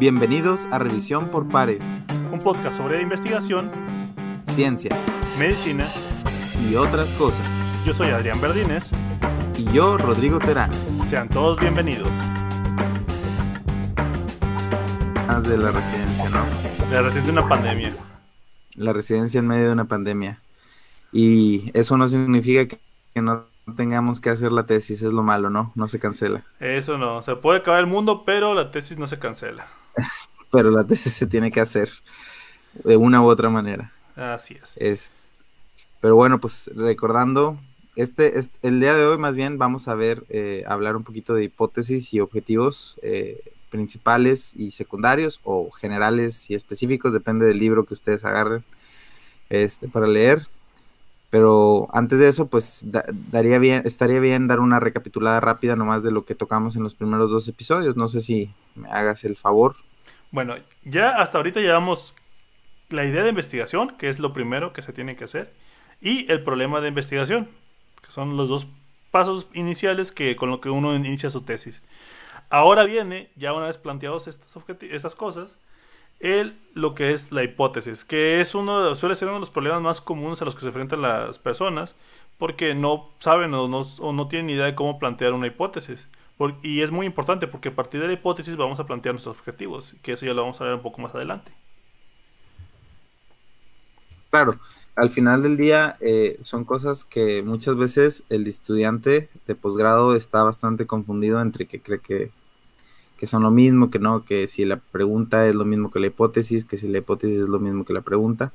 Bienvenidos 0.00 0.66
a 0.70 0.78
Revisión 0.78 1.28
por 1.28 1.46
Pares, 1.46 1.84
un 2.32 2.38
podcast 2.38 2.74
sobre 2.74 3.02
investigación, 3.02 3.70
ciencia, 4.44 4.96
medicina 5.38 5.86
y 6.66 6.74
otras 6.74 7.12
cosas. 7.18 7.46
Yo 7.84 7.92
soy 7.92 8.08
Adrián 8.08 8.40
Verdines. 8.40 8.88
Y 9.58 9.64
yo, 9.74 9.98
Rodrigo 9.98 10.38
Terán. 10.38 10.72
Sean 11.10 11.28
todos 11.28 11.60
bienvenidos. 11.60 12.08
Más 15.26 15.46
de 15.46 15.58
la 15.58 15.70
residencia, 15.70 16.30
¿no? 16.30 16.44
La 16.90 17.02
residencia 17.02 17.22
de 17.22 17.32
una 17.32 17.46
pandemia. 17.46 17.92
La 18.76 18.92
residencia 18.94 19.38
en 19.38 19.48
medio 19.48 19.66
de 19.66 19.72
una 19.74 19.84
pandemia. 19.84 20.40
Y 21.12 21.70
eso 21.74 21.98
no 21.98 22.08
significa 22.08 22.64
que, 22.64 23.20
no 23.20 23.44
tengamos 23.76 24.18
que 24.18 24.30
hacer 24.30 24.50
la 24.50 24.64
tesis, 24.64 25.02
es 25.02 25.12
lo 25.12 25.22
malo, 25.22 25.50
¿no? 25.50 25.72
No 25.74 25.88
se 25.88 26.00
cancela. 26.00 26.42
Eso 26.58 26.96
no, 26.96 27.20
se 27.20 27.36
puede 27.36 27.58
acabar 27.58 27.80
el 27.80 27.86
mundo, 27.86 28.24
pero 28.24 28.54
la 28.54 28.70
tesis 28.70 28.96
no 28.96 29.06
se 29.06 29.18
cancela. 29.18 29.66
pero 30.50 30.70
la 30.70 30.84
tesis 30.84 31.12
se 31.12 31.26
tiene 31.26 31.50
que 31.50 31.60
hacer 31.60 31.90
de 32.84 32.96
una 32.96 33.20
u 33.20 33.26
otra 33.26 33.50
manera. 33.50 33.92
Así 34.16 34.54
es. 34.54 34.72
es 34.76 35.12
pero 36.00 36.16
bueno, 36.16 36.40
pues 36.40 36.70
recordando, 36.74 37.58
este, 37.94 38.40
el 38.62 38.80
día 38.80 38.94
de 38.94 39.04
hoy 39.04 39.18
más 39.18 39.36
bien 39.36 39.58
vamos 39.58 39.86
a 39.86 39.94
ver, 39.94 40.24
eh, 40.30 40.64
hablar 40.66 40.96
un 40.96 41.04
poquito 41.04 41.34
de 41.34 41.44
hipótesis 41.44 42.14
y 42.14 42.20
objetivos 42.20 42.98
eh, 43.02 43.42
principales 43.70 44.56
y 44.56 44.70
secundarios 44.70 45.40
o 45.44 45.70
generales 45.70 46.50
y 46.50 46.54
específicos, 46.54 47.12
depende 47.12 47.46
del 47.46 47.58
libro 47.58 47.84
que 47.84 47.94
ustedes 47.94 48.24
agarren 48.24 48.64
este, 49.50 49.88
para 49.88 50.06
leer. 50.06 50.46
Pero 51.30 51.88
antes 51.92 52.18
de 52.18 52.28
eso, 52.28 52.48
pues 52.48 52.84
daría 53.30 53.58
bien, 53.58 53.82
estaría 53.84 54.18
bien 54.18 54.48
dar 54.48 54.58
una 54.58 54.80
recapitulada 54.80 55.38
rápida 55.38 55.76
nomás 55.76 56.02
de 56.02 56.10
lo 56.10 56.24
que 56.24 56.34
tocamos 56.34 56.74
en 56.74 56.82
los 56.82 56.96
primeros 56.96 57.30
dos 57.30 57.46
episodios. 57.46 57.96
No 57.96 58.08
sé 58.08 58.20
si 58.20 58.50
me 58.74 58.90
hagas 58.90 59.24
el 59.24 59.36
favor. 59.36 59.76
Bueno, 60.32 60.56
ya 60.84 61.20
hasta 61.20 61.38
ahorita 61.38 61.60
llevamos 61.60 62.14
la 62.88 63.04
idea 63.04 63.22
de 63.22 63.30
investigación, 63.30 63.96
que 63.96 64.08
es 64.08 64.18
lo 64.18 64.32
primero 64.32 64.72
que 64.72 64.82
se 64.82 64.92
tiene 64.92 65.14
que 65.14 65.24
hacer, 65.24 65.52
y 66.00 66.30
el 66.30 66.42
problema 66.42 66.80
de 66.80 66.88
investigación, 66.88 67.48
que 68.02 68.10
son 68.10 68.36
los 68.36 68.48
dos 68.48 68.66
pasos 69.12 69.46
iniciales 69.54 70.12
que 70.12 70.34
con 70.36 70.50
lo 70.50 70.60
que 70.60 70.70
uno 70.70 70.94
inicia 70.94 71.30
su 71.30 71.42
tesis. 71.42 71.82
Ahora 72.48 72.84
viene, 72.84 73.30
ya 73.36 73.52
una 73.52 73.66
vez 73.66 73.78
planteados 73.78 74.26
estos 74.26 74.64
estas 74.82 75.14
cosas, 75.14 75.56
el, 76.20 76.58
lo 76.74 76.94
que 76.94 77.12
es 77.12 77.32
la 77.32 77.42
hipótesis, 77.42 78.04
que 78.04 78.40
es 78.40 78.54
uno, 78.54 78.94
suele 78.94 79.14
ser 79.14 79.28
uno 79.28 79.38
de 79.38 79.40
los 79.40 79.50
problemas 79.50 79.82
más 79.82 80.00
comunes 80.00 80.40
a 80.40 80.44
los 80.44 80.54
que 80.54 80.60
se 80.60 80.68
enfrentan 80.68 81.02
las 81.02 81.38
personas, 81.38 81.96
porque 82.38 82.74
no 82.74 83.10
saben 83.18 83.52
o 83.54 83.68
no, 83.68 83.80
o 83.98 84.12
no 84.12 84.28
tienen 84.28 84.50
idea 84.50 84.66
de 84.66 84.74
cómo 84.74 84.98
plantear 84.98 85.32
una 85.32 85.46
hipótesis. 85.46 86.08
y 86.62 86.80
es 86.82 86.90
muy 86.90 87.06
importante 87.06 87.46
porque 87.46 87.70
a 87.70 87.74
partir 87.74 88.00
de 88.00 88.06
la 88.06 88.14
hipótesis 88.14 88.56
vamos 88.56 88.80
a 88.80 88.86
plantear 88.86 89.14
nuestros 89.14 89.36
objetivos, 89.36 89.94
que 90.02 90.12
eso 90.12 90.26
ya 90.26 90.34
lo 90.34 90.42
vamos 90.42 90.60
a 90.60 90.64
ver 90.64 90.74
un 90.74 90.82
poco 90.82 91.00
más 91.02 91.14
adelante. 91.14 91.52
Claro, 94.30 94.58
al 94.96 95.10
final 95.10 95.42
del 95.42 95.56
día 95.56 95.96
eh, 96.00 96.38
son 96.40 96.64
cosas 96.64 97.04
que 97.04 97.42
muchas 97.42 97.76
veces 97.76 98.24
el 98.28 98.46
estudiante 98.46 99.28
de 99.46 99.54
posgrado 99.54 100.14
está 100.14 100.42
bastante 100.42 100.86
confundido 100.86 101.40
entre 101.40 101.66
que 101.66 101.80
cree 101.80 102.00
que, 102.00 102.30
son 103.26 103.42
lo 103.42 103.50
mismo, 103.50 103.90
que 103.90 103.98
no, 103.98 104.24
que 104.24 104.46
si 104.46 104.64
la 104.64 104.76
pregunta 104.76 105.46
es 105.46 105.54
lo 105.54 105.64
mismo 105.64 105.90
que 105.90 106.00
la 106.00 106.08
hipótesis, 106.08 106.64
que 106.64 106.76
si 106.76 106.88
la 106.88 106.98
hipótesis 106.98 107.42
es 107.42 107.48
lo 107.48 107.58
mismo 107.58 107.84
que 107.84 107.92
la 107.92 108.02
pregunta, 108.02 108.52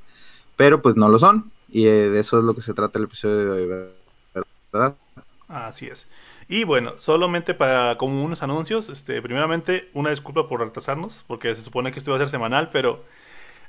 pero 0.56 0.82
pues 0.82 0.96
no 0.96 1.10
lo 1.10 1.20
son 1.20 1.52
y 1.70 1.88
eh, 1.88 2.10
de 2.10 2.20
eso 2.20 2.38
es 2.38 2.44
lo 2.44 2.54
que 2.56 2.62
se 2.62 2.74
trata 2.74 3.00
el 3.00 3.06
episodio 3.06 3.38
de 3.38 3.50
hoy, 3.52 3.88
¿verdad? 4.72 4.96
Así 5.48 5.88
es. 5.88 6.08
Y 6.48 6.64
bueno, 6.64 6.94
solamente 7.00 7.54
para 7.54 7.98
como 7.98 8.24
unos 8.24 8.44
anuncios, 8.44 8.90
este, 8.90 9.22
primeramente 9.22 9.90
una 9.94 10.12
disculpa 10.12 10.48
por 10.48 10.60
retrasarnos, 10.60 11.24
porque 11.28 11.54
se 11.56 11.64
supone 11.64 11.92
que 11.92 12.00
esto 12.00 12.12
iba 12.12 12.18
a 12.18 12.20
ser 12.20 12.30
semanal, 12.30 12.70
pero 12.72 13.04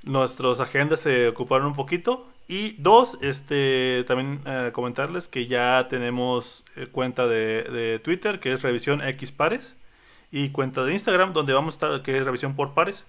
nuestras 0.03 0.61
agendas 0.61 1.01
se 1.01 1.29
ocuparon 1.29 1.69
un 1.69 1.75
poquito. 1.75 2.27
Y 2.49 2.73
dos, 2.79 3.19
este, 3.23 4.05
también 4.07 4.41
eh, 4.47 4.71
comentarles 4.73 5.27
que 5.27 5.47
ya 5.47 5.89
tenemos 5.89 6.65
eh, 6.77 6.87
cuenta 6.87 7.27
de, 7.27 8.01
Twitter, 8.05 8.41
que 8.41 8.53
es 8.53 8.63
Revisión 8.63 9.03
X 9.03 9.33
Pares, 9.33 9.77
y 10.31 10.51
cuenta 10.51 10.85
de 10.85 10.93
Instagram, 10.93 11.33
donde 11.33 11.53
vamos 11.53 11.75
a 11.75 11.77
estar, 11.77 12.03
que 12.03 12.19
es 12.19 12.25
Revisión 12.25 12.55
por 12.55 12.75
Pares, 12.75 13.05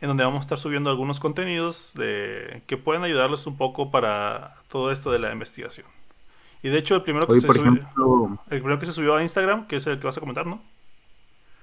en 0.00 0.08
donde 0.08 0.24
vamos 0.24 0.40
a 0.40 0.42
estar 0.42 0.58
subiendo 0.58 0.90
algunos 0.90 1.20
contenidos 1.20 1.92
de, 1.94 2.62
que 2.66 2.76
pueden 2.76 3.04
ayudarles 3.04 3.46
un 3.46 3.56
poco 3.56 3.90
para 3.90 4.56
todo 4.68 4.90
esto 4.90 5.10
de 5.10 5.18
la 5.18 5.32
investigación. 5.32 5.86
Y 6.62 6.70
de 6.70 6.78
hecho, 6.78 6.94
el 6.94 7.02
primero 7.02 7.26
que, 7.26 7.40
se, 7.40 7.46
subió, 7.46 8.38
el 8.50 8.58
primero 8.58 8.78
que 8.78 8.86
se 8.86 8.92
subió 8.92 9.16
a 9.16 9.22
Instagram, 9.22 9.66
que 9.66 9.76
es 9.76 9.86
el 9.86 9.98
que 9.98 10.06
vas 10.06 10.16
a 10.16 10.20
comentar, 10.20 10.46
¿no? 10.46 10.62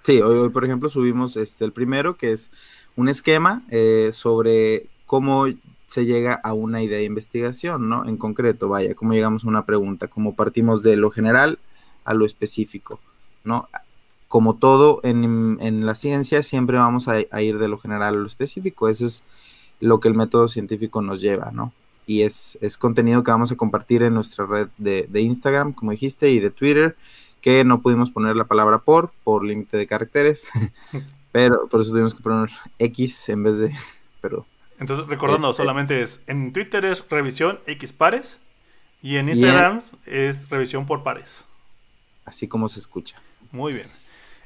Sí, 0.03 0.21
hoy, 0.21 0.37
hoy 0.37 0.49
por 0.49 0.65
ejemplo 0.65 0.89
subimos 0.89 1.37
este 1.37 1.63
el 1.63 1.73
primero 1.73 2.15
que 2.15 2.31
es 2.31 2.51
un 2.95 3.07
esquema 3.07 3.61
eh, 3.69 4.09
sobre 4.13 4.87
cómo 5.05 5.45
se 5.85 6.05
llega 6.05 6.39
a 6.41 6.53
una 6.53 6.81
idea 6.81 6.99
de 6.99 7.03
investigación, 7.03 7.89
¿no? 7.89 8.07
En 8.07 8.17
concreto, 8.17 8.69
vaya, 8.69 8.95
cómo 8.95 9.13
llegamos 9.13 9.43
a 9.43 9.47
una 9.47 9.65
pregunta, 9.65 10.07
cómo 10.07 10.35
partimos 10.35 10.83
de 10.83 10.95
lo 10.95 11.11
general 11.11 11.59
a 12.05 12.13
lo 12.13 12.25
específico, 12.25 12.99
¿no? 13.43 13.67
Como 14.31 14.55
todo 14.55 15.01
en, 15.03 15.57
en 15.59 15.85
la 15.85 15.93
ciencia, 15.93 16.41
siempre 16.41 16.77
vamos 16.77 17.09
a, 17.09 17.41
ir 17.41 17.57
de 17.57 17.67
lo 17.67 17.77
general 17.77 18.15
a 18.15 18.17
lo 18.17 18.25
específico. 18.25 18.87
Eso 18.87 19.05
es 19.05 19.25
lo 19.81 19.99
que 19.99 20.07
el 20.07 20.13
método 20.13 20.47
científico 20.47 21.01
nos 21.01 21.19
lleva, 21.19 21.51
¿no? 21.51 21.73
Y 22.07 22.21
es, 22.21 22.57
es 22.61 22.77
contenido 22.77 23.23
que 23.23 23.31
vamos 23.31 23.51
a 23.51 23.57
compartir 23.57 24.03
en 24.03 24.13
nuestra 24.13 24.45
red 24.45 24.69
de, 24.77 25.05
de 25.09 25.19
Instagram, 25.19 25.73
como 25.73 25.91
dijiste, 25.91 26.31
y 26.31 26.39
de 26.39 26.49
Twitter, 26.49 26.95
que 27.41 27.65
no 27.65 27.81
pudimos 27.81 28.09
poner 28.09 28.37
la 28.37 28.45
palabra 28.45 28.77
por, 28.77 29.11
por 29.25 29.43
límite 29.43 29.75
de 29.75 29.85
caracteres, 29.85 30.49
pero 31.33 31.67
por 31.67 31.81
eso 31.81 31.91
tuvimos 31.91 32.13
que 32.13 32.23
poner 32.23 32.49
X 32.79 33.27
en 33.27 33.43
vez 33.43 33.57
de, 33.57 33.75
pero... 34.21 34.45
Entonces, 34.79 35.07
recordando, 35.07 35.51
eh, 35.51 35.53
solamente 35.53 36.01
es, 36.01 36.23
en 36.27 36.53
Twitter 36.53 36.85
es 36.85 37.07
revisión 37.09 37.59
X 37.67 37.91
pares, 37.91 38.39
y 39.01 39.17
en 39.17 39.27
Instagram 39.29 39.81
es 40.05 40.47
revisión 40.49 40.85
por 40.85 41.03
pares. 41.03 41.43
Así 42.25 42.47
como 42.47 42.69
se 42.69 42.79
escucha. 42.79 43.21
Muy 43.51 43.73
bien. 43.73 44.00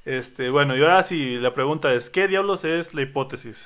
Este, 0.05 0.51
bueno, 0.51 0.77
y 0.77 0.81
ahora 0.81 1.01
sí, 1.01 1.37
la 1.37 1.55
pregunta 1.55 1.91
es, 1.93 2.11
¿qué 2.11 2.27
diablos 2.27 2.63
es 2.63 2.93
la 2.93 3.01
hipótesis? 3.01 3.57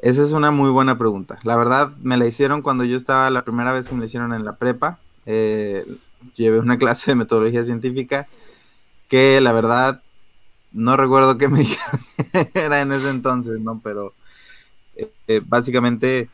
Esa 0.00 0.22
es 0.22 0.32
una 0.32 0.50
muy 0.50 0.70
buena 0.70 0.98
pregunta. 0.98 1.38
La 1.44 1.56
verdad, 1.56 1.92
me 2.02 2.16
la 2.16 2.26
hicieron 2.26 2.62
cuando 2.62 2.84
yo 2.84 2.96
estaba 2.96 3.30
la 3.30 3.44
primera 3.44 3.72
vez 3.72 3.88
que 3.88 3.94
me 3.94 4.04
hicieron 4.04 4.32
en 4.32 4.44
la 4.44 4.56
prepa. 4.56 4.98
Eh, 5.26 5.86
llevé 6.34 6.58
una 6.58 6.78
clase 6.78 7.12
de 7.12 7.16
metodología 7.16 7.62
científica 7.62 8.26
que 9.08 9.40
la 9.40 9.52
verdad 9.52 10.02
no 10.72 10.96
recuerdo 10.96 11.38
qué 11.38 11.48
me 11.48 11.58
dijeron 11.60 12.00
era 12.54 12.80
en 12.80 12.92
ese 12.92 13.10
entonces, 13.10 13.60
¿no? 13.60 13.80
Pero 13.82 14.12
eh, 14.96 15.10
eh, 15.28 15.40
básicamente 15.44 16.28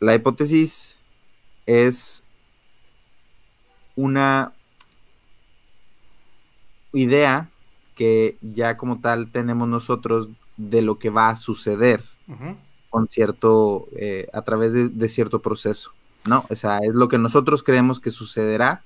la 0.00 0.14
hipótesis 0.14 0.96
es 1.66 2.24
una 3.96 4.52
idea 6.94 7.48
que 7.94 8.36
ya 8.40 8.76
como 8.76 9.00
tal 9.00 9.30
tenemos 9.30 9.68
nosotros 9.68 10.28
de 10.56 10.82
lo 10.82 10.98
que 10.98 11.10
va 11.10 11.28
a 11.28 11.36
suceder 11.36 12.02
con 12.90 13.08
cierto, 13.08 13.88
eh, 13.96 14.28
a 14.32 14.42
través 14.42 14.72
de, 14.72 14.88
de, 14.88 15.08
cierto 15.08 15.40
proceso, 15.40 15.92
¿no? 16.24 16.46
O 16.48 16.54
sea, 16.54 16.78
es 16.78 16.94
lo 16.94 17.08
que 17.08 17.18
nosotros 17.18 17.62
creemos 17.62 18.00
que 18.00 18.10
sucederá 18.10 18.82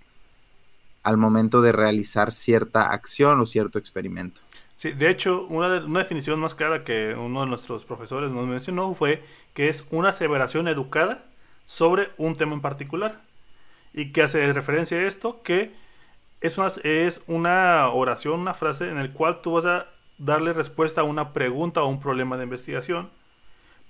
al 1.02 1.16
momento 1.18 1.60
de 1.60 1.72
realizar 1.72 2.32
cierta 2.32 2.90
acción 2.90 3.40
o 3.40 3.46
cierto 3.46 3.78
experimento. 3.78 4.40
Sí, 4.78 4.92
de 4.92 5.10
hecho, 5.10 5.44
una, 5.46 5.84
una 5.84 6.00
definición 6.00 6.40
más 6.40 6.54
clara 6.54 6.84
que 6.84 7.14
uno 7.14 7.42
de 7.42 7.48
nuestros 7.48 7.84
profesores 7.84 8.30
nos 8.30 8.46
mencionó 8.46 8.94
fue 8.94 9.24
que 9.52 9.68
es 9.68 9.86
una 9.90 10.10
aseveración 10.10 10.68
educada 10.68 11.24
sobre 11.66 12.10
un 12.16 12.36
tema 12.36 12.54
en 12.54 12.60
particular. 12.60 13.20
Y 13.92 14.12
que 14.12 14.22
hace 14.22 14.52
referencia 14.52 14.98
a 14.98 15.06
esto 15.06 15.42
que 15.42 15.74
es 16.40 16.58
una, 16.58 16.68
es 16.84 17.20
una 17.26 17.88
oración, 17.88 18.40
una 18.40 18.54
frase 18.54 18.88
en 18.88 18.96
la 18.96 19.12
cual 19.12 19.40
tú 19.42 19.52
vas 19.52 19.66
a 19.66 19.86
darle 20.18 20.52
respuesta 20.52 21.00
a 21.00 21.04
una 21.04 21.32
pregunta 21.32 21.82
o 21.82 21.88
un 21.88 22.00
problema 22.00 22.36
de 22.36 22.44
investigación, 22.44 23.10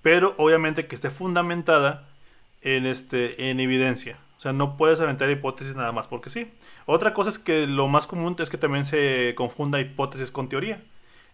pero 0.02 0.34
obviamente 0.38 0.86
que 0.86 0.94
esté 0.94 1.10
fundamentada 1.10 2.08
en, 2.62 2.86
este, 2.86 3.50
en 3.50 3.60
evidencia. 3.60 4.18
O 4.38 4.40
sea, 4.40 4.52
no 4.52 4.76
puedes 4.76 5.00
aventar 5.00 5.28
hipótesis 5.30 5.74
nada 5.74 5.90
más 5.90 6.06
porque 6.06 6.30
sí. 6.30 6.50
Otra 6.86 7.12
cosa 7.12 7.30
es 7.30 7.38
que 7.38 7.66
lo 7.66 7.88
más 7.88 8.06
común 8.06 8.36
es 8.38 8.50
que 8.50 8.56
también 8.56 8.84
se 8.84 9.34
confunda 9.36 9.80
hipótesis 9.80 10.30
con 10.30 10.48
teoría. 10.48 10.80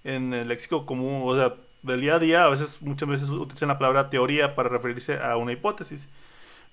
En 0.05 0.32
el 0.32 0.49
léxico 0.49 0.87
común, 0.87 1.22
o 1.25 1.37
sea, 1.37 1.55
del 1.82 2.00
día 2.00 2.14
a 2.14 2.19
día, 2.19 2.44
a 2.44 2.49
veces, 2.49 2.81
muchas 2.81 3.08
veces 3.08 3.28
utilizan 3.28 3.69
la 3.69 3.78
palabra 3.78 4.11
teoría 4.11 4.55
para 4.55 4.70
referirse 4.70 5.19
a 5.19 5.37
una 5.37 5.52
hipótesis. 5.52 6.08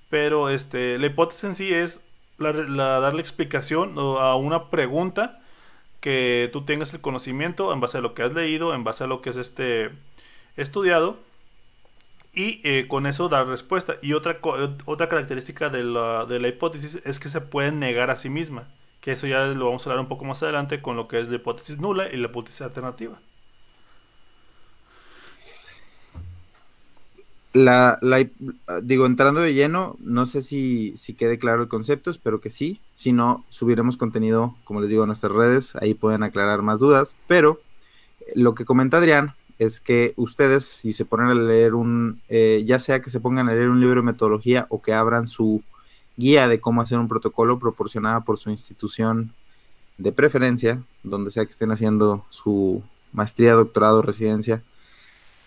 Pero 0.10 0.50
este, 0.50 0.98
la 0.98 1.08
hipótesis 1.08 1.44
en 1.44 1.56
sí 1.56 1.74
es 1.74 2.04
la, 2.42 3.00
darle 3.00 3.22
explicación 3.22 3.98
a 3.98 4.36
una 4.36 4.70
pregunta 4.70 5.40
que 6.00 6.50
tú 6.52 6.66
tengas 6.66 6.94
el 6.94 7.02
conocimiento 7.02 7.74
en 7.74 7.80
base 7.80 8.00
a 8.00 8.02
lo 8.02 8.14
que 8.14 8.24
has 8.24 8.34
leído, 8.34 8.74
en 8.74 8.84
base 8.84 9.04
a 9.04 9.08
lo 9.08 9.22
que 9.22 9.30
has 9.30 9.38
este, 9.38 9.92
estudiado 10.58 11.20
y 12.34 12.62
eh, 12.64 12.88
con 12.88 13.06
eso 13.06 13.30
dar 13.30 13.48
respuesta. 13.48 13.96
Y 14.02 14.14
otra, 14.14 14.40
otra 14.86 15.10
característica 15.10 15.70
de 15.70 15.84
la, 15.84 16.26
de 16.26 16.40
la 16.40 16.48
hipótesis 16.48 17.00
es 17.06 17.20
que 17.20 17.30
se 17.30 17.42
puede 17.42 17.72
negar 17.72 18.10
a 18.10 18.16
sí 18.16 18.30
misma, 18.30 18.68
que 19.00 19.12
eso 19.14 19.28
ya 19.28 19.46
lo 19.46 19.66
vamos 19.66 19.86
a 19.86 19.90
hablar 19.90 20.04
un 20.04 20.10
poco 20.10 20.26
más 20.26 20.42
adelante 20.44 20.82
con 20.82 20.96
lo 20.96 21.08
que 21.08 21.20
es 21.20 21.30
la 21.30 21.36
hipótesis 21.36 21.80
nula 21.80 22.10
y 22.12 22.18
la 22.18 22.28
hipótesis 22.28 22.62
alternativa. 22.62 23.20
La, 27.54 28.00
la, 28.02 28.26
digo, 28.82 29.06
entrando 29.06 29.42
de 29.42 29.54
lleno, 29.54 29.98
no 30.00 30.26
sé 30.26 30.42
si, 30.42 30.94
si 30.96 31.14
quede 31.14 31.38
claro 31.38 31.64
el 31.64 31.68
concepto, 31.68 32.10
espero 32.10 32.40
que 32.40 32.50
sí. 32.50 32.80
Si 32.94 33.12
no, 33.12 33.46
subiremos 33.50 33.98
contenido, 33.98 34.56
como 34.64 34.80
les 34.80 34.90
digo, 34.90 35.04
a 35.04 35.08
nuestras 35.08 35.34
redes, 35.34 35.76
ahí 35.76 35.94
pueden 35.94 36.24
aclarar 36.24 36.62
más 36.62 36.80
dudas. 36.80 37.16
Pero 37.28 37.60
lo 38.36 38.56
que 38.56 38.64
comenta 38.64 38.98
Adrián 38.98 39.36
es 39.60 39.80
que 39.80 40.14
ustedes, 40.16 40.64
si 40.66 40.94
se 40.94 41.06
ponen 41.06 41.28
a 41.28 41.36
leer 41.36 41.76
un, 41.76 42.22
eh, 42.30 42.64
ya 42.66 42.80
sea 42.80 43.02
que 43.02 43.10
se 43.10 43.20
pongan 43.20 43.50
a 43.50 43.54
leer 43.54 43.70
un 43.70 43.80
libro 43.80 44.02
de 44.02 44.06
metodología 44.06 44.66
o 44.70 44.82
que 44.82 44.94
abran 44.94 45.28
su 45.28 45.62
guía 46.18 46.48
de 46.48 46.60
cómo 46.60 46.82
hacer 46.82 46.98
un 46.98 47.08
protocolo 47.08 47.60
proporcionada 47.60 48.22
por 48.22 48.40
su 48.40 48.50
institución 48.50 49.34
de 49.98 50.12
preferencia, 50.12 50.82
donde 51.04 51.32
sea 51.32 51.46
que 51.46 51.52
estén 51.52 51.72
haciendo 51.72 52.26
su 52.30 52.82
maestría, 53.14 53.54
doctorado, 53.54 54.02
residencia, 54.02 54.64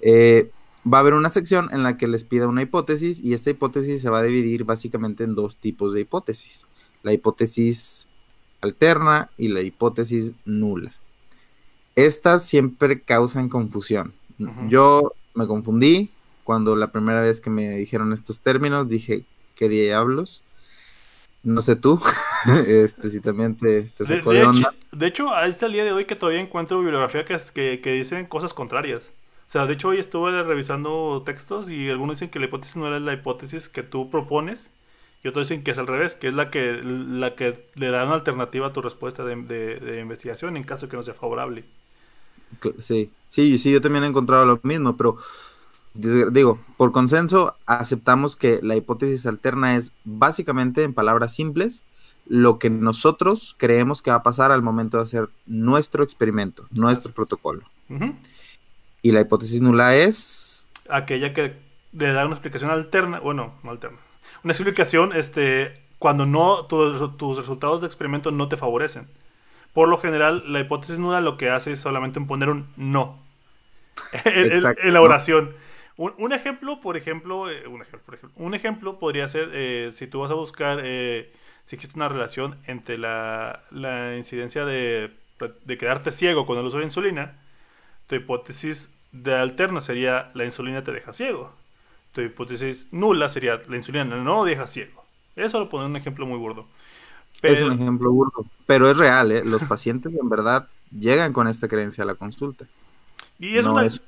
eh, 0.01 0.51
va 0.93 0.99
a 0.99 1.01
haber 1.01 1.15
una 1.15 1.31
sección 1.31 1.69
en 1.73 1.83
la 1.83 1.97
que 1.97 2.07
les 2.07 2.25
pida 2.25 2.47
una 2.47 2.63
hipótesis 2.63 3.23
y 3.23 3.33
esta 3.33 3.51
hipótesis 3.51 4.03
se 4.03 4.11
va 4.11 4.19
a 4.19 4.23
dividir 4.23 4.65
básicamente 4.65 5.25
en 5.25 5.35
dos 5.35 5.57
tipos 5.57 5.93
de 5.93 6.01
hipótesis. 6.01 6.67
La 7.03 7.13
hipótesis 7.13 8.09
alterna 8.61 9.31
y 9.37 9.49
la 9.49 9.61
hipótesis 9.61 10.33
nula. 10.45 10.95
Estas 11.97 12.45
siempre 12.45 13.01
causan 13.01 13.49
confusión. 13.49 14.13
Yo 14.69 15.13
me 15.35 15.47
confundí 15.47 16.11
cuando 16.43 16.75
la 16.75 16.89
primera 16.89 17.21
vez 17.21 17.41
que 17.41 17.51
me 17.51 17.71
dijeron 17.71 18.13
estos 18.13 18.41
términos 18.41 18.89
dije, 18.89 19.25
¿qué 19.55 19.69
diablos? 19.69 20.43
No 21.45 21.63
sé 21.63 21.77
tú, 21.77 22.01
este, 22.67 23.11
si 23.11 23.21
también 23.21 23.55
te, 23.57 23.89
sacó 24.05 24.33
de, 24.33 24.45
onda. 24.45 24.71
Hecho, 24.71 24.97
de 24.97 25.07
hecho, 25.07 25.31
hasta 25.31 25.67
el 25.67 25.73
día 25.73 25.85
de 25.85 25.93
hoy 25.93 26.07
que 26.07 26.17
todavía 26.17 26.41
encuentro 26.41 26.81
bibliografía 26.81 27.25
que, 27.25 27.81
que 27.81 27.93
dicen 27.93 28.27
cosas 28.27 28.53
contrarias. 28.55 29.11
Sea, 29.55 29.67
de 29.67 29.75
hecho 29.75 29.91
hoy 29.91 30.01
estuve 30.01 30.43
revisando 30.43 31.23
textos 31.25 31.71
y 31.71 31.89
algunos 31.89 32.17
dicen 32.17 32.29
que 32.29 32.41
la 32.41 32.47
hipótesis 32.47 32.75
no 32.75 32.93
es 32.93 33.01
la 33.01 33.13
hipótesis 33.13 33.69
que 33.69 33.85
tú 33.85 34.11
propones 34.11 34.69
y 35.23 35.29
otros 35.29 35.49
dicen 35.49 35.63
que 35.63 35.71
es 35.71 35.79
al 35.79 35.87
revés, 35.87 36.17
que 36.17 36.27
es 36.27 36.35
la 36.35 36.51
que, 36.51 36.81
la 36.83 37.37
que 37.37 37.65
le 37.77 37.91
da 37.91 38.05
una 38.05 38.15
alternativa 38.15 38.67
a 38.67 38.73
tu 38.73 38.83
respuesta 38.83 39.25
de, 39.25 39.37
de, 39.37 40.01
investigación 40.01 40.57
en 40.57 40.65
caso 40.65 40.87
de 40.87 40.91
que 40.91 40.97
no 40.97 41.05
sea 41.05 41.15
favorable. 41.15 41.63
Sí, 42.81 43.13
sí, 43.25 43.61
sí, 43.61 43.71
yo 43.71 43.81
también 43.81 44.03
he 44.03 44.09
encontrado 44.09 44.45
lo 44.45 44.59
mismo, 44.65 44.97
pero 44.97 45.19
digo, 45.95 46.59
por 46.77 46.91
consenso 46.91 47.55
aceptamos 47.65 48.35
que 48.35 48.59
la 48.61 48.75
hipótesis 48.75 49.25
alterna 49.25 49.77
es 49.77 49.93
básicamente, 50.03 50.83
en 50.83 50.95
palabras 50.95 51.33
simples, 51.33 51.85
lo 52.27 52.59
que 52.59 52.71
nosotros 52.71 53.55
creemos 53.57 54.03
que 54.03 54.11
va 54.11 54.17
a 54.17 54.23
pasar 54.25 54.51
al 54.51 54.63
momento 54.63 54.97
de 54.97 55.05
hacer 55.05 55.29
nuestro 55.47 56.03
experimento, 56.03 56.67
nuestro 56.73 57.13
protocolo. 57.13 57.63
Y 59.05 59.13
la 59.13 59.21
hipótesis 59.21 59.61
nula 59.61 59.95
es... 59.97 60.67
Aquella 60.89 61.35
que 61.35 61.57
le 61.93 62.13
da 62.15 62.25
una 62.25 62.37
explicación 62.37 62.71
alterna, 62.71 63.21
bueno, 63.21 63.53
no 63.63 63.71
alterna, 63.71 63.99
una 64.43 64.55
explicación 64.55 65.13
este, 65.15 65.79
cuando 65.99 66.25
no 66.25 66.65
tus 66.65 67.37
resultados 67.37 67.83
de 67.83 67.87
experimento 67.87 68.31
no 68.31 68.49
te 68.49 68.57
favorecen. 68.57 69.07
Por 69.75 69.91
lo 69.91 69.99
general, 69.99 70.51
la 70.51 70.61
hipótesis 70.61 70.99
nula 70.99 71.21
lo 71.21 71.37
que 71.37 71.51
hace 71.51 71.73
es 71.73 71.81
solamente 71.81 72.19
poner 72.23 72.49
un 72.49 72.67
no 72.79 73.19
en, 74.25 74.95
la 74.95 75.03
oración. 75.03 75.55
Un, 75.99 76.33
ejemplo, 76.33 76.81
por 76.81 76.97
ejemplo, 76.97 77.51
eh, 77.51 77.69
un 77.69 77.83
ejemplo, 77.83 78.01
por 78.07 78.15
ejemplo, 78.15 78.43
un 78.43 78.55
ejemplo 78.55 78.99
podría 78.99 79.29
ser 79.29 79.51
eh, 79.53 79.91
si 79.93 80.07
tú 80.07 80.21
vas 80.21 80.31
a 80.31 80.35
buscar 80.35 80.81
eh, 80.83 81.31
si 81.67 81.77
existe 81.77 81.99
una 81.99 82.09
relación 82.09 82.57
entre 82.67 82.97
la, 82.97 83.65
la 83.71 84.17
incidencia 84.17 84.65
de, 84.65 85.13
de, 85.65 85.79
quedarte 85.79 86.11
ciego 86.11 86.47
con 86.47 86.59
el 86.59 86.65
uso 86.65 86.79
de 86.79 86.85
insulina, 86.85 87.39
tu 88.07 88.15
hipótesis 88.15 88.91
de 89.15 89.35
alterna 89.35 89.81
sería 89.81 90.31
la 90.35 90.45
insulina 90.45 90.83
te 90.83 90.93
deja 90.93 91.15
ciego. 91.15 91.53
Tu 92.13 92.21
hipótesis 92.21 92.89
nula 92.91 93.29
sería 93.29 93.61
la 93.69 93.77
insulina 93.77 94.05
no 94.05 94.45
deja 94.45 94.67
ciego. 94.67 95.05
Eso 95.37 95.59
lo 95.59 95.69
pone 95.69 95.87
un 95.87 95.97
ejemplo 95.97 96.27
muy 96.27 96.39
burdo. 96.39 96.67
Es 97.43 97.63
un 97.63 97.73
ejemplo 97.73 98.11
burdo, 98.11 98.45
pero 98.67 98.91
es 98.91 98.97
real, 98.97 99.33
¿eh? 99.33 99.45
Los 99.45 99.65
pacientes 99.65 100.15
en 100.15 100.29
verdad 100.29 100.69
llegan 100.91 101.33
con 101.33 101.49
esta 101.49 101.69
creencia 101.69 102.05
a 102.05 102.07
la 102.07 102.15
consulta. 102.15 102.67
Y 103.39 103.59
es 103.59 103.65
no 103.65 103.73
una... 103.73 103.87
Es... 103.87 104.03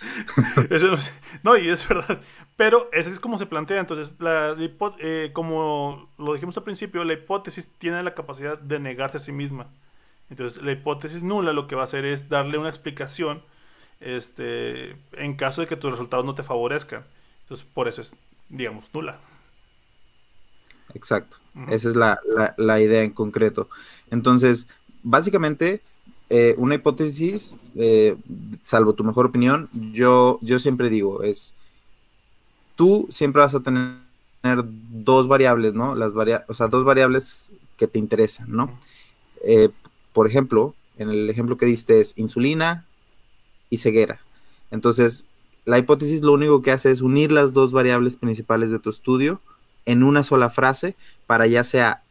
no, 1.42 1.56
y 1.56 1.68
es 1.68 1.86
verdad. 1.86 2.20
Pero 2.56 2.88
eso 2.92 3.10
es 3.10 3.20
como 3.20 3.38
se 3.38 3.46
plantea. 3.46 3.80
Entonces, 3.80 4.14
la, 4.18 4.56
eh, 4.98 5.30
como 5.32 6.08
lo 6.18 6.34
dijimos 6.34 6.56
al 6.56 6.64
principio, 6.64 7.04
la 7.04 7.12
hipótesis 7.12 7.68
tiene 7.78 8.02
la 8.02 8.14
capacidad 8.14 8.58
de 8.58 8.78
negarse 8.78 9.18
a 9.18 9.20
sí 9.20 9.32
misma. 9.32 9.66
Entonces, 10.30 10.62
la 10.62 10.72
hipótesis 10.72 11.22
nula 11.22 11.52
lo 11.52 11.66
que 11.68 11.76
va 11.76 11.82
a 11.82 11.84
hacer 11.84 12.04
es 12.04 12.28
darle 12.28 12.58
una 12.58 12.68
explicación 12.68 13.42
este, 14.00 14.96
en 15.12 15.36
caso 15.36 15.60
de 15.60 15.66
que 15.66 15.76
tus 15.76 15.90
resultados 15.90 16.24
no 16.24 16.34
te 16.34 16.42
favorezcan. 16.42 17.04
Entonces, 17.42 17.66
por 17.72 17.88
eso 17.88 18.00
es, 18.00 18.12
digamos, 18.48 18.84
nula. 18.92 19.18
Exacto. 20.94 21.38
Esa 21.68 21.88
es 21.88 21.96
la, 21.96 22.80
idea 22.80 23.02
en 23.02 23.10
concreto. 23.10 23.68
Entonces, 24.10 24.68
básicamente, 25.02 25.82
eh, 26.30 26.54
una 26.58 26.76
hipótesis, 26.76 27.56
eh, 27.74 28.16
salvo 28.62 28.94
tu 28.94 29.04
mejor 29.04 29.26
opinión, 29.26 29.68
yo, 29.92 30.38
yo 30.42 30.58
siempre 30.58 30.88
digo, 30.88 31.22
es, 31.22 31.54
tú 32.76 33.06
siempre 33.10 33.42
vas 33.42 33.54
a 33.54 33.60
tener 33.60 33.98
dos 34.42 35.26
variables, 35.26 35.74
¿no? 35.74 35.94
Las 35.94 36.12
o 36.46 36.54
sea, 36.54 36.68
dos 36.68 36.84
variables 36.84 37.52
que 37.76 37.88
te 37.88 37.98
interesan, 37.98 38.50
¿no? 38.50 38.78
Eh, 39.44 39.70
por 40.12 40.26
ejemplo, 40.26 40.74
en 40.96 41.10
el 41.10 41.28
ejemplo 41.30 41.56
que 41.56 41.66
diste 41.66 42.00
es 42.00 42.16
insulina 42.16 42.87
y 43.70 43.78
ceguera. 43.78 44.20
Entonces, 44.70 45.24
la 45.64 45.78
hipótesis 45.78 46.22
lo 46.22 46.32
único 46.32 46.62
que 46.62 46.70
hace 46.70 46.90
es 46.90 47.00
unir 47.00 47.32
las 47.32 47.52
dos 47.52 47.72
variables 47.72 48.16
principales 48.16 48.70
de 48.70 48.78
tu 48.78 48.90
estudio 48.90 49.40
en 49.86 50.02
una 50.02 50.22
sola 50.22 50.50
frase 50.50 50.96
para 51.26 51.46
ya 51.46 51.64
sea 51.64 52.02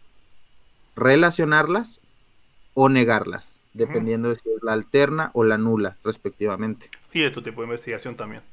relacionarlas 0.95 1.99
o 2.73 2.89
negarlas, 2.89 3.59
dependiendo 3.73 4.29
de 4.29 4.35
si 4.35 4.49
es 4.49 4.61
la 4.63 4.73
alterna 4.73 5.31
o 5.33 5.43
la 5.43 5.57
nula, 5.57 5.97
respectivamente. 6.03 6.89
Y 7.13 7.21
de 7.21 7.31
tu 7.31 7.41
tipo 7.41 7.61
de 7.61 7.67
investigación 7.67 8.15
también. 8.15 8.43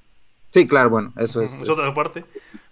Sí, 0.53 0.67
claro, 0.67 0.91
bueno, 0.91 1.13
eso 1.19 1.43
es. 1.43 1.61
Eso 1.61 1.73
otra 1.73 1.93
parte. 1.95 2.25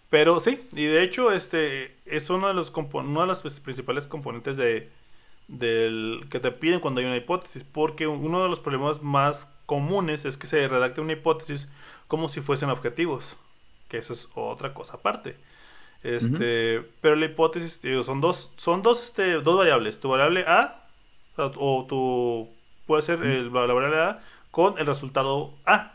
Pero 0.08 0.40
sí, 0.40 0.60
y 0.72 0.84
de 0.84 1.02
hecho, 1.02 1.32
este 1.32 1.96
es 2.04 2.30
uno 2.30 2.48
de 2.48 2.54
los 2.54 2.70
una 2.74 3.22
de 3.22 3.26
las 3.26 3.42
principales 3.60 4.06
componentes 4.06 4.56
de, 4.56 4.90
del 5.48 6.26
que 6.30 6.38
te 6.38 6.52
piden 6.52 6.80
cuando 6.80 7.00
hay 7.00 7.06
una 7.06 7.16
hipótesis, 7.16 7.64
porque 7.64 8.06
uno 8.06 8.42
de 8.42 8.48
los 8.48 8.60
problemas 8.60 9.02
más 9.02 9.48
comunes 9.66 10.24
es 10.24 10.36
que 10.36 10.46
se 10.46 10.66
redacte 10.68 11.00
una 11.00 11.12
hipótesis 11.12 11.68
como 12.08 12.28
si 12.28 12.40
fuesen 12.40 12.70
objetivos, 12.70 13.36
que 13.88 13.98
eso 13.98 14.12
es 14.12 14.28
otra 14.34 14.74
cosa 14.74 14.94
aparte. 14.94 15.36
Este, 16.02 16.80
pero 17.00 17.14
la 17.14 17.26
hipótesis 17.26 17.80
son 18.04 18.20
dos 18.20 18.50
son 18.56 18.82
dos 18.82 19.00
este 19.00 19.34
dos 19.34 19.56
variables, 19.56 20.00
tu 20.00 20.08
variable 20.08 20.44
A 20.48 20.88
o 21.36 21.86
tu 21.88 22.48
puede 22.86 23.02
ser 23.02 23.22
el, 23.22 23.52
la 23.52 23.66
variable 23.66 24.00
A 24.00 24.22
con 24.50 24.78
el 24.78 24.86
resultado 24.86 25.54
A 25.64 25.94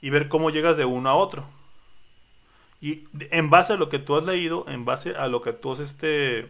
y 0.00 0.10
ver 0.10 0.28
cómo 0.28 0.50
llegas 0.50 0.76
de 0.76 0.84
uno 0.84 1.10
a 1.10 1.14
otro. 1.14 1.44
Y 2.80 3.04
en 3.30 3.50
base 3.50 3.72
a 3.72 3.76
lo 3.76 3.88
que 3.88 4.00
tú 4.00 4.16
has 4.16 4.26
leído, 4.26 4.64
en 4.68 4.84
base 4.84 5.14
a 5.16 5.28
lo 5.28 5.42
que 5.42 5.52
tú 5.52 5.72
has 5.72 5.80
este 5.80 6.48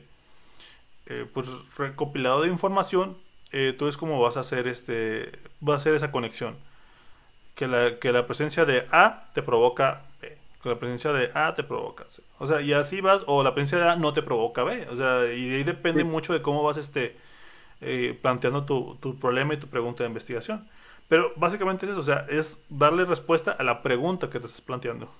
eh, 1.07 1.27
pues 1.33 1.49
recopilado 1.77 2.43
de 2.43 2.49
información, 2.49 3.17
eh, 3.53 3.75
tú 3.79 3.89
es 3.89 3.97
como 3.97 4.21
vas 4.21 4.37
a 4.37 4.41
hacer 4.41 4.67
este, 4.67 5.33
vas 5.61 5.75
a 5.75 5.77
hacer 5.77 5.95
esa 5.95 6.11
conexión. 6.11 6.57
Que 7.55 7.67
la, 7.67 7.99
que 7.99 8.13
la 8.13 8.27
presencia 8.27 8.65
de 8.65 8.87
A 8.91 9.27
te 9.35 9.43
provoca 9.43 10.03
B, 10.23 10.39
que 10.63 10.69
la 10.71 10.79
presencia 10.79 11.13
de 11.13 11.31
A 11.35 11.55
te 11.55 11.63
provoca 11.63 12.05
C. 12.11 12.23
O 12.39 12.47
sea, 12.47 12.63
y 12.63 12.73
así 12.73 13.01
vas, 13.01 13.23
o 13.27 13.43
la 13.43 13.55
presencia 13.55 13.79
de 13.79 13.91
A 13.91 13.97
no 13.97 14.15
te 14.15 14.23
provoca 14.23 14.65
B. 14.65 14.89
O 14.91 14.97
sea, 14.97 15.27
y 15.33 15.55
ahí 15.55 15.65
depende 15.65 16.03
mucho 16.05 16.33
de 16.33 16.41
cómo 16.43 16.63
vas 16.63 16.79
este, 16.79 17.15
eh, 17.83 18.19
planteando 18.21 18.65
tu, 18.65 18.97
tu 19.01 19.17
problema 19.17 19.55
y 19.55 19.59
tu 19.59 19.69
pregunta 19.69 20.03
de 20.03 20.09
investigación. 20.09 20.67
Pero 21.09 21.33
básicamente 21.37 21.85
es 21.85 21.93
eso, 21.93 22.01
o 22.01 22.05
sea, 22.05 22.25
es 22.31 22.59
darle 22.71 23.05
respuesta 23.05 23.53
a 23.53 23.63
la 23.63 23.83
pregunta 23.83 24.31
que 24.31 24.41
te 24.41 24.47
estás 24.47 24.63
planteando. 24.63 25.11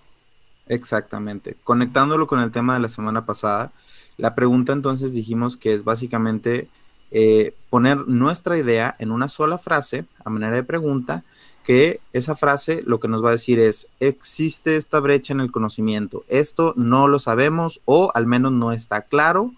Exactamente. 0.67 1.57
Conectándolo 1.65 2.27
con 2.27 2.41
el 2.41 2.51
tema 2.51 2.75
de 2.75 2.81
la 2.81 2.89
semana 2.89 3.27
pasada, 3.27 3.73
la 4.17 4.35
pregunta 4.35 4.73
entonces 4.73 5.13
dijimos 5.13 5.57
que 5.57 5.75
es 5.75 5.85
básicamente 5.85 6.69
eh, 7.13 7.55
poner 7.69 8.09
nuestra 8.09 8.57
idea 8.57 8.97
en 8.99 9.13
una 9.13 9.29
sola 9.29 9.59
frase 9.59 10.07
a 10.25 10.31
manera 10.31 10.57
de 10.57 10.65
pregunta, 10.65 11.23
que 11.63 12.01
esa 12.13 12.35
frase 12.35 12.83
lo 12.87 13.01
que 13.01 13.09
nos 13.09 13.23
va 13.25 13.29
a 13.29 13.33
decir 13.33 13.61
es, 13.61 13.87
existe 14.01 14.77
esta 14.77 14.99
brecha 14.99 15.33
en 15.33 15.41
el 15.41 15.53
conocimiento, 15.53 16.25
esto 16.29 16.73
no 16.77 17.09
lo 17.09 17.19
sabemos 17.19 17.81
o 17.85 18.11
al 18.15 18.27
menos 18.27 18.53
no 18.53 18.73
está 18.73 19.03
claro. 19.03 19.53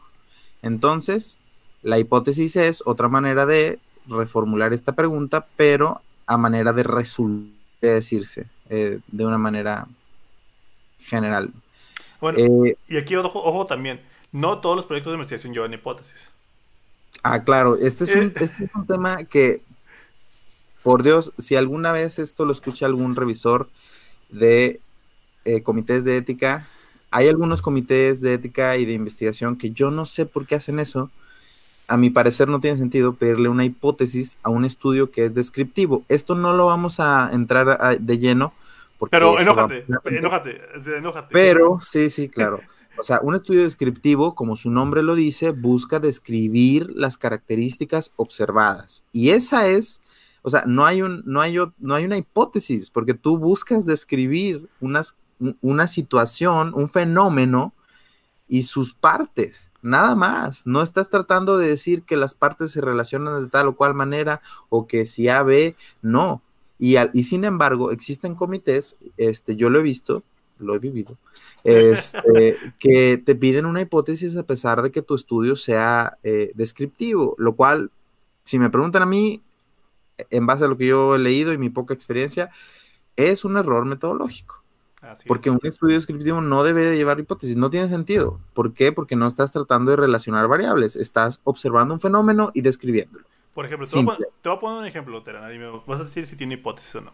Entonces, 0.62 1.38
la 1.82 1.98
hipótesis 1.98 2.56
es 2.56 2.82
otra 2.86 3.08
manera 3.08 3.46
de 3.46 3.78
reformular 4.06 4.72
esta 4.72 4.92
pregunta, 4.92 5.46
pero 5.56 6.00
a 6.26 6.36
manera 6.36 6.72
de 6.72 6.82
resolver, 6.82 7.50
decirse, 7.80 8.46
eh, 8.68 8.98
de 9.06 9.26
una 9.26 9.38
manera 9.38 9.86
general. 10.98 11.50
Bueno, 12.20 12.38
eh, 12.38 12.76
y 12.88 12.96
aquí 12.96 13.14
ojo, 13.14 13.42
ojo 13.42 13.66
también, 13.66 14.00
no 14.32 14.58
todos 14.58 14.76
los 14.76 14.86
proyectos 14.86 15.12
de 15.12 15.16
investigación 15.16 15.52
llevan 15.52 15.72
hipótesis. 15.74 16.33
Ah, 17.22 17.44
claro, 17.44 17.76
este 17.76 18.04
es, 18.04 18.14
un, 18.14 18.24
eh. 18.24 18.32
este 18.40 18.64
es 18.64 18.74
un 18.74 18.86
tema 18.86 19.24
que, 19.24 19.62
por 20.82 21.02
Dios, 21.02 21.32
si 21.38 21.56
alguna 21.56 21.92
vez 21.92 22.18
esto 22.18 22.44
lo 22.44 22.52
escucha 22.52 22.86
algún 22.86 23.16
revisor 23.16 23.68
de 24.28 24.80
eh, 25.44 25.62
comités 25.62 26.04
de 26.04 26.16
ética. 26.16 26.66
Hay 27.10 27.28
algunos 27.28 27.62
comités 27.62 28.20
de 28.20 28.34
ética 28.34 28.76
y 28.76 28.84
de 28.84 28.92
investigación 28.92 29.56
que 29.56 29.70
yo 29.70 29.90
no 29.90 30.06
sé 30.06 30.26
por 30.26 30.46
qué 30.46 30.56
hacen 30.56 30.80
eso. 30.80 31.10
A 31.86 31.96
mi 31.96 32.10
parecer 32.10 32.48
no 32.48 32.60
tiene 32.60 32.78
sentido 32.78 33.14
pedirle 33.14 33.48
una 33.48 33.64
hipótesis 33.64 34.38
a 34.42 34.48
un 34.48 34.64
estudio 34.64 35.10
que 35.10 35.26
es 35.26 35.34
descriptivo. 35.34 36.02
Esto 36.08 36.34
no 36.34 36.54
lo 36.54 36.66
vamos 36.66 36.98
a 36.98 37.30
entrar 37.32 37.98
de 38.00 38.18
lleno. 38.18 38.54
Porque 38.98 39.10
pero 39.10 39.38
enójate, 39.38 39.84
enójate, 40.06 40.60
enójate. 40.96 41.28
Pero, 41.30 41.78
sí, 41.80 42.08
sí, 42.10 42.28
claro. 42.28 42.60
O 42.98 43.02
sea, 43.02 43.20
un 43.22 43.34
estudio 43.34 43.62
descriptivo, 43.62 44.34
como 44.34 44.56
su 44.56 44.70
nombre 44.70 45.02
lo 45.02 45.14
dice, 45.14 45.50
busca 45.50 45.98
describir 45.98 46.90
las 46.94 47.18
características 47.18 48.12
observadas. 48.16 49.04
Y 49.12 49.30
esa 49.30 49.66
es, 49.66 50.02
o 50.42 50.50
sea, 50.50 50.64
no 50.66 50.86
hay, 50.86 51.02
un, 51.02 51.22
no 51.26 51.40
hay, 51.40 51.56
no 51.78 51.94
hay 51.94 52.04
una 52.04 52.16
hipótesis, 52.16 52.90
porque 52.90 53.14
tú 53.14 53.38
buscas 53.38 53.84
describir 53.86 54.68
una 54.80 55.86
situación, 55.86 56.72
un 56.74 56.88
fenómeno 56.88 57.74
y 58.46 58.64
sus 58.64 58.94
partes, 58.94 59.70
nada 59.82 60.14
más. 60.14 60.66
No 60.66 60.82
estás 60.82 61.08
tratando 61.08 61.56
de 61.56 61.68
decir 61.68 62.02
que 62.02 62.16
las 62.16 62.34
partes 62.34 62.72
se 62.72 62.80
relacionan 62.80 63.42
de 63.42 63.48
tal 63.48 63.68
o 63.68 63.76
cual 63.76 63.94
manera 63.94 64.40
o 64.68 64.86
que 64.86 65.06
si 65.06 65.28
A, 65.28 65.42
B, 65.42 65.76
no. 66.02 66.42
Y, 66.78 66.96
y 67.12 67.24
sin 67.24 67.44
embargo, 67.44 67.90
existen 67.90 68.34
comités, 68.34 68.96
este, 69.16 69.56
yo 69.56 69.70
lo 69.70 69.80
he 69.80 69.82
visto, 69.82 70.22
lo 70.58 70.74
he 70.74 70.78
vivido, 70.78 71.16
este, 71.64 72.58
que 72.78 73.18
te 73.18 73.34
piden 73.34 73.66
una 73.66 73.80
hipótesis 73.80 74.36
a 74.36 74.42
pesar 74.44 74.82
de 74.82 74.92
que 74.92 75.02
tu 75.02 75.14
estudio 75.14 75.56
sea 75.56 76.18
eh, 76.22 76.52
descriptivo, 76.54 77.34
lo 77.38 77.56
cual, 77.56 77.90
si 78.42 78.58
me 78.58 78.70
preguntan 78.70 79.02
a 79.02 79.06
mí, 79.06 79.42
en 80.30 80.46
base 80.46 80.64
a 80.64 80.68
lo 80.68 80.76
que 80.76 80.86
yo 80.86 81.14
he 81.14 81.18
leído 81.18 81.52
y 81.52 81.58
mi 81.58 81.70
poca 81.70 81.94
experiencia, 81.94 82.50
es 83.16 83.44
un 83.44 83.56
error 83.56 83.84
metodológico. 83.84 84.62
porque 85.26 85.50
un 85.50 85.60
estudio 85.62 85.96
descriptivo 85.96 86.40
no 86.40 86.64
debe 86.64 86.82
de 86.82 86.96
llevar 86.96 87.18
hipótesis, 87.18 87.56
no 87.56 87.70
tiene 87.70 87.88
sentido. 87.88 88.40
¿Por 88.52 88.72
qué? 88.74 88.92
Porque 88.92 89.16
no 89.16 89.26
estás 89.26 89.52
tratando 89.52 89.90
de 89.90 89.96
relacionar 89.96 90.48
variables, 90.48 90.96
estás 90.96 91.40
observando 91.44 91.94
un 91.94 92.00
fenómeno 92.00 92.50
y 92.54 92.60
describiéndolo. 92.60 93.26
Por 93.54 93.66
ejemplo, 93.66 93.86
te 93.86 94.02
voy, 94.02 94.14
a, 94.56 94.60
poner 94.60 94.78
un 94.78 94.86
ejemplo, 94.86 95.22
Terana, 95.22 95.52
y 95.54 95.58
me 95.58 95.70
vas 95.86 96.00
a 96.00 96.04
decir 96.04 96.26
si 96.26 96.36
tiene 96.36 96.54
hipótesis 96.54 96.96
o 96.96 97.00
no. 97.02 97.12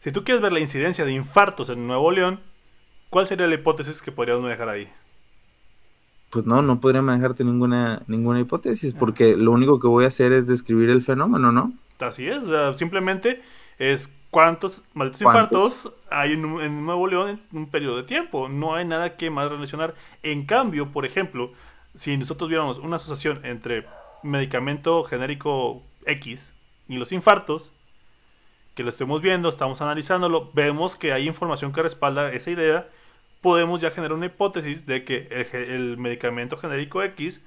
Si 0.00 0.10
tú 0.10 0.24
quieres 0.24 0.42
ver 0.42 0.52
la 0.52 0.60
incidencia 0.60 1.04
de 1.04 1.12
infartos 1.12 1.68
en 1.68 1.86
Nuevo 1.86 2.10
León, 2.10 2.40
¿Cuál 3.12 3.26
sería 3.26 3.46
la 3.46 3.56
hipótesis 3.56 4.00
que 4.00 4.10
podríamos 4.10 4.42
manejar 4.42 4.70
ahí? 4.70 4.88
Pues 6.30 6.46
no, 6.46 6.62
no 6.62 6.80
podría 6.80 7.02
manejarte 7.02 7.44
ninguna, 7.44 8.00
ninguna 8.06 8.40
hipótesis, 8.40 8.94
porque 8.94 9.36
lo 9.36 9.52
único 9.52 9.78
que 9.78 9.86
voy 9.86 10.06
a 10.06 10.08
hacer 10.08 10.32
es 10.32 10.46
describir 10.46 10.88
el 10.88 11.02
fenómeno, 11.02 11.52
¿no? 11.52 11.74
Así 12.00 12.26
es, 12.26 12.38
simplemente 12.78 13.42
es 13.78 14.08
cuántos 14.30 14.82
malditos 14.94 15.20
infartos 15.20 15.92
hay 16.10 16.32
en, 16.32 16.86
Nuevo 16.86 17.06
León 17.06 17.28
en 17.52 17.58
un 17.58 17.66
periodo 17.68 17.98
de 17.98 18.04
tiempo. 18.04 18.48
No 18.48 18.74
hay 18.74 18.86
nada 18.86 19.18
que 19.18 19.28
más 19.28 19.50
relacionar. 19.50 19.94
En 20.22 20.46
cambio, 20.46 20.90
por 20.90 21.04
ejemplo, 21.04 21.52
si 21.94 22.16
nosotros 22.16 22.48
viéramos 22.48 22.78
una 22.78 22.96
asociación 22.96 23.44
entre 23.44 23.86
medicamento 24.22 25.04
genérico 25.04 25.82
X 26.06 26.54
y 26.88 26.96
los 26.96 27.12
infartos, 27.12 27.72
que 28.74 28.82
lo 28.82 28.88
estemos 28.88 29.20
viendo, 29.20 29.50
estamos 29.50 29.82
analizándolo, 29.82 30.50
vemos 30.54 30.96
que 30.96 31.12
hay 31.12 31.28
información 31.28 31.74
que 31.74 31.82
respalda 31.82 32.32
esa 32.32 32.50
idea 32.50 32.88
podemos 33.42 33.80
ya 33.80 33.90
generar 33.90 34.16
una 34.16 34.26
hipótesis 34.26 34.86
de 34.86 35.04
que 35.04 35.28
el, 35.52 35.98
medicamento 35.98 36.56
genérico 36.56 37.02
X 37.02 37.40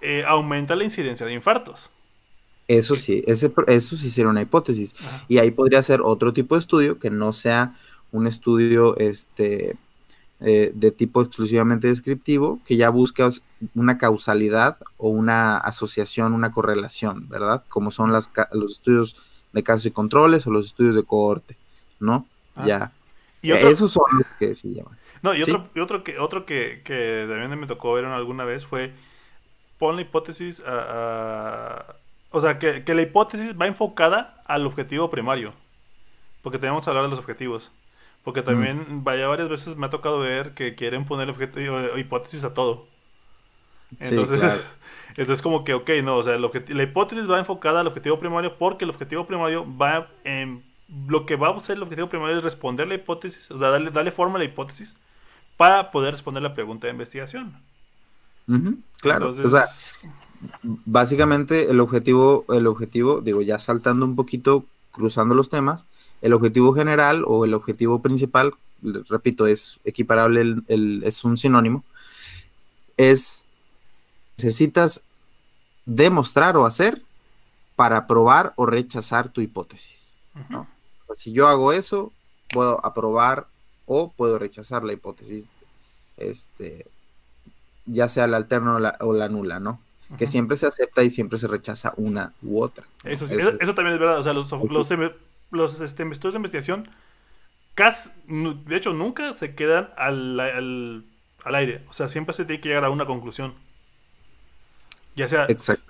eh, 0.00 0.22
aumenta 0.24 0.76
la 0.76 0.84
incidencia 0.84 1.26
de 1.26 1.32
infartos. 1.32 1.90
Eso 2.68 2.94
sí, 2.96 3.24
ese, 3.26 3.50
eso 3.66 3.96
sí 3.96 4.10
sería 4.10 4.30
una 4.30 4.42
hipótesis. 4.42 4.94
Y 5.26 5.38
ahí 5.38 5.50
podría 5.50 5.82
ser 5.82 6.02
otro 6.02 6.34
tipo 6.34 6.54
de 6.54 6.60
estudio 6.60 6.98
que 6.98 7.08
no 7.08 7.32
sea 7.32 7.74
un 8.12 8.26
estudio 8.26 8.96
este, 8.98 9.76
eh, 10.40 10.70
de 10.74 10.90
tipo 10.90 11.22
exclusivamente 11.22 11.88
descriptivo, 11.88 12.60
que 12.66 12.76
ya 12.76 12.90
busca 12.90 13.28
una 13.74 13.96
causalidad 13.96 14.76
o 14.98 15.08
una 15.08 15.56
asociación, 15.56 16.34
una 16.34 16.52
correlación, 16.52 17.26
¿verdad? 17.28 17.64
Como 17.70 17.90
son 17.90 18.12
las, 18.12 18.30
los 18.52 18.72
estudios 18.72 19.16
de 19.52 19.62
casos 19.62 19.86
y 19.86 19.90
controles 19.90 20.46
o 20.46 20.50
los 20.50 20.66
estudios 20.66 20.94
de 20.94 21.04
cohorte, 21.04 21.56
¿no? 21.98 22.26
Ah. 22.54 22.66
Ya. 22.66 22.92
¿Y 23.40 23.52
Esos 23.52 23.92
son 23.92 24.04
los 24.18 24.26
que 24.38 24.54
se 24.54 24.74
llaman. 24.74 24.98
No, 25.22 25.34
y 25.34 25.42
otro, 25.42 25.68
y 25.74 25.80
otro 25.80 26.04
que 26.04 26.18
otro 26.18 26.46
que, 26.46 26.82
que 26.84 27.26
también 27.28 27.58
me 27.58 27.66
tocó 27.66 27.92
ver 27.94 28.04
alguna 28.04 28.44
vez 28.44 28.64
fue 28.66 28.92
pon 29.78 29.96
la 29.96 30.02
hipótesis 30.02 30.62
a, 30.66 31.96
o 32.30 32.40
sea, 32.40 32.58
que, 32.58 32.82
la 32.86 33.02
hipótesis 33.02 33.58
va 33.58 33.66
enfocada 33.66 34.42
al 34.44 34.66
objetivo 34.66 35.10
primario. 35.10 35.54
Porque 36.42 36.58
tenemos 36.58 36.84
que 36.84 36.90
hablar 36.90 37.04
de 37.04 37.10
los 37.10 37.18
objetivos. 37.18 37.70
Porque 38.22 38.42
también, 38.42 39.04
vaya, 39.04 39.26
varias 39.28 39.48
veces 39.48 39.76
me 39.76 39.86
ha 39.86 39.90
tocado 39.90 40.18
ver 40.18 40.52
que 40.52 40.74
quieren 40.74 41.06
poner 41.06 41.30
objetivo, 41.30 41.96
hipótesis 41.96 42.44
a 42.44 42.52
todo. 42.52 42.86
Entonces, 43.98 44.42
entonces 45.10 45.40
como 45.40 45.64
que, 45.64 45.72
ok, 45.72 45.90
no, 46.02 46.18
o 46.18 46.22
sea, 46.22 46.36
la 46.36 46.82
hipótesis 46.82 47.30
va 47.30 47.38
enfocada 47.38 47.80
al 47.80 47.86
objetivo 47.86 48.18
primario 48.18 48.58
porque 48.58 48.84
el 48.84 48.90
objetivo 48.90 49.26
primario 49.26 49.64
va 49.76 50.08
en... 50.24 50.66
Lo 51.06 51.26
que 51.26 51.36
va 51.36 51.50
a 51.50 51.60
ser 51.60 51.76
el 51.76 51.82
objetivo 51.82 52.08
primario 52.08 52.38
es 52.38 52.42
responder 52.42 52.88
la 52.88 52.94
hipótesis, 52.94 53.50
o 53.50 53.58
sea, 53.58 53.68
darle, 53.68 53.90
darle 53.90 54.10
forma 54.10 54.36
a 54.36 54.38
la 54.38 54.46
hipótesis 54.46 54.96
para 55.58 55.90
poder 55.90 56.12
responder 56.12 56.42
la 56.42 56.54
pregunta 56.54 56.86
de 56.86 56.92
investigación. 56.92 57.52
claro, 59.00 59.30
o 59.30 59.48
sea, 59.48 59.66
básicamente 60.62 61.70
el 61.70 61.80
objetivo, 61.80 62.46
el 62.48 62.66
objetivo, 62.66 63.20
digo, 63.20 63.42
ya 63.42 63.58
saltando 63.58 64.06
un 64.06 64.16
poquito, 64.16 64.64
cruzando 64.92 65.34
los 65.34 65.50
temas, 65.50 65.84
el 66.22 66.32
objetivo 66.32 66.72
general 66.72 67.24
o 67.26 67.44
el 67.44 67.52
objetivo 67.54 68.00
principal, 68.00 68.54
repito, 68.82 69.46
es 69.48 69.80
equiparable, 69.84 70.62
el, 70.68 71.02
es 71.04 71.24
un 71.24 71.36
sinónimo, 71.36 71.84
es 72.96 73.44
necesitas 74.36 75.02
demostrar 75.84 76.56
o 76.56 76.66
hacer 76.66 77.02
para 77.74 78.06
probar 78.06 78.52
o 78.54 78.64
rechazar 78.64 79.30
tu 79.30 79.40
hipótesis. 79.40 80.14
O 80.52 80.66
sea, 81.04 81.16
si 81.16 81.32
yo 81.32 81.48
hago 81.48 81.72
eso, 81.72 82.12
puedo 82.50 82.84
aprobar 82.86 83.48
o 83.88 84.12
puedo 84.12 84.38
rechazar 84.38 84.84
la 84.84 84.92
hipótesis, 84.92 85.48
este, 86.18 86.86
ya 87.86 88.06
sea 88.06 88.26
la 88.26 88.36
alterna 88.36 88.76
o 89.00 89.12
la, 89.12 89.28
nula, 89.28 89.58
¿no? 89.58 89.80
Que 90.16 90.26
siempre 90.26 90.56
se 90.56 90.66
acepta 90.66 91.02
y 91.02 91.10
siempre 91.10 91.38
se 91.38 91.48
rechaza 91.48 91.92
una 91.96 92.32
u 92.42 92.62
otra. 92.62 92.86
Eso, 93.04 93.24
eso, 93.24 93.74
también 93.74 93.94
es 93.94 94.00
verdad, 94.00 94.18
o 94.18 94.22
sea, 94.22 94.32
los, 94.32 94.50
los, 94.50 94.88
los 95.50 95.80
este, 95.80 96.02
estudios 96.04 96.34
de 96.34 96.38
investigación, 96.38 96.88
casi, 97.74 98.10
de 98.26 98.76
hecho, 98.76 98.92
nunca 98.92 99.34
se 99.34 99.54
quedan 99.54 99.90
al, 99.96 100.38
al, 100.38 101.04
al 101.44 101.54
aire, 101.54 101.82
o 101.88 101.92
sea, 101.92 102.08
siempre 102.08 102.34
se 102.34 102.44
tiene 102.44 102.60
que 102.60 102.68
llegar 102.68 102.84
a 102.84 102.90
una 102.90 103.06
conclusión. 103.06 103.54
Ya 105.16 105.26
sea 105.26 105.48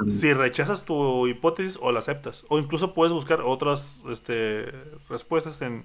si 0.09 0.33
rechazas 0.33 0.85
tu 0.85 1.27
hipótesis 1.27 1.79
o 1.83 1.93
la 1.93 1.99
aceptas. 1.99 2.47
O 2.49 2.59
incluso 2.59 2.95
puedes 2.95 3.13
buscar 3.13 3.43
otras 3.43 3.87
este, 4.09 4.73
respuestas 5.11 5.61
en, 5.61 5.85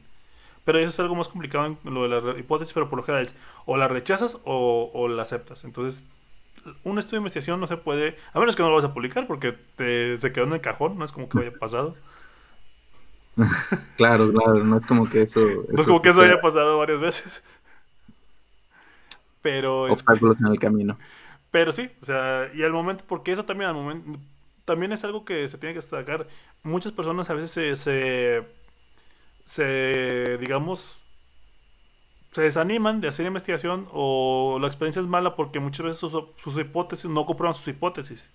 pero 0.65 0.79
eso 0.79 0.89
es 0.89 0.99
algo 0.99 1.15
más 1.15 1.27
complicado 1.27 1.65
en 1.65 1.77
lo 1.93 2.03
de 2.03 2.21
la 2.21 2.39
hipótesis, 2.39 2.73
pero 2.73 2.89
por 2.89 2.97
lo 2.99 3.03
general 3.03 3.25
es 3.25 3.35
o 3.65 3.77
la 3.77 3.87
rechazas 3.87 4.37
o, 4.45 5.07
la 5.07 5.23
aceptas. 5.23 5.63
Entonces, 5.63 6.03
un 6.83 6.97
estudio 6.99 7.17
de 7.17 7.23
investigación 7.23 7.59
no 7.59 7.67
se 7.67 7.77
puede, 7.77 8.17
a 8.33 8.39
menos 8.39 8.55
que 8.55 8.63
no 8.63 8.69
lo 8.69 8.75
vas 8.75 8.85
a 8.85 8.93
publicar 8.93 9.27
porque 9.27 9.57
se 10.17 10.31
quedó 10.31 10.45
en 10.45 10.53
el 10.53 10.61
cajón, 10.61 10.97
no 10.97 11.05
es 11.05 11.11
como 11.11 11.27
que 11.27 11.39
haya 11.39 11.51
pasado. 11.57 11.95
claro, 13.97 14.31
claro, 14.31 14.63
no 14.63 14.77
es 14.77 14.85
como 14.85 15.09
que 15.09 15.23
eso... 15.23 15.41
No 15.69 15.81
es 15.81 15.87
como 15.87 16.01
que 16.01 16.09
eso 16.09 16.21
haya 16.21 16.39
pasado 16.39 16.77
varias 16.77 17.01
veces. 17.01 17.43
Pero... 19.41 19.91
Obstáculos 19.91 20.39
en 20.39 20.47
el 20.47 20.59
camino. 20.59 20.97
Pero 21.51 21.71
sí, 21.71 21.89
o 22.01 22.05
sea, 22.05 22.49
y 22.55 22.63
al 22.63 22.71
momento, 22.71 23.03
porque 23.07 23.31
eso 23.31 23.45
también 23.45 23.69
al 23.69 23.75
momento, 23.75 24.19
también 24.65 24.91
es 24.91 25.03
algo 25.03 25.25
que 25.25 25.47
se 25.47 25.57
tiene 25.57 25.73
que 25.73 25.81
destacar. 25.81 26.27
Muchas 26.63 26.93
personas 26.93 27.29
a 27.29 27.33
veces 27.33 27.51
se 27.51 27.75
se, 27.75 28.47
digamos, 30.39 30.99
se 32.33 32.41
desaniman 32.41 32.99
de 32.99 33.07
hacer 33.07 33.25
investigación 33.25 33.87
o 33.91 34.57
la 34.59 34.67
experiencia 34.67 35.01
es 35.01 35.07
mala 35.07 35.35
porque 35.35 35.59
muchas 35.59 35.85
veces 35.85 35.99
sus, 35.99 36.57
hipótesis 36.57 37.09
no 37.09 37.25
comprueban 37.25 37.55
sus 37.55 37.67
hipótesis. 37.67 38.31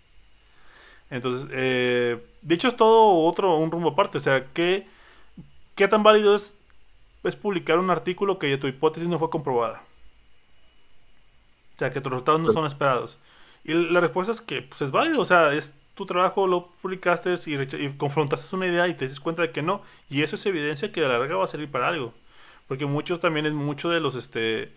Entonces, 1.10 1.48
eh, 1.52 2.24
dicho 2.42 2.68
es 2.68 2.76
todo 2.76 3.24
otro, 3.24 3.56
un 3.56 3.70
rumbo 3.70 3.90
aparte. 3.90 4.18
O 4.18 4.20
sea, 4.20 4.46
¿qué, 4.52 4.86
qué 5.74 5.88
tan 5.88 6.02
válido 6.02 6.34
es, 6.34 6.54
es 7.24 7.34
publicar 7.34 7.78
un 7.78 7.90
artículo 7.90 8.38
que 8.38 8.56
tu 8.58 8.66
hipótesis 8.66 9.08
no 9.08 9.18
fue 9.18 9.30
comprobada? 9.30 9.82
O 11.74 11.78
sea, 11.78 11.90
que 11.90 12.00
tus 12.00 12.12
resultados 12.12 12.40
no 12.40 12.52
son 12.52 12.66
esperados. 12.66 13.18
Y 13.64 13.72
la 13.72 14.00
respuesta 14.00 14.32
es 14.32 14.40
que 14.40 14.62
pues, 14.62 14.82
es 14.82 14.90
válido. 14.90 15.20
O 15.20 15.24
sea, 15.24 15.52
es 15.54 15.74
tu 15.98 16.06
trabajo 16.06 16.46
lo 16.46 16.68
publicaste 16.80 17.34
y, 17.46 17.90
confrontaste 17.98 18.54
una 18.56 18.66
idea 18.66 18.88
y 18.88 18.94
te 18.94 19.08
das 19.08 19.20
cuenta 19.20 19.42
de 19.42 19.50
que 19.50 19.62
no. 19.62 19.82
Y 20.08 20.22
eso 20.22 20.36
es 20.36 20.46
evidencia 20.46 20.92
que 20.92 21.04
a 21.04 21.08
la 21.08 21.18
larga 21.18 21.36
va 21.36 21.44
a 21.44 21.48
servir 21.48 21.70
para 21.70 21.88
algo. 21.88 22.14
Porque 22.68 22.86
muchos 22.86 23.20
también 23.20 23.46
es 23.46 23.52
mucho 23.52 23.90
de 23.90 24.00
los 24.00 24.14
este 24.14 24.72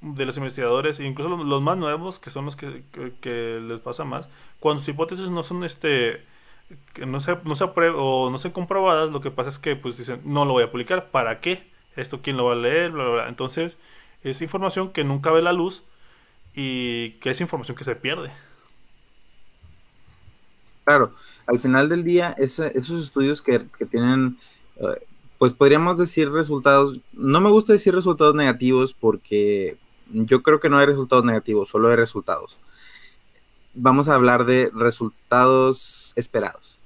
de 0.00 0.24
los 0.24 0.36
investigadores, 0.36 1.00
incluso 1.00 1.36
los, 1.36 1.62
más 1.62 1.76
nuevos, 1.76 2.18
que 2.18 2.30
son 2.30 2.46
los 2.46 2.56
que, 2.56 3.60
les 3.62 3.80
pasa 3.80 4.04
más, 4.04 4.26
cuando 4.58 4.80
sus 4.80 4.88
hipótesis 4.88 5.28
no 5.28 5.42
son 5.42 5.64
este 5.64 6.24
que 6.94 7.04
no 7.04 7.20
se, 7.20 7.36
no 7.44 7.54
se 7.54 7.64
o 7.64 8.30
no 8.30 8.38
se 8.38 8.52
comprobadas, 8.52 9.10
lo 9.10 9.20
que 9.20 9.30
pasa 9.30 9.50
es 9.50 9.58
que 9.58 9.76
pues 9.76 9.98
dicen, 9.98 10.22
no 10.24 10.44
lo 10.44 10.52
voy 10.52 10.64
a 10.64 10.70
publicar, 10.70 11.10
¿para 11.10 11.40
qué? 11.40 11.70
esto 11.96 12.22
quién 12.22 12.36
lo 12.36 12.46
va 12.46 12.52
a 12.52 12.56
leer, 12.56 12.90
bla, 12.90 13.04
bla, 13.04 13.12
bla. 13.12 13.28
Entonces, 13.28 13.78
es 14.24 14.40
información 14.42 14.92
que 14.92 15.04
nunca 15.04 15.30
ve 15.30 15.42
la 15.42 15.52
luz 15.52 15.82
y 16.54 17.12
que 17.20 17.30
es 17.30 17.40
información 17.40 17.76
que 17.76 17.84
se 17.84 17.96
pierde. 17.96 18.30
Claro, 20.84 21.14
al 21.46 21.58
final 21.60 21.88
del 21.88 22.02
día, 22.02 22.34
esos 22.38 22.74
estudios 22.74 23.40
que, 23.40 23.66
que 23.78 23.86
tienen, 23.86 24.36
eh, 24.76 25.06
pues 25.38 25.52
podríamos 25.52 25.96
decir 25.96 26.30
resultados, 26.30 27.00
no 27.12 27.40
me 27.40 27.50
gusta 27.50 27.72
decir 27.72 27.94
resultados 27.94 28.34
negativos 28.34 28.92
porque 28.92 29.76
yo 30.12 30.42
creo 30.42 30.60
que 30.60 30.68
no 30.68 30.78
hay 30.78 30.86
resultados 30.86 31.24
negativos, 31.24 31.68
solo 31.68 31.88
hay 31.88 31.96
resultados. 31.96 32.58
Vamos 33.74 34.08
a 34.08 34.14
hablar 34.14 34.44
de 34.44 34.70
resultados 34.74 36.12
esperados. 36.16 36.80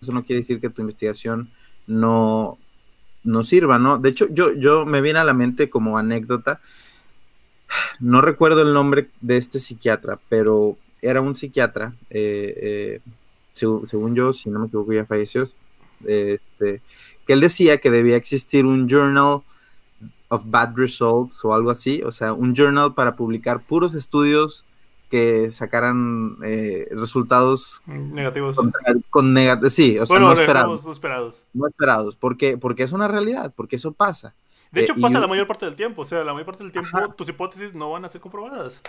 Eso 0.00 0.12
no 0.12 0.24
quiere 0.24 0.40
decir 0.40 0.60
que 0.60 0.70
tu 0.70 0.82
investigación 0.82 1.50
no, 1.86 2.58
no 3.24 3.42
sirva, 3.42 3.78
¿no? 3.78 3.98
De 3.98 4.10
hecho, 4.10 4.28
yo, 4.30 4.52
yo 4.52 4.86
me 4.86 5.00
viene 5.00 5.18
a 5.18 5.24
la 5.24 5.34
mente 5.34 5.70
como 5.70 5.98
anécdota, 5.98 6.60
no 7.98 8.20
recuerdo 8.20 8.62
el 8.62 8.72
nombre 8.72 9.10
de 9.20 9.36
este 9.38 9.58
psiquiatra, 9.58 10.20
pero 10.28 10.76
era 11.02 11.20
un 11.20 11.34
psiquiatra, 11.36 11.94
eh, 12.10 12.54
eh, 12.56 13.00
según 13.54 14.14
yo, 14.14 14.32
si 14.32 14.50
no 14.50 14.60
me 14.60 14.66
equivoco, 14.66 14.92
ya 14.92 15.04
falleció, 15.06 15.48
este, 16.06 16.80
que 17.26 17.32
él 17.32 17.40
decía 17.40 17.78
que 17.78 17.90
debía 17.90 18.16
existir 18.16 18.64
un 18.64 18.88
journal 18.88 19.40
of 20.28 20.42
bad 20.46 20.74
results 20.76 21.44
o 21.44 21.54
algo 21.54 21.70
así, 21.70 22.02
o 22.02 22.12
sea, 22.12 22.32
un 22.32 22.54
journal 22.54 22.94
para 22.94 23.16
publicar 23.16 23.60
puros 23.60 23.94
estudios 23.94 24.64
que 25.10 25.50
sacaran 25.50 26.36
eh, 26.44 26.86
resultados 26.90 27.80
Negativos. 27.86 28.56
con, 28.56 28.72
con 29.08 29.34
nega- 29.34 29.70
sí, 29.70 29.98
o 29.98 30.04
sea, 30.04 30.14
bueno, 30.14 30.26
no 30.26 30.32
esperados, 30.34 30.84
no 30.84 30.92
esperados. 30.92 31.44
no 31.54 31.66
esperados, 31.66 32.14
porque, 32.16 32.58
porque 32.58 32.82
es 32.82 32.92
una 32.92 33.08
realidad, 33.08 33.52
porque 33.56 33.76
eso 33.76 33.92
pasa. 33.92 34.34
De 34.70 34.82
hecho, 34.82 34.92
Eh, 34.92 35.00
pasa 35.00 35.18
la 35.18 35.26
mayor 35.26 35.46
parte 35.46 35.64
del 35.64 35.74
tiempo. 35.76 36.02
O 36.02 36.04
sea, 36.04 36.22
la 36.24 36.34
mayor 36.34 36.44
parte 36.44 36.62
del 36.62 36.72
tiempo 36.72 36.90
Ajá. 36.94 37.08
tus 37.14 37.26
hipótesis 37.26 37.74
no 37.74 37.90
van 37.90 38.04
a 38.04 38.08
ser 38.10 38.20
comprobadas. 38.20 38.82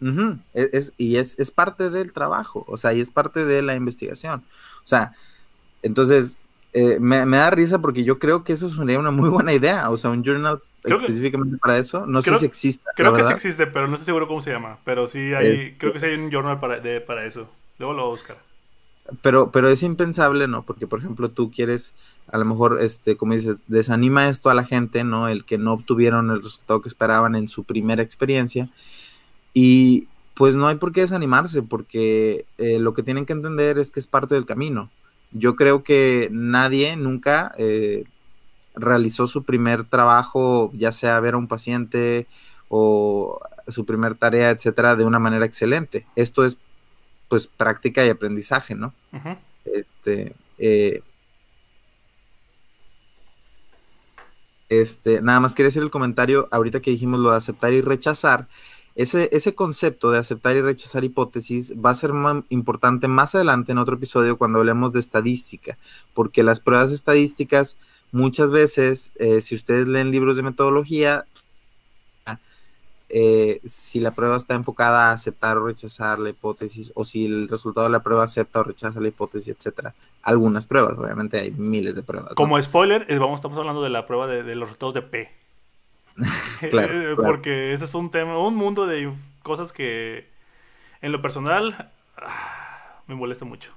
Ujú, 0.00 0.38
Es, 0.54 0.70
es- 0.72 0.94
y 0.96 1.16
es, 1.16 1.38
es 1.38 1.50
parte 1.50 1.90
del 1.90 2.12
trabajo, 2.12 2.64
o 2.68 2.76
sea, 2.76 2.92
y 2.94 3.00
es 3.00 3.10
parte 3.10 3.44
de 3.44 3.62
la 3.62 3.74
investigación. 3.74 4.42
O 4.82 4.86
sea, 4.86 5.12
entonces, 5.82 6.38
eh, 6.72 6.98
me, 7.00 7.26
me 7.26 7.36
da 7.36 7.50
risa 7.50 7.78
porque 7.80 8.04
yo 8.04 8.18
creo 8.18 8.44
que 8.44 8.52
eso 8.54 8.70
sería 8.70 8.98
una 8.98 9.10
muy 9.10 9.28
buena 9.28 9.52
idea, 9.52 9.90
o 9.90 9.96
sea, 9.96 10.10
un 10.10 10.22
journal 10.24 10.60
Creo 10.82 10.98
que- 10.98 11.04
específicamente 11.04 11.58
para 11.58 11.76
eso. 11.78 12.06
No 12.06 12.22
creo- 12.22 12.34
sé 12.34 12.40
si 12.40 12.46
exista, 12.46 12.90
Creo 12.96 13.12
la 13.12 13.18
que 13.18 13.24
sí 13.26 13.32
existe, 13.34 13.66
pero 13.66 13.86
no 13.88 13.94
estoy 13.94 14.06
seguro 14.06 14.26
cómo 14.26 14.40
se 14.40 14.50
llama. 14.50 14.78
Pero 14.84 15.06
sí 15.06 15.34
hay, 15.34 15.74
creo 15.76 15.92
que 15.92 16.00
sí 16.00 16.06
hay 16.06 16.14
un 16.14 16.30
journal 16.30 16.58
para, 16.60 16.80
de, 16.80 17.00
para 17.02 17.26
eso. 17.26 17.48
Luego 17.78 17.92
lo 17.94 18.02
voy 18.04 18.08
a 18.12 18.16
buscar. 18.16 18.38
Pero, 19.22 19.50
pero 19.50 19.68
es 19.68 19.82
impensable, 19.82 20.46
¿no? 20.46 20.62
Porque, 20.62 20.86
por 20.86 21.00
ejemplo, 21.00 21.30
tú 21.30 21.50
quieres, 21.50 21.94
a 22.30 22.38
lo 22.38 22.44
mejor, 22.44 22.78
este, 22.80 23.16
como 23.16 23.34
dices, 23.34 23.58
desanima 23.66 24.28
esto 24.28 24.48
a 24.50 24.54
la 24.54 24.64
gente, 24.64 25.02
¿no? 25.04 25.28
El 25.28 25.44
que 25.44 25.58
no 25.58 25.72
obtuvieron 25.72 26.30
el 26.30 26.42
resultado 26.42 26.80
que 26.80 26.88
esperaban 26.88 27.34
en 27.34 27.48
su 27.48 27.64
primera 27.64 28.02
experiencia. 28.02 28.68
Y 29.52 30.08
pues 30.34 30.54
no 30.54 30.68
hay 30.68 30.76
por 30.76 30.92
qué 30.92 31.02
desanimarse, 31.02 31.62
porque 31.62 32.46
eh, 32.58 32.78
lo 32.78 32.94
que 32.94 33.02
tienen 33.02 33.26
que 33.26 33.32
entender 33.32 33.78
es 33.78 33.90
que 33.90 34.00
es 34.00 34.06
parte 34.06 34.34
del 34.34 34.46
camino. 34.46 34.90
Yo 35.32 35.54
creo 35.54 35.82
que 35.82 36.28
nadie 36.32 36.96
nunca 36.96 37.54
eh, 37.58 38.04
realizó 38.74 39.26
su 39.26 39.44
primer 39.44 39.84
trabajo, 39.84 40.70
ya 40.74 40.92
sea 40.92 41.20
ver 41.20 41.34
a 41.34 41.38
un 41.38 41.46
paciente 41.46 42.26
o 42.68 43.40
su 43.68 43.84
primer 43.84 44.14
tarea, 44.14 44.50
etcétera, 44.50 44.96
de 44.96 45.04
una 45.04 45.18
manera 45.18 45.44
excelente. 45.44 46.06
Esto 46.16 46.44
es, 46.44 46.58
pues, 47.28 47.46
práctica 47.46 48.04
y 48.04 48.08
aprendizaje, 48.08 48.74
¿no? 48.74 48.94
Este, 49.64 50.34
eh, 50.58 51.02
este, 54.68 55.20
nada 55.20 55.40
más 55.40 55.52
quería 55.52 55.68
hacer 55.68 55.82
el 55.82 55.90
comentario, 55.90 56.48
ahorita 56.50 56.80
que 56.80 56.92
dijimos 56.92 57.20
lo 57.20 57.32
de 57.32 57.36
aceptar 57.36 57.72
y 57.72 57.80
rechazar, 57.82 58.48
ese, 58.94 59.28
ese 59.32 59.54
concepto 59.54 60.10
de 60.10 60.18
aceptar 60.18 60.56
y 60.56 60.62
rechazar 60.62 61.04
hipótesis 61.04 61.74
va 61.74 61.90
a 61.90 61.94
ser 61.94 62.12
importante 62.48 63.08
más 63.08 63.34
adelante 63.34 63.72
en 63.72 63.78
otro 63.78 63.96
episodio 63.96 64.36
cuando 64.36 64.58
hablemos 64.58 64.92
de 64.92 65.00
estadística, 65.00 65.78
porque 66.14 66.42
las 66.42 66.60
pruebas 66.60 66.92
estadísticas 66.92 67.76
muchas 68.12 68.50
veces, 68.50 69.12
eh, 69.16 69.40
si 69.40 69.54
ustedes 69.54 69.88
leen 69.88 70.10
libros 70.10 70.36
de 70.36 70.42
metodología, 70.42 71.24
eh, 73.12 73.60
si 73.64 73.98
la 73.98 74.12
prueba 74.12 74.36
está 74.36 74.54
enfocada 74.54 75.10
a 75.10 75.12
aceptar 75.12 75.58
o 75.58 75.66
rechazar 75.66 76.20
la 76.20 76.30
hipótesis, 76.30 76.92
o 76.94 77.04
si 77.04 77.26
el 77.26 77.48
resultado 77.48 77.88
de 77.88 77.92
la 77.92 78.02
prueba 78.04 78.22
acepta 78.22 78.60
o 78.60 78.62
rechaza 78.62 79.00
la 79.00 79.08
hipótesis, 79.08 79.48
etcétera. 79.56 79.94
Algunas 80.22 80.66
pruebas, 80.66 80.96
obviamente 80.96 81.40
hay 81.40 81.50
miles 81.50 81.96
de 81.96 82.02
pruebas. 82.02 82.34
Como 82.34 82.60
spoiler, 82.62 83.06
vamos, 83.18 83.38
estamos 83.38 83.58
hablando 83.58 83.82
de 83.82 83.90
la 83.90 84.06
prueba 84.06 84.28
de, 84.28 84.44
de 84.44 84.54
los 84.54 84.68
resultados 84.68 84.94
de 84.94 85.02
P. 85.02 85.39
Claro, 86.70 86.92
Eh, 86.92 87.14
claro. 87.14 87.16
Porque 87.16 87.72
ese 87.72 87.84
es 87.84 87.94
un 87.94 88.10
tema, 88.10 88.38
un 88.38 88.54
mundo 88.54 88.86
de 88.86 89.10
cosas 89.42 89.72
que 89.72 90.28
en 91.00 91.12
lo 91.12 91.22
personal 91.22 91.90
ah, 92.18 93.02
me 93.06 93.14
molesta 93.14 93.44
mucho. 93.44 93.72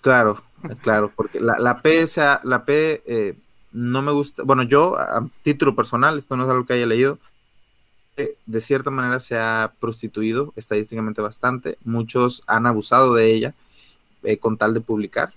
Claro, 0.00 0.42
claro, 0.80 1.12
porque 1.14 1.40
la, 1.40 1.58
la 1.58 1.82
P, 1.82 2.06
sea, 2.06 2.40
la 2.42 2.64
P 2.64 3.02
eh, 3.06 3.36
no 3.72 4.00
me 4.00 4.12
gusta, 4.12 4.42
bueno, 4.42 4.62
yo 4.62 4.98
a 4.98 5.28
título 5.42 5.76
personal, 5.76 6.16
esto 6.16 6.36
no 6.36 6.44
es 6.44 6.50
algo 6.50 6.64
que 6.64 6.72
haya 6.72 6.86
leído, 6.86 7.18
eh, 8.16 8.36
de 8.46 8.60
cierta 8.60 8.90
manera 8.90 9.20
se 9.20 9.38
ha 9.38 9.72
prostituido 9.78 10.52
estadísticamente 10.56 11.20
bastante, 11.20 11.76
muchos 11.84 12.42
han 12.46 12.66
abusado 12.66 13.14
de 13.14 13.26
ella 13.26 13.54
eh, 14.22 14.38
con 14.38 14.56
tal 14.56 14.72
de 14.72 14.80
publicar 14.80 15.32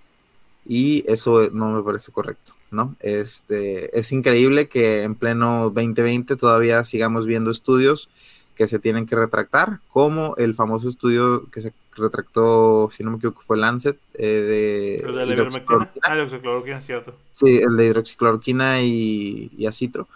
y 0.66 1.04
eso 1.12 1.50
no 1.52 1.70
me 1.72 1.84
parece 1.84 2.12
correcto, 2.14 2.54
¿no? 2.74 2.96
Este, 3.00 3.98
es 3.98 4.12
increíble 4.12 4.68
que 4.68 5.04
en 5.04 5.16
pleno 5.16 5.70
2020 5.70 6.36
todavía 6.36 6.84
sigamos 6.84 7.26
viendo 7.26 7.52
estudios 7.52 8.10
que 8.56 8.68
se 8.68 8.80
tienen 8.80 9.06
que 9.06 9.16
retractar, 9.16 9.80
como 9.90 10.36
el 10.38 10.54
famoso 10.54 10.90
estudio 10.90 11.50
que 11.50 11.62
se 11.62 11.74
retractó, 11.96 12.90
si 12.92 13.04
no 13.04 13.12
me 13.12 13.18
equivoco, 13.18 13.42
fue 13.42 13.58
Lancet, 13.58 13.98
eh, 14.14 15.02
de 15.04 15.12
de 15.12 15.26
la 15.26 15.34
hidroxicloroquina. 15.34 16.06
Ah, 16.08 16.16
hidroxicloroquina, 16.16 16.78
es 16.78 16.86
cierto. 16.86 17.16
Sí, 17.32 17.58
el 17.58 17.78
de 17.78 17.86
hidroxicloroquina 17.86 18.82
y, 18.82 19.52
y 19.58 19.66
acitro. 19.66 20.08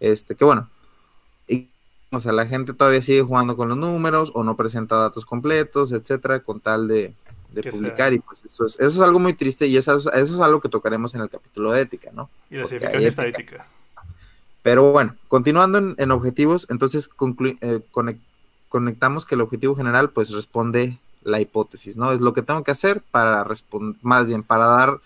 Este, 0.00 0.34
que 0.34 0.44
bueno. 0.44 0.68
Y, 1.46 1.68
o 2.10 2.20
sea, 2.20 2.32
la 2.32 2.46
gente 2.46 2.72
todavía 2.72 3.02
sigue 3.02 3.22
jugando 3.22 3.56
con 3.56 3.68
los 3.68 3.78
números 3.78 4.30
o 4.34 4.44
no 4.44 4.56
presenta 4.56 4.96
datos 4.96 5.26
completos, 5.26 5.92
etcétera, 5.92 6.40
con 6.40 6.60
tal 6.60 6.88
de, 6.88 7.14
de 7.52 7.62
Que 7.62 7.70
publicar. 7.70 8.08
sea. 8.08 8.14
Y 8.14 8.18
pues 8.20 8.44
eso 8.44 8.66
es, 8.66 8.74
eso 8.74 8.86
es 8.86 9.00
algo 9.00 9.18
muy 9.18 9.34
triste 9.34 9.66
y 9.66 9.76
eso 9.76 9.94
es, 9.94 10.06
eso 10.06 10.34
es 10.34 10.40
algo 10.40 10.60
que 10.60 10.68
tocaremos 10.68 11.14
en 11.14 11.20
el 11.22 11.30
capítulo 11.30 11.72
de 11.72 11.82
ética, 11.82 12.10
¿no? 12.12 12.30
Y 12.50 12.56
la 12.56 12.64
hay 12.92 13.04
estadística. 13.06 13.66
Pero 14.62 14.92
bueno, 14.92 15.14
continuando 15.28 15.78
en, 15.78 15.94
en 15.98 16.10
objetivos, 16.10 16.66
entonces 16.70 17.10
conclu- 17.10 17.58
eh, 17.60 17.80
conec- 17.92 18.20
conectamos 18.68 19.26
que 19.26 19.34
el 19.34 19.42
objetivo 19.42 19.76
general 19.76 20.10
pues 20.10 20.30
responde 20.30 20.98
la 21.22 21.40
hipótesis, 21.40 21.96
¿no? 21.96 22.12
Es 22.12 22.20
lo 22.20 22.32
que 22.32 22.42
tengo 22.42 22.64
que 22.64 22.70
hacer 22.70 23.02
para 23.10 23.44
responder, 23.44 23.96
más 24.02 24.26
bien 24.26 24.42
para 24.42 24.66
dar 24.66 25.00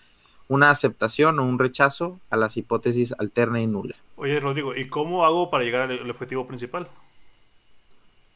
una 0.47 0.69
aceptación 0.71 1.39
o 1.39 1.43
un 1.45 1.59
rechazo 1.59 2.19
a 2.29 2.37
las 2.37 2.57
hipótesis 2.57 3.13
alterna 3.19 3.61
y 3.61 3.67
nula. 3.67 3.95
Oye, 4.15 4.39
Rodrigo, 4.39 4.75
¿y 4.75 4.87
cómo 4.87 5.25
hago 5.25 5.49
para 5.49 5.63
llegar 5.63 5.91
al 5.91 6.09
objetivo 6.09 6.47
principal? 6.47 6.87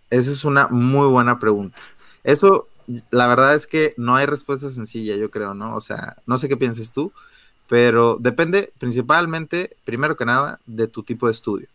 Esa 0.09 0.31
es 0.31 0.45
una 0.45 0.67
muy 0.67 1.07
buena 1.07 1.39
pregunta. 1.39 1.79
Eso, 2.23 2.67
la 3.09 3.27
verdad 3.27 3.55
es 3.55 3.67
que 3.67 3.93
no 3.97 4.15
hay 4.15 4.25
respuesta 4.25 4.69
sencilla, 4.69 5.15
yo 5.15 5.31
creo, 5.31 5.53
¿no? 5.53 5.75
O 5.75 5.81
sea, 5.81 6.17
no 6.25 6.37
sé 6.37 6.47
qué 6.47 6.57
pienses 6.57 6.91
tú, 6.91 7.11
pero 7.67 8.17
depende 8.19 8.73
principalmente, 8.79 9.75
primero 9.85 10.15
que 10.15 10.25
nada, 10.25 10.59
de 10.65 10.87
tu 10.87 11.03
tipo 11.03 11.27
de 11.27 11.31
estudio. 11.33 11.67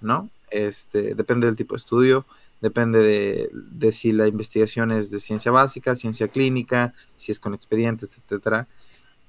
¿no? 0.00 0.28
Este, 0.50 1.14
depende 1.14 1.46
del 1.46 1.56
tipo 1.56 1.74
de 1.74 1.78
estudio, 1.78 2.26
depende 2.60 2.98
de, 2.98 3.50
de 3.52 3.92
si 3.92 4.12
la 4.12 4.26
investigación 4.26 4.92
es 4.92 5.10
de 5.10 5.18
ciencia 5.18 5.50
básica, 5.50 5.96
ciencia 5.96 6.28
clínica, 6.28 6.94
si 7.16 7.32
es 7.32 7.40
con 7.40 7.54
expedientes, 7.54 8.18
etcétera. 8.18 8.68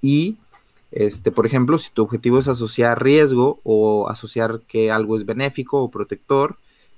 Y, 0.02 0.38
este, 0.92 1.32
por 1.32 1.46
ejemplo, 1.46 1.78
si 1.78 1.92
tu 1.92 2.04
objetivo 2.04 2.40
es 2.40 2.48
asociar 2.48 3.02
riesgo 3.02 3.60
o 3.64 4.10
asociar 4.10 4.62
que 4.68 4.92
algo 4.92 5.16
es 5.16 5.26
benéfico 5.26 5.82
o 5.82 5.90
protector, 5.90 6.58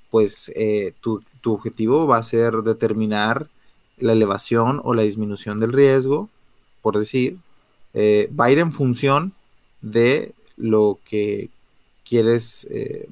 pues 0.10 0.52
eh, 0.56 0.94
tu, 1.02 1.24
tu 1.42 1.54
objetivo 1.54 2.08
va 2.08 2.18
a 2.18 2.24
ser 2.24 2.56
determinar 2.64 3.48
la 3.98 4.14
elevación 4.14 4.82
o 4.84 4.94
la 4.94 5.04
disminución 5.04 5.60
del 5.60 5.74
riesgo, 5.74 6.30
por 6.82 6.98
decir, 6.98 7.38
eh, 7.94 8.30
va 8.38 8.46
a 8.46 8.52
ir 8.52 8.60
en 8.60 8.72
función 8.72 9.34
de 9.82 10.34
lo 10.58 11.00
que 11.06 11.50
quieres 12.04 12.68
eh, 12.70 13.08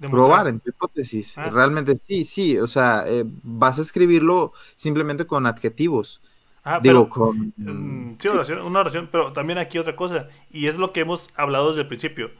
probar 0.00 0.48
en 0.48 0.60
tu 0.60 0.70
hipótesis. 0.70 1.36
Ah. 1.36 1.50
Realmente 1.50 1.96
sí, 1.96 2.24
sí, 2.24 2.58
o 2.58 2.66
sea, 2.66 3.04
eh, 3.06 3.24
vas 3.42 3.78
a 3.78 3.82
escribirlo 3.82 4.52
simplemente 4.74 5.26
con 5.26 5.46
adjetivos. 5.46 6.20
Ah, 6.62 6.78
Digo, 6.82 7.04
pero, 7.04 7.08
con... 7.08 7.52
mm, 7.56 8.18
sí, 8.20 8.28
oración, 8.28 8.60
una 8.62 8.80
oración, 8.80 9.08
pero 9.10 9.32
también 9.32 9.58
aquí 9.58 9.78
otra 9.78 9.96
cosa, 9.96 10.28
y 10.50 10.66
es 10.66 10.76
lo 10.76 10.92
que 10.92 11.00
hemos 11.00 11.28
hablado 11.34 11.68
desde 11.68 11.82
el 11.82 11.88
principio. 11.88 12.30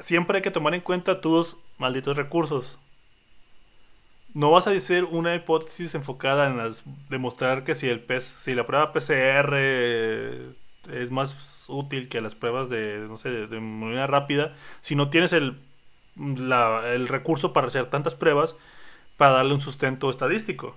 Siempre 0.00 0.38
hay 0.38 0.42
que 0.42 0.50
tomar 0.50 0.74
en 0.74 0.80
cuenta 0.80 1.20
tus 1.20 1.56
malditos 1.78 2.16
recursos. 2.16 2.78
No 4.34 4.50
vas 4.50 4.66
a 4.66 4.70
decir 4.70 5.04
una 5.04 5.34
hipótesis 5.34 5.94
enfocada 5.94 6.48
en 6.48 6.56
las, 6.56 6.82
demostrar 7.08 7.64
que 7.64 7.74
si 7.74 7.88
el 7.88 8.00
PES, 8.00 8.24
si 8.24 8.54
la 8.54 8.66
prueba 8.66 8.92
PCR 8.92 9.54
es 10.92 11.10
más 11.10 11.64
útil 11.68 12.08
que 12.08 12.20
las 12.20 12.34
pruebas 12.34 12.68
de, 12.68 12.98
no 13.08 13.16
sé, 13.16 13.30
de, 13.30 13.60
manera 13.60 14.06
rápida, 14.06 14.54
si 14.82 14.96
no 14.96 15.08
tienes 15.08 15.32
el, 15.32 15.56
el 16.16 17.08
recurso 17.08 17.52
para 17.52 17.68
hacer 17.68 17.86
tantas 17.86 18.14
pruebas 18.14 18.56
para 19.16 19.32
darle 19.32 19.54
un 19.54 19.60
sustento 19.60 20.10
estadístico. 20.10 20.74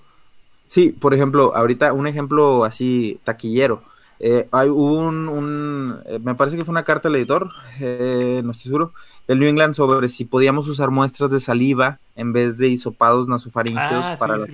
Sí, 0.63 0.91
por 0.91 1.13
ejemplo, 1.13 1.55
ahorita 1.55 1.93
un 1.93 2.07
ejemplo 2.07 2.63
así 2.63 3.19
taquillero. 3.23 3.81
Eh, 4.19 4.47
hay 4.51 4.69
un, 4.69 5.99
eh, 6.06 6.19
me 6.19 6.34
parece 6.34 6.58
que 6.58 6.65
fue 6.65 6.71
una 6.71 6.84
carta 6.84 7.08
al 7.08 7.15
editor, 7.15 7.51
eh, 7.80 8.41
no 8.43 8.51
estoy 8.51 8.63
seguro, 8.63 8.93
del 9.27 9.39
New 9.39 9.47
England 9.47 9.75
sobre 9.75 10.10
si 10.10 10.25
podíamos 10.25 10.67
usar 10.67 10.89
muestras 10.89 11.30
de 11.30 11.39
saliva 11.39 11.99
en 12.15 12.34
vez 12.34 12.58
de 12.58 12.67
hisopados 12.69 13.27
nasofaringios 13.27 14.06
ah, 14.06 14.15
para, 14.17 14.38
las, 14.38 14.49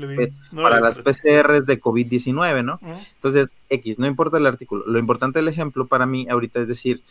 para 0.53 0.81
las 0.81 0.99
PCRs 0.99 1.65
de 1.65 1.79
COVID-19, 1.79 2.63
¿no? 2.63 2.79
Entonces, 3.15 3.51
X, 3.69 3.99
no 3.99 4.07
importa 4.07 4.37
el 4.37 4.47
artículo, 4.47 4.83
lo 4.85 4.99
importante 4.99 5.39
del 5.39 5.47
ejemplo 5.47 5.87
para 5.87 6.05
mí 6.05 6.27
ahorita 6.29 6.59
es 6.59 6.67
decir, 6.67 7.01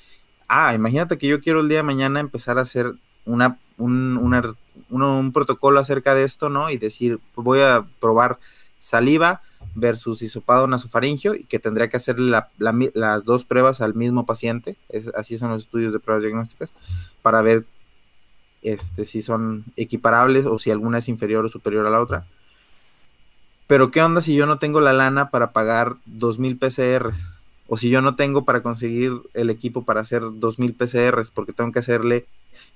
ah, 0.46 0.74
imagínate 0.74 1.16
que 1.16 1.28
yo 1.28 1.40
quiero 1.40 1.60
el 1.60 1.68
día 1.68 1.78
de 1.78 1.84
mañana 1.84 2.20
empezar 2.20 2.58
a 2.58 2.62
hacer 2.62 2.92
una, 3.24 3.58
un, 3.78 4.18
un 4.90 5.32
protocolo 5.32 5.80
acerca 5.80 6.14
de 6.14 6.24
esto, 6.24 6.50
¿no? 6.50 6.68
Y 6.68 6.76
decir, 6.76 7.18
voy 7.34 7.60
a 7.62 7.86
probar 7.98 8.38
saliva 8.76 9.40
versus 9.74 10.22
hisopado 10.22 10.66
nasofaringio 10.66 11.34
y 11.34 11.44
que 11.44 11.58
tendría 11.58 11.88
que 11.88 11.96
hacer 11.96 12.18
las 12.18 13.24
dos 13.24 13.44
pruebas 13.44 13.80
al 13.80 13.94
mismo 13.94 14.26
paciente, 14.26 14.76
así 15.14 15.38
son 15.38 15.50
los 15.50 15.64
estudios 15.64 15.92
de 15.92 16.00
pruebas 16.00 16.22
diagnósticas, 16.22 16.72
para 17.22 17.42
ver 17.42 17.64
este, 18.62 19.04
si 19.04 19.22
son 19.22 19.64
equiparables 19.76 20.46
o 20.46 20.58
si 20.58 20.70
alguna 20.70 20.98
es 20.98 21.08
inferior 21.08 21.44
o 21.44 21.48
superior 21.48 21.86
a 21.86 21.90
la 21.90 22.00
otra. 22.00 22.26
Pero 23.66 23.90
¿qué 23.90 24.02
onda 24.02 24.20
si 24.20 24.34
yo 24.34 24.46
no 24.46 24.58
tengo 24.58 24.80
la 24.80 24.92
lana 24.92 25.30
para 25.30 25.52
pagar 25.52 25.96
2.000 26.06 26.58
PCRs? 26.58 27.26
O 27.68 27.78
si 27.78 27.88
yo 27.88 28.02
no 28.02 28.16
tengo 28.16 28.44
para 28.44 28.62
conseguir 28.62 29.12
el 29.32 29.48
equipo 29.48 29.84
para 29.84 30.00
hacer 30.00 30.22
2.000 30.22 30.76
PCRs, 30.76 31.30
porque 31.30 31.54
tengo 31.54 31.72
que 31.72 31.78
hacerle 31.78 32.26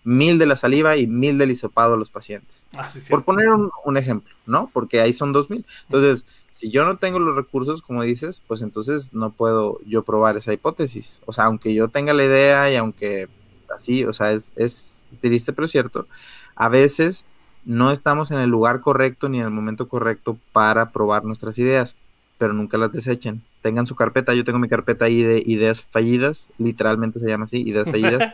mil 0.04 0.38
de 0.38 0.46
la 0.46 0.56
saliva 0.56 0.96
y 0.96 1.06
mil 1.06 1.36
del 1.36 1.50
hisopado 1.50 1.94
a 1.94 1.96
los 1.98 2.10
pacientes. 2.10 2.66
Ah, 2.72 2.88
Por 3.10 3.24
poner 3.24 3.50
un, 3.50 3.70
un, 3.84 3.96
ejemplo, 3.98 4.34
¿no? 4.46 4.70
Porque 4.72 5.00
ahí 5.00 5.12
son 5.12 5.34
2.000. 5.34 5.64
Entonces, 5.82 6.24
si 6.56 6.70
yo 6.70 6.86
no 6.86 6.96
tengo 6.96 7.18
los 7.18 7.36
recursos, 7.36 7.82
como 7.82 8.02
dices, 8.02 8.42
pues 8.46 8.62
entonces 8.62 9.12
no 9.12 9.30
puedo 9.30 9.78
yo 9.84 10.04
probar 10.04 10.38
esa 10.38 10.54
hipótesis. 10.54 11.20
O 11.26 11.34
sea, 11.34 11.44
aunque 11.44 11.74
yo 11.74 11.88
tenga 11.88 12.14
la 12.14 12.24
idea 12.24 12.72
y 12.72 12.76
aunque 12.76 13.28
así, 13.76 14.06
o 14.06 14.14
sea, 14.14 14.32
es, 14.32 14.54
es 14.56 15.04
triste 15.20 15.52
pero 15.52 15.68
cierto, 15.68 16.06
a 16.54 16.70
veces 16.70 17.26
no 17.66 17.92
estamos 17.92 18.30
en 18.30 18.38
el 18.38 18.48
lugar 18.48 18.80
correcto 18.80 19.28
ni 19.28 19.38
en 19.38 19.44
el 19.44 19.50
momento 19.50 19.86
correcto 19.86 20.38
para 20.52 20.92
probar 20.92 21.24
nuestras 21.24 21.58
ideas, 21.58 21.94
pero 22.38 22.54
nunca 22.54 22.78
las 22.78 22.90
desechen. 22.90 23.42
Tengan 23.60 23.86
su 23.86 23.94
carpeta, 23.94 24.32
yo 24.32 24.44
tengo 24.44 24.58
mi 24.58 24.68
carpeta 24.70 25.04
ahí 25.04 25.22
de 25.22 25.42
ideas 25.44 25.82
fallidas, 25.82 26.48
literalmente 26.56 27.20
se 27.20 27.28
llama 27.28 27.44
así, 27.44 27.60
ideas 27.68 27.90
fallidas, 27.90 28.32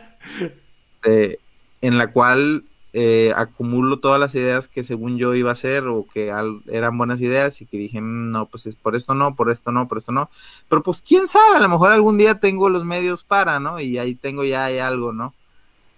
eh, 1.05 1.39
en 1.81 1.97
la 1.97 2.13
cual 2.13 2.63
eh, 2.95 3.33
acumulo 3.35 3.97
todas 3.99 4.19
las 4.19 4.35
ideas 4.35 4.67
que 4.67 4.83
según 4.83 5.17
yo 5.17 5.33
iba 5.33 5.49
a 5.49 5.53
hacer 5.53 5.87
o 5.87 6.05
que 6.13 6.31
eran 6.67 6.97
buenas 6.97 7.21
ideas 7.21 7.59
y 7.59 7.65
que 7.65 7.77
dije, 7.77 7.99
mm, 7.99 8.29
no, 8.29 8.45
pues 8.45 8.67
es 8.67 8.75
por 8.75 8.95
esto 8.95 9.15
no, 9.15 9.35
por 9.35 9.49
esto 9.49 9.71
no, 9.71 9.87
por 9.87 9.97
esto 9.97 10.11
no. 10.11 10.29
Pero 10.69 10.83
pues 10.83 11.01
quién 11.01 11.27
sabe, 11.27 11.57
a 11.57 11.59
lo 11.59 11.69
mejor 11.69 11.91
algún 11.91 12.19
día 12.19 12.39
tengo 12.39 12.69
los 12.69 12.85
medios 12.85 13.23
para, 13.23 13.59
¿no? 13.59 13.79
Y 13.79 13.97
ahí 13.97 14.13
tengo 14.13 14.43
ya 14.43 14.65
hay 14.65 14.77
algo, 14.77 15.11
¿no? 15.11 15.33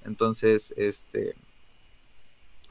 Entonces, 0.06 0.74
este, 0.78 1.36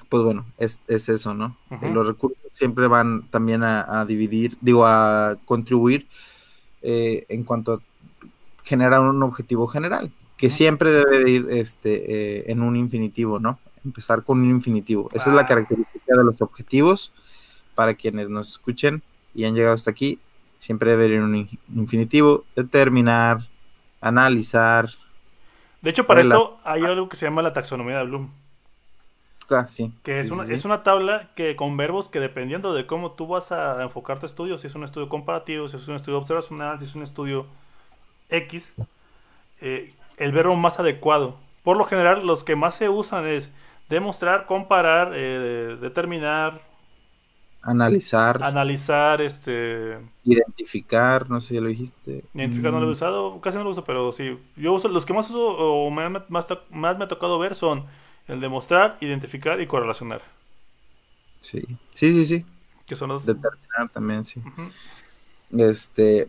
pues 0.08 0.22
bueno, 0.22 0.46
es, 0.56 0.80
eso, 0.88 1.34
¿no? 1.34 1.56
Los 1.82 2.06
recursos 2.06 2.38
siempre 2.52 2.86
van 2.86 3.26
también 3.28 3.62
a, 3.62 4.06
dividir, 4.06 4.56
digo, 4.62 4.86
a 4.86 5.36
contribuir 5.44 6.06
eh, 6.80 7.26
en 7.28 7.44
cuanto 7.44 7.74
a 7.74 7.80
generar 8.62 9.00
un 9.00 9.22
objetivo 9.22 9.66
general, 9.66 10.12
que 10.38 10.48
siempre 10.48 10.92
debe 10.92 11.30
ir 11.30 11.46
este, 11.50 12.38
eh, 12.38 12.44
en 12.46 12.62
un 12.62 12.76
infinitivo, 12.76 13.38
¿no? 13.38 13.58
Empezar 13.84 14.22
con 14.22 14.40
un 14.40 14.50
infinitivo. 14.50 15.08
Esa 15.12 15.30
es 15.30 15.36
la 15.36 15.46
característica 15.46 16.16
de 16.16 16.24
los 16.24 16.40
objetivos 16.40 17.12
para 17.74 17.94
quienes 17.94 18.30
nos 18.30 18.50
escuchen 18.50 19.02
y 19.34 19.44
han 19.44 19.54
llegado 19.54 19.74
hasta 19.74 19.90
aquí. 19.90 20.18
Siempre 20.58 20.90
debe 20.90 21.04
haber 21.06 21.22
un 21.22 21.48
infinitivo, 21.74 22.44
determinar, 22.56 23.46
analizar. 24.00 24.90
De 25.82 25.90
hecho, 25.90 26.06
para 26.06 26.22
esto 26.22 26.58
hay 26.64 26.82
algo 26.84 27.08
que 27.08 27.16
se 27.16 27.26
llama 27.26 27.42
la 27.42 27.52
taxonomía 27.52 27.98
de 27.98 28.04
Bloom. 28.04 28.30
Ah, 29.50 29.66
sí. 29.66 29.92
Que 30.02 30.20
es, 30.20 30.30
una, 30.30 30.44
es 30.44 30.64
una 30.64 30.82
tabla 30.82 31.28
que 31.34 31.54
con 31.54 31.76
verbos 31.76 32.08
que 32.08 32.18
dependiendo 32.18 32.72
de 32.72 32.86
cómo 32.86 33.12
tú 33.12 33.26
vas 33.26 33.52
a 33.52 33.82
enfocar 33.82 34.18
tu 34.18 34.26
estudio, 34.26 34.56
si 34.56 34.68
es 34.68 34.74
un 34.74 34.84
estudio 34.84 35.10
comparativo, 35.10 35.68
si 35.68 35.76
es 35.76 35.86
un 35.86 35.96
estudio 35.96 36.18
observacional, 36.18 36.78
si 36.78 36.86
es 36.86 36.94
un 36.94 37.02
estudio 37.02 37.46
X, 38.30 38.72
eh, 39.60 39.92
el 40.16 40.32
verbo 40.32 40.56
más 40.56 40.78
adecuado. 40.78 41.36
Por 41.62 41.76
lo 41.76 41.84
general, 41.84 42.26
los 42.26 42.44
que 42.44 42.56
más 42.56 42.74
se 42.74 42.88
usan 42.88 43.26
es 43.26 43.50
demostrar, 43.88 44.46
comparar, 44.46 45.12
eh, 45.14 45.76
determinar, 45.80 46.60
analizar, 47.64 48.42
analizar, 48.42 49.20
este, 49.22 49.98
identificar, 50.24 51.28
no 51.30 51.40
sé 51.40 51.54
si 51.54 51.60
lo 51.60 51.68
dijiste. 51.68 52.24
Identificar 52.34 52.72
no 52.72 52.80
lo 52.80 52.86
he 52.86 52.88
mm. 52.88 52.92
usado, 52.92 53.40
casi 53.40 53.56
no 53.58 53.64
lo 53.64 53.70
uso, 53.70 53.84
pero 53.84 54.12
sí, 54.12 54.38
yo 54.56 54.72
uso 54.72 54.88
los 54.88 55.04
que 55.04 55.12
más 55.12 55.28
uso 55.30 55.40
o 55.40 55.90
más, 55.90 56.10
más, 56.28 56.46
me 56.70 57.04
ha 57.04 57.08
tocado 57.08 57.38
ver 57.38 57.54
son 57.54 57.84
el 58.28 58.40
demostrar, 58.40 58.96
identificar 59.00 59.60
y 59.60 59.66
correlacionar. 59.66 60.22
Sí, 61.40 61.60
sí, 61.92 62.12
sí, 62.12 62.24
sí. 62.24 62.46
Que 62.86 62.96
son 62.96 63.10
los 63.10 63.24
determinar 63.24 63.88
también, 63.92 64.24
sí. 64.24 64.40
Este 65.56 66.28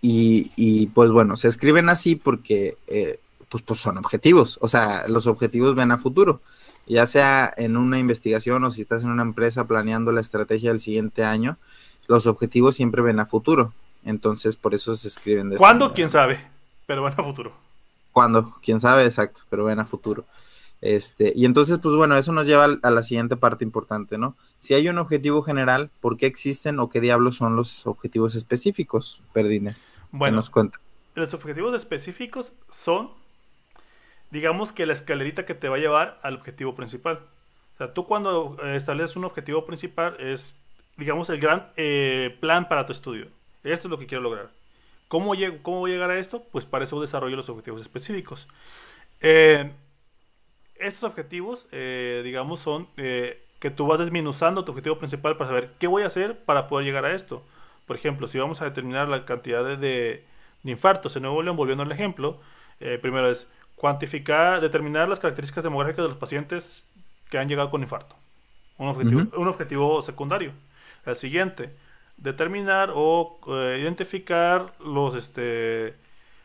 y, 0.00 0.52
y, 0.54 0.86
pues 0.86 1.10
bueno, 1.10 1.34
se 1.36 1.48
escriben 1.48 1.88
así 1.88 2.14
porque 2.14 2.76
eh, 2.86 3.18
pues, 3.48 3.64
pues 3.64 3.80
son 3.80 3.98
objetivos, 3.98 4.58
o 4.60 4.68
sea, 4.68 5.08
los 5.08 5.26
objetivos 5.26 5.74
ven 5.74 5.90
a 5.90 5.98
futuro 5.98 6.40
ya 6.88 7.06
sea 7.06 7.52
en 7.56 7.76
una 7.76 7.98
investigación 7.98 8.64
o 8.64 8.70
si 8.70 8.82
estás 8.82 9.04
en 9.04 9.10
una 9.10 9.22
empresa 9.22 9.66
planeando 9.66 10.12
la 10.12 10.20
estrategia 10.20 10.70
del 10.70 10.80
siguiente 10.80 11.24
año, 11.24 11.58
los 12.06 12.26
objetivos 12.26 12.74
siempre 12.74 13.02
ven 13.02 13.20
a 13.20 13.26
futuro. 13.26 13.72
Entonces, 14.04 14.56
por 14.56 14.74
eso 14.74 14.94
se 14.96 15.08
escriben 15.08 15.50
de 15.50 15.56
¿Cuándo? 15.56 15.92
¿Quién 15.92 16.10
sabe? 16.10 16.40
Pero 16.86 17.02
ven 17.02 17.14
a 17.16 17.22
futuro. 17.22 17.52
¿Cuándo? 18.12 18.54
¿Quién 18.62 18.80
sabe? 18.80 19.04
Exacto, 19.04 19.42
pero 19.50 19.64
ven 19.64 19.78
a 19.78 19.84
futuro. 19.84 20.24
Este, 20.80 21.32
y 21.34 21.44
entonces, 21.44 21.78
pues 21.78 21.96
bueno, 21.96 22.16
eso 22.16 22.32
nos 22.32 22.46
lleva 22.46 22.64
a 22.82 22.90
la 22.90 23.02
siguiente 23.02 23.36
parte 23.36 23.64
importante, 23.64 24.16
¿no? 24.16 24.36
Si 24.58 24.74
hay 24.74 24.88
un 24.88 24.98
objetivo 24.98 25.42
general, 25.42 25.90
¿por 26.00 26.16
qué 26.16 26.26
existen 26.26 26.78
o 26.78 26.88
qué 26.88 27.00
diablos 27.00 27.36
son 27.36 27.56
los 27.56 27.86
objetivos 27.86 28.34
específicos, 28.34 29.20
Perdines? 29.32 30.04
Bueno, 30.12 30.36
nos 30.36 30.50
cuentas. 30.50 30.80
Los 31.14 31.34
objetivos 31.34 31.74
específicos 31.74 32.52
son 32.70 33.10
digamos 34.30 34.72
que 34.72 34.86
la 34.86 34.92
escalerita 34.92 35.46
que 35.46 35.54
te 35.54 35.68
va 35.68 35.76
a 35.76 35.80
llevar 35.80 36.18
al 36.22 36.34
objetivo 36.34 36.74
principal. 36.74 37.20
O 37.74 37.78
sea, 37.78 37.94
tú 37.94 38.06
cuando 38.06 38.56
eh, 38.62 38.76
estableces 38.76 39.16
un 39.16 39.24
objetivo 39.24 39.64
principal 39.64 40.16
es, 40.18 40.54
digamos, 40.96 41.30
el 41.30 41.38
gran 41.38 41.68
eh, 41.76 42.36
plan 42.40 42.68
para 42.68 42.86
tu 42.86 42.92
estudio. 42.92 43.28
Esto 43.62 43.86
es 43.86 43.90
lo 43.90 43.98
que 43.98 44.06
quiero 44.06 44.22
lograr. 44.22 44.50
¿Cómo, 45.06 45.34
llego, 45.34 45.58
¿Cómo 45.62 45.78
voy 45.78 45.92
a 45.92 45.94
llegar 45.94 46.10
a 46.10 46.18
esto? 46.18 46.42
Pues 46.50 46.66
para 46.66 46.84
eso 46.84 47.00
desarrollo 47.00 47.36
los 47.36 47.48
objetivos 47.48 47.80
específicos. 47.80 48.48
Eh, 49.20 49.70
estos 50.74 51.04
objetivos, 51.04 51.66
digamos, 51.70 52.60
son 52.60 52.86
que 52.94 53.70
tú 53.74 53.86
vas 53.86 53.98
desminuzando 53.98 54.64
tu 54.64 54.70
objetivo 54.70 54.98
principal 54.98 55.36
para 55.36 55.50
saber 55.50 55.72
qué 55.80 55.88
voy 55.88 56.04
a 56.04 56.06
hacer 56.06 56.44
para 56.44 56.68
poder 56.68 56.86
llegar 56.86 57.04
a 57.04 57.14
esto. 57.14 57.42
Por 57.86 57.96
ejemplo, 57.96 58.28
si 58.28 58.38
vamos 58.38 58.60
a 58.60 58.66
determinar 58.66 59.08
la 59.08 59.24
cantidad 59.24 59.64
de, 59.64 59.76
de 59.76 60.70
infartos 60.70 61.16
en 61.16 61.22
Nuevo 61.22 61.42
León, 61.42 61.56
volviendo 61.56 61.82
al 61.82 61.90
ejemplo, 61.90 62.38
primero 63.00 63.28
es 63.28 63.48
cuantificar, 63.78 64.60
determinar 64.60 65.08
las 65.08 65.20
características 65.20 65.64
demográficas 65.64 66.04
de 66.04 66.08
los 66.08 66.18
pacientes 66.18 66.84
que 67.30 67.38
han 67.38 67.48
llegado 67.48 67.70
con 67.70 67.82
infarto. 67.82 68.16
Un 68.76 68.88
objetivo, 68.88 69.22
un 69.36 69.48
objetivo 69.48 70.02
secundario. 70.02 70.52
El 71.06 71.16
siguiente, 71.16 71.74
determinar 72.16 72.92
o 72.94 73.38
eh, 73.48 73.78
identificar 73.80 74.72
los, 74.84 75.14
este, 75.14 75.94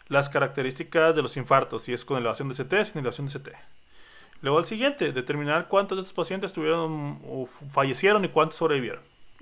las 0.07 0.29
características 0.29 1.15
de 1.15 1.21
los 1.21 1.35
infartos, 1.35 1.83
si 1.83 1.93
es 1.93 2.05
con 2.05 2.17
elevación 2.17 2.49
de 2.49 2.55
CT, 2.55 2.85
sin 2.85 2.99
elevación 2.99 3.27
de 3.27 3.39
CT. 3.39 3.49
Luego 4.41 4.59
el 4.59 4.65
siguiente, 4.65 5.11
determinar 5.11 5.67
cuántos 5.67 5.97
de 5.97 6.01
estos 6.01 6.15
pacientes 6.15 6.53
tuvieron 6.53 7.19
o 7.25 7.47
fallecieron 7.71 8.23
y 8.25 8.29
cuántos 8.29 8.57
sobrevivieron. 8.57 9.01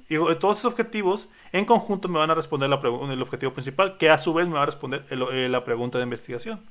Y 0.09 0.15
todos 0.15 0.57
estos 0.57 0.65
objetivos 0.65 1.27
en 1.53 1.65
conjunto 1.65 2.09
me 2.09 2.19
van 2.19 2.29
a 2.29 2.35
responder 2.35 2.69
la 2.69 2.75
el 2.75 3.21
objetivo 3.21 3.53
principal, 3.53 3.97
que 3.97 4.09
a 4.09 4.17
su 4.17 4.33
vez 4.33 4.47
me 4.47 4.55
va 4.55 4.63
a 4.63 4.65
responder 4.65 5.05
eh, 5.09 5.47
la 5.49 5.63
pregunta 5.63 5.97
de 5.97 6.03
investigación 6.03 6.61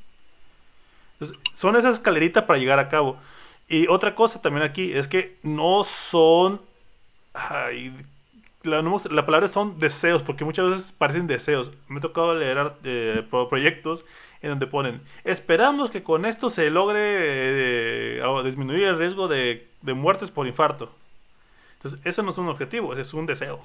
son 1.54 1.76
esas 1.76 1.98
escaleritas 1.98 2.44
para 2.44 2.58
llegar 2.58 2.78
a 2.78 2.88
cabo. 2.88 3.18
Y 3.68 3.86
otra 3.86 4.14
cosa 4.14 4.42
también 4.42 4.64
aquí 4.64 4.92
es 4.92 5.08
que 5.08 5.38
no 5.42 5.84
son... 5.84 6.60
la, 8.62 9.26
palabra 9.26 9.48
son 9.48 9.78
deseos, 9.78 10.22
porque 10.22 10.44
muchas 10.44 10.70
veces 10.70 10.92
parecen 10.92 11.26
deseos. 11.26 11.70
Me 11.88 11.98
ha 11.98 12.00
tocado 12.00 12.34
leer 12.34 12.72
eh, 12.84 13.24
proyectos 13.48 14.04
en 14.42 14.50
donde 14.50 14.66
ponen, 14.66 15.02
esperamos 15.24 15.90
que 15.90 16.02
con 16.02 16.24
esto 16.24 16.48
se 16.48 16.70
logre 16.70 18.18
eh, 18.18 18.22
disminuir 18.44 18.84
el 18.84 18.98
riesgo 18.98 19.28
de, 19.28 19.66
muertes 19.82 20.30
por 20.30 20.46
infarto. 20.46 20.90
Entonces, 21.76 22.00
eso 22.04 22.22
no 22.22 22.30
es 22.30 22.38
un 22.38 22.48
objetivo, 22.48 22.94
es 22.94 23.12
un 23.14 23.26
deseo. 23.26 23.60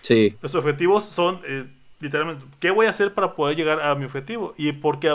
Sí. 0.00 0.36
Los 0.42 0.54
objetivos 0.54 1.04
son, 1.04 1.40
eh, 1.44 1.66
literalmente, 2.02 2.44
¿qué 2.58 2.70
voy 2.72 2.86
a 2.86 2.90
hacer 2.90 3.14
para 3.14 3.34
poder 3.34 3.56
llegar 3.56 3.80
a 3.80 3.94
mi 3.94 4.04
objetivo? 4.04 4.54
Y 4.58 4.72
porque 4.72 5.08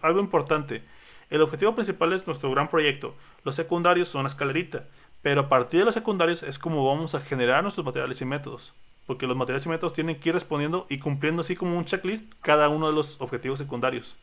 algo 0.00 0.20
importante, 0.20 0.84
el 1.28 1.42
objetivo 1.42 1.74
principal 1.74 2.12
es 2.12 2.26
nuestro 2.26 2.50
gran 2.52 2.68
proyecto. 2.68 3.16
Los 3.44 3.56
secundarios 3.56 4.08
son 4.08 4.22
la 4.22 4.28
escalerita. 4.28 4.84
Pero 5.20 5.42
a 5.42 5.48
partir 5.48 5.80
de 5.80 5.84
los 5.84 5.94
secundarios 5.94 6.42
es 6.42 6.58
como 6.58 6.86
vamos 6.86 7.14
a 7.14 7.20
generar 7.20 7.62
nuestros 7.62 7.84
materiales 7.84 8.20
y 8.20 8.24
métodos. 8.24 8.72
Porque 9.06 9.26
los 9.26 9.36
materiales 9.36 9.66
y 9.66 9.68
métodos 9.68 9.92
tienen 9.94 10.18
que 10.20 10.28
ir 10.28 10.34
respondiendo 10.34 10.86
y 10.88 10.98
cumpliendo 10.98 11.40
así 11.42 11.56
como 11.56 11.76
un 11.76 11.84
checklist 11.84 12.32
cada 12.40 12.68
uno 12.68 12.88
de 12.88 12.94
los 12.94 13.20
objetivos 13.20 13.58
secundarios. 13.58 14.16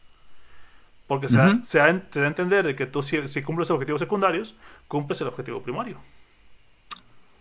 Porque 1.05 1.27
se, 1.27 1.37
da, 1.37 1.59
se, 1.63 1.79
da, 1.79 1.85
a 1.85 2.27
entender 2.27 2.65
de 2.65 2.75
que 2.75 2.85
tú 2.85 3.01
si, 3.01 3.27
si, 3.27 3.41
cumples 3.41 3.71
objetivos 3.71 3.99
secundarios, 3.99 4.55
cumples 4.87 5.19
el 5.19 5.27
objetivo 5.27 5.61
primario. 5.61 5.97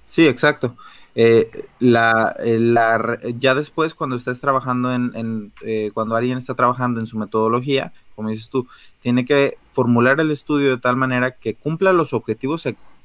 Sí, 0.08 0.26
exacto. 0.26 0.76
Eh, 1.14 1.50
la, 1.80 2.34
eh, 2.38 2.58
la, 2.58 3.18
ya 3.36 3.54
después, 3.54 3.94
cuando 3.94 4.16
estés 4.16 4.40
trabajando 4.40 4.92
en, 4.92 5.12
en 5.14 5.52
eh, 5.62 5.90
cuando 5.92 6.16
alguien 6.16 6.38
está 6.38 6.54
trabajando 6.54 7.00
en 7.00 7.06
su 7.06 7.18
metodología, 7.18 7.92
como 8.16 8.30
dices 8.30 8.48
tú, 8.48 8.66
tiene 9.00 9.24
que 9.24 9.58
formular 9.70 10.20
el 10.20 10.30
estudio 10.30 10.70
de 10.70 10.78
tal 10.78 10.96
manera 10.96 11.32
que 11.32 11.54
cumpla 11.54 11.92
los 11.92 12.12
objetivos 12.12 12.62
secundarios 12.62 12.98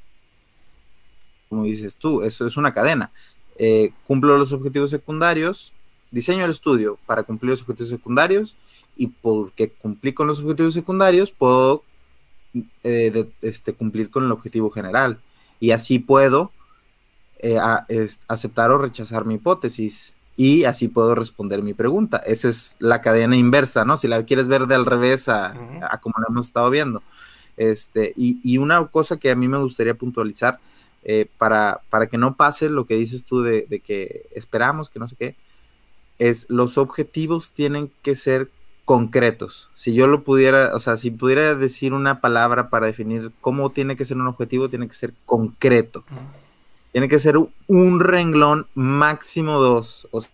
como 1.54 1.64
dices 1.64 1.96
tú, 1.96 2.22
eso 2.22 2.46
es 2.46 2.56
una 2.56 2.72
cadena. 2.72 3.12
Eh, 3.56 3.92
cumplo 4.06 4.36
los 4.36 4.52
objetivos 4.52 4.90
secundarios, 4.90 5.72
diseño 6.10 6.44
el 6.44 6.50
estudio 6.50 6.98
para 7.06 7.22
cumplir 7.22 7.50
los 7.50 7.62
objetivos 7.62 7.90
secundarios 7.90 8.56
y 8.96 9.08
porque 9.08 9.70
cumplí 9.70 10.12
con 10.12 10.26
los 10.26 10.40
objetivos 10.40 10.74
secundarios 10.74 11.30
puedo 11.30 11.84
eh, 12.82 13.26
este, 13.42 13.72
cumplir 13.72 14.10
con 14.10 14.24
el 14.24 14.32
objetivo 14.32 14.70
general 14.70 15.20
y 15.60 15.70
así 15.70 15.98
puedo 16.00 16.50
eh, 17.44 18.08
aceptar 18.28 18.70
o 18.70 18.78
rechazar 18.78 19.24
mi 19.24 19.34
hipótesis 19.34 20.14
y 20.36 20.64
así 20.64 20.88
puedo 20.88 21.14
responder 21.14 21.62
mi 21.62 21.74
pregunta. 21.74 22.18
Esa 22.18 22.48
es 22.48 22.76
la 22.80 23.00
cadena 23.00 23.36
inversa, 23.36 23.84
¿no? 23.84 23.96
Si 23.96 24.08
la 24.08 24.24
quieres 24.24 24.48
ver 24.48 24.66
de 24.66 24.74
al 24.74 24.86
revés 24.86 25.28
a, 25.28 25.54
como 26.00 26.14
lo 26.18 26.26
hemos 26.28 26.46
estado 26.46 26.70
viendo. 26.70 27.02
Este, 27.56 28.12
y, 28.16 28.40
y, 28.42 28.58
una 28.58 28.84
cosa 28.86 29.16
que 29.16 29.30
a 29.30 29.36
mí 29.36 29.46
me 29.46 29.58
gustaría 29.58 29.94
puntualizar 29.94 30.58
eh, 31.04 31.28
para, 31.36 31.82
para 31.90 32.06
que 32.06 32.16
no 32.16 32.34
pase 32.34 32.70
lo 32.70 32.86
que 32.86 32.96
dices 32.96 33.24
tú 33.24 33.42
de, 33.42 33.66
que 33.84 34.26
esperamos, 34.34 34.88
que 34.88 34.98
no 34.98 35.06
sé 35.06 35.16
qué, 35.16 35.36
es 36.18 36.46
los 36.48 36.78
objetivos 36.78 37.52
tienen 37.52 37.90
que 38.00 38.16
ser 38.16 38.48
concretos. 38.86 39.68
Si 39.74 39.92
yo 39.92 40.06
lo 40.06 40.24
pudiera, 40.24 40.74
o 40.74 40.80
sea, 40.80 40.96
si 40.96 41.10
pudiera 41.10 41.54
decir 41.54 41.92
una 41.92 42.22
palabra 42.22 42.70
para 42.70 42.86
definir 42.86 43.32
cómo 43.42 43.70
tiene 43.70 43.96
que 43.96 44.06
ser 44.06 44.16
un 44.16 44.26
objetivo, 44.26 44.70
tiene 44.70 44.88
que 44.88 44.94
ser 44.94 45.12
concreto. 45.26 46.04
Tiene 46.94 47.08
que 47.08 47.18
ser 47.18 47.34
un 47.66 47.98
renglón, 47.98 48.68
máximo 48.74 49.60
dos. 49.60 50.06
O 50.12 50.20
sea, 50.20 50.30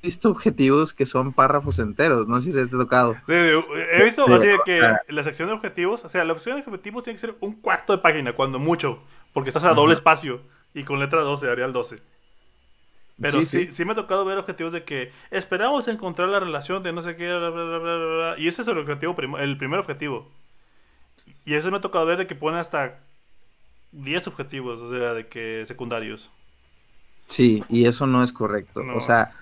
he 0.00 0.06
visto 0.06 0.30
objetivos 0.30 0.94
que 0.94 1.04
son 1.04 1.34
párrafos 1.34 1.78
enteros, 1.80 2.26
no 2.26 2.40
sé 2.40 2.46
si 2.46 2.52
te 2.54 2.62
ha 2.62 2.66
tocado. 2.66 3.14
He 3.28 4.02
visto 4.02 4.24
así 4.24 4.46
de 4.46 4.58
que 4.64 4.80
la 5.08 5.22
sección 5.22 5.48
de 5.48 5.54
objetivos, 5.54 6.02
o 6.02 6.08
sea, 6.08 6.24
la 6.24 6.32
sección 6.32 6.56
de 6.56 6.62
objetivos 6.62 7.04
tiene 7.04 7.16
que 7.16 7.26
ser 7.26 7.36
un 7.40 7.60
cuarto 7.60 7.92
de 7.92 7.98
página, 7.98 8.32
cuando 8.32 8.58
mucho. 8.58 9.02
Porque 9.34 9.50
estás 9.50 9.64
a 9.64 9.74
doble 9.74 9.92
espacio. 9.92 10.40
Y 10.72 10.84
con 10.84 10.98
letra 10.98 11.20
12 11.20 11.50
haría 11.50 11.66
el 11.66 11.74
12. 11.74 11.98
Pero 13.20 13.44
sí, 13.44 13.68
sí, 13.70 13.84
me 13.84 13.92
ha 13.92 13.94
tocado 13.94 14.24
ver 14.24 14.38
objetivos 14.38 14.72
de 14.72 14.84
que 14.84 15.12
esperamos 15.30 15.88
encontrar 15.88 16.30
la 16.30 16.40
relación 16.40 16.82
de 16.82 16.94
no 16.94 17.02
sé 17.02 17.16
qué, 17.16 17.26
bla, 17.26 17.50
bla, 17.50 17.64
bla, 17.64 17.78
bla, 17.78 18.34
y 18.38 18.48
ese 18.48 18.62
es 18.62 18.68
el 18.68 18.78
objetivo, 18.78 19.14
el 19.38 19.58
primer 19.58 19.78
objetivo. 19.78 20.26
Y 21.44 21.52
eso 21.52 21.70
me 21.70 21.76
ha 21.76 21.80
tocado 21.82 22.06
ver 22.06 22.16
de 22.16 22.26
que 22.26 22.34
ponen 22.34 22.60
hasta 22.60 22.98
10 23.92 24.26
objetivos, 24.26 24.80
o 24.80 24.90
sea, 24.90 25.14
de 25.14 25.26
que 25.26 25.64
secundarios. 25.66 26.30
Sí, 27.26 27.64
y 27.68 27.86
eso 27.86 28.06
no 28.06 28.22
es 28.22 28.32
correcto. 28.32 28.82
O 28.94 29.00
sea, 29.00 29.32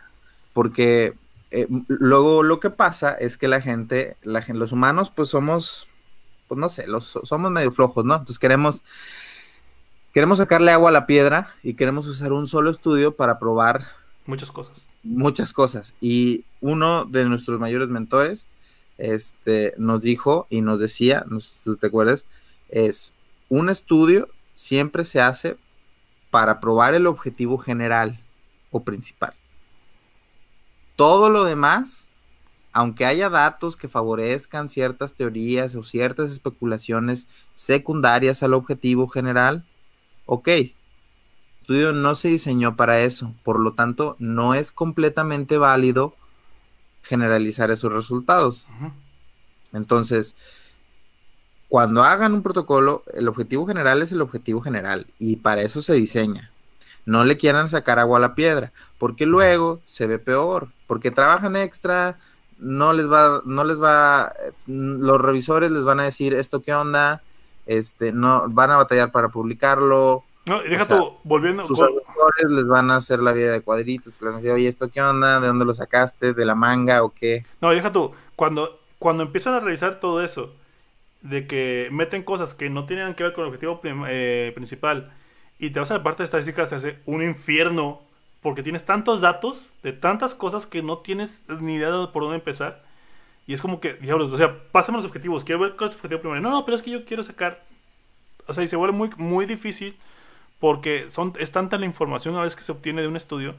porque 0.52 1.14
eh, 1.50 1.66
luego 1.88 2.42
lo 2.42 2.60
que 2.60 2.70
pasa 2.70 3.12
es 3.12 3.36
que 3.36 3.48
la 3.48 3.60
gente, 3.60 4.16
la, 4.22 4.44
los 4.48 4.72
humanos, 4.72 5.10
pues 5.10 5.28
somos, 5.28 5.88
pues 6.46 6.58
no 6.58 6.68
sé, 6.68 6.86
los, 6.86 7.18
somos 7.24 7.50
medio 7.50 7.72
flojos, 7.72 8.04
¿no? 8.04 8.14
Entonces 8.14 8.38
queremos 8.38 8.84
Queremos 10.12 10.38
sacarle 10.38 10.72
agua 10.72 10.90
a 10.90 10.92
la 10.92 11.06
piedra 11.06 11.54
y 11.62 11.74
queremos 11.74 12.08
usar 12.08 12.32
un 12.32 12.48
solo 12.48 12.70
estudio 12.70 13.14
para 13.14 13.38
probar 13.38 13.86
muchas 14.26 14.50
cosas. 14.50 14.84
Muchas 15.04 15.52
cosas. 15.52 15.94
Y 16.00 16.44
uno 16.60 17.04
de 17.04 17.24
nuestros 17.26 17.60
mayores 17.60 17.88
mentores 17.88 18.48
este, 18.98 19.72
nos 19.78 20.02
dijo 20.02 20.48
y 20.50 20.62
nos 20.62 20.80
decía, 20.80 21.24
no 21.28 21.38
sé 21.38 21.62
si 21.62 21.76
te 21.76 21.86
acuerdas, 21.86 22.26
es 22.70 23.14
un 23.48 23.70
estudio 23.70 24.28
siempre 24.60 25.04
se 25.04 25.22
hace 25.22 25.56
para 26.30 26.60
probar 26.60 26.92
el 26.92 27.06
objetivo 27.06 27.56
general 27.56 28.20
o 28.70 28.84
principal. 28.84 29.32
Todo 30.96 31.30
lo 31.30 31.44
demás, 31.44 32.08
aunque 32.70 33.06
haya 33.06 33.30
datos 33.30 33.78
que 33.78 33.88
favorezcan 33.88 34.68
ciertas 34.68 35.14
teorías 35.14 35.74
o 35.76 35.82
ciertas 35.82 36.30
especulaciones 36.30 37.26
secundarias 37.54 38.42
al 38.42 38.52
objetivo 38.52 39.08
general, 39.08 39.64
ok, 40.26 40.48
el 40.48 40.74
estudio 41.62 41.94
no 41.94 42.14
se 42.14 42.28
diseñó 42.28 42.76
para 42.76 43.00
eso, 43.00 43.32
por 43.42 43.58
lo 43.58 43.72
tanto, 43.72 44.14
no 44.18 44.52
es 44.52 44.72
completamente 44.72 45.56
válido 45.56 46.14
generalizar 47.02 47.70
esos 47.70 47.90
resultados. 47.90 48.66
Entonces, 49.72 50.36
cuando 51.70 52.02
hagan 52.02 52.34
un 52.34 52.42
protocolo, 52.42 53.04
el 53.14 53.28
objetivo 53.28 53.64
general 53.64 54.02
es 54.02 54.10
el 54.10 54.20
objetivo 54.20 54.60
general 54.60 55.06
y 55.20 55.36
para 55.36 55.62
eso 55.62 55.80
se 55.80 55.94
diseña. 55.94 56.50
No 57.06 57.24
le 57.24 57.38
quieran 57.38 57.68
sacar 57.68 58.00
agua 58.00 58.18
a 58.18 58.20
la 58.20 58.34
piedra, 58.34 58.72
porque 58.98 59.24
luego 59.24 59.78
se 59.84 60.08
ve 60.08 60.18
peor, 60.18 60.66
porque 60.88 61.12
trabajan 61.12 61.54
extra, 61.54 62.18
no 62.58 62.92
les 62.92 63.08
va, 63.08 63.42
no 63.44 63.62
les 63.62 63.80
va, 63.80 64.32
los 64.66 65.20
revisores 65.20 65.70
les 65.70 65.84
van 65.84 66.00
a 66.00 66.04
decir 66.04 66.34
esto 66.34 66.60
qué 66.60 66.74
onda, 66.74 67.22
este, 67.66 68.10
no, 68.10 68.46
van 68.48 68.72
a 68.72 68.76
batallar 68.76 69.12
para 69.12 69.28
publicarlo. 69.28 70.24
No, 70.46 70.60
deja 70.62 70.88
tú, 70.88 71.18
volviendo. 71.22 71.68
Sus 71.68 71.78
les 72.48 72.66
van 72.66 72.90
a 72.90 72.96
hacer 72.96 73.20
la 73.20 73.30
vida 73.30 73.52
de 73.52 73.60
cuadritos, 73.60 74.12
les 74.14 74.20
van 74.20 74.34
a 74.34 74.36
decir, 74.38 74.50
oye, 74.50 74.66
¿esto 74.66 74.88
qué 74.88 75.00
onda? 75.00 75.38
¿De 75.38 75.46
dónde 75.46 75.64
lo 75.64 75.74
sacaste? 75.74 76.34
¿De 76.34 76.44
la 76.44 76.56
manga 76.56 77.04
o 77.04 77.10
qué? 77.10 77.46
No, 77.60 77.70
deja 77.70 77.92
tú, 77.92 78.10
cuando, 78.34 78.80
cuando 78.98 79.22
empiezan 79.22 79.54
a 79.54 79.60
revisar 79.60 80.00
todo 80.00 80.20
eso, 80.20 80.52
de 81.22 81.46
que 81.46 81.88
meten 81.90 82.22
cosas 82.22 82.54
que 82.54 82.70
no 82.70 82.86
tienen 82.86 83.14
que 83.14 83.24
ver 83.24 83.32
con 83.32 83.44
el 83.44 83.48
objetivo 83.48 83.80
eh, 83.84 84.52
principal, 84.54 85.12
y 85.58 85.70
te 85.70 85.78
vas 85.78 85.90
a 85.90 85.98
la 85.98 86.02
parte 86.02 86.22
de 86.22 86.24
estadística, 86.24 86.64
se 86.66 86.76
hace 86.76 86.98
un 87.06 87.22
infierno, 87.22 88.00
porque 88.40 88.62
tienes 88.62 88.86
tantos 88.86 89.20
datos 89.20 89.70
de 89.82 89.92
tantas 89.92 90.34
cosas 90.34 90.66
que 90.66 90.82
no 90.82 90.98
tienes 90.98 91.44
ni 91.48 91.74
idea 91.74 91.90
de 91.90 92.06
por 92.06 92.22
dónde 92.22 92.36
empezar. 92.36 92.82
Y 93.46 93.52
es 93.52 93.60
como 93.60 93.80
que, 93.80 93.94
diablos, 93.94 94.30
o 94.30 94.36
sea, 94.36 94.56
pásame 94.72 94.96
los 94.96 95.04
objetivos, 95.04 95.44
quiero 95.44 95.60
ver 95.60 95.76
cuál 95.76 95.90
es 95.90 95.96
el 95.96 95.98
objetivo 95.98 96.20
primero. 96.20 96.40
No, 96.40 96.50
no, 96.50 96.64
pero 96.64 96.76
es 96.76 96.82
que 96.82 96.90
yo 96.90 97.04
quiero 97.04 97.22
sacar. 97.22 97.62
O 98.46 98.54
sea, 98.54 98.64
y 98.64 98.68
se 98.68 98.76
vuelve 98.76 98.96
muy, 98.96 99.10
muy 99.16 99.44
difícil 99.44 99.96
porque 100.58 101.10
son, 101.10 101.34
es 101.38 101.50
tanta 101.50 101.76
la 101.76 101.86
información 101.86 102.36
a 102.36 102.42
veces 102.42 102.56
que 102.56 102.62
se 102.62 102.72
obtiene 102.72 103.02
de 103.02 103.08
un 103.08 103.16
estudio 103.16 103.54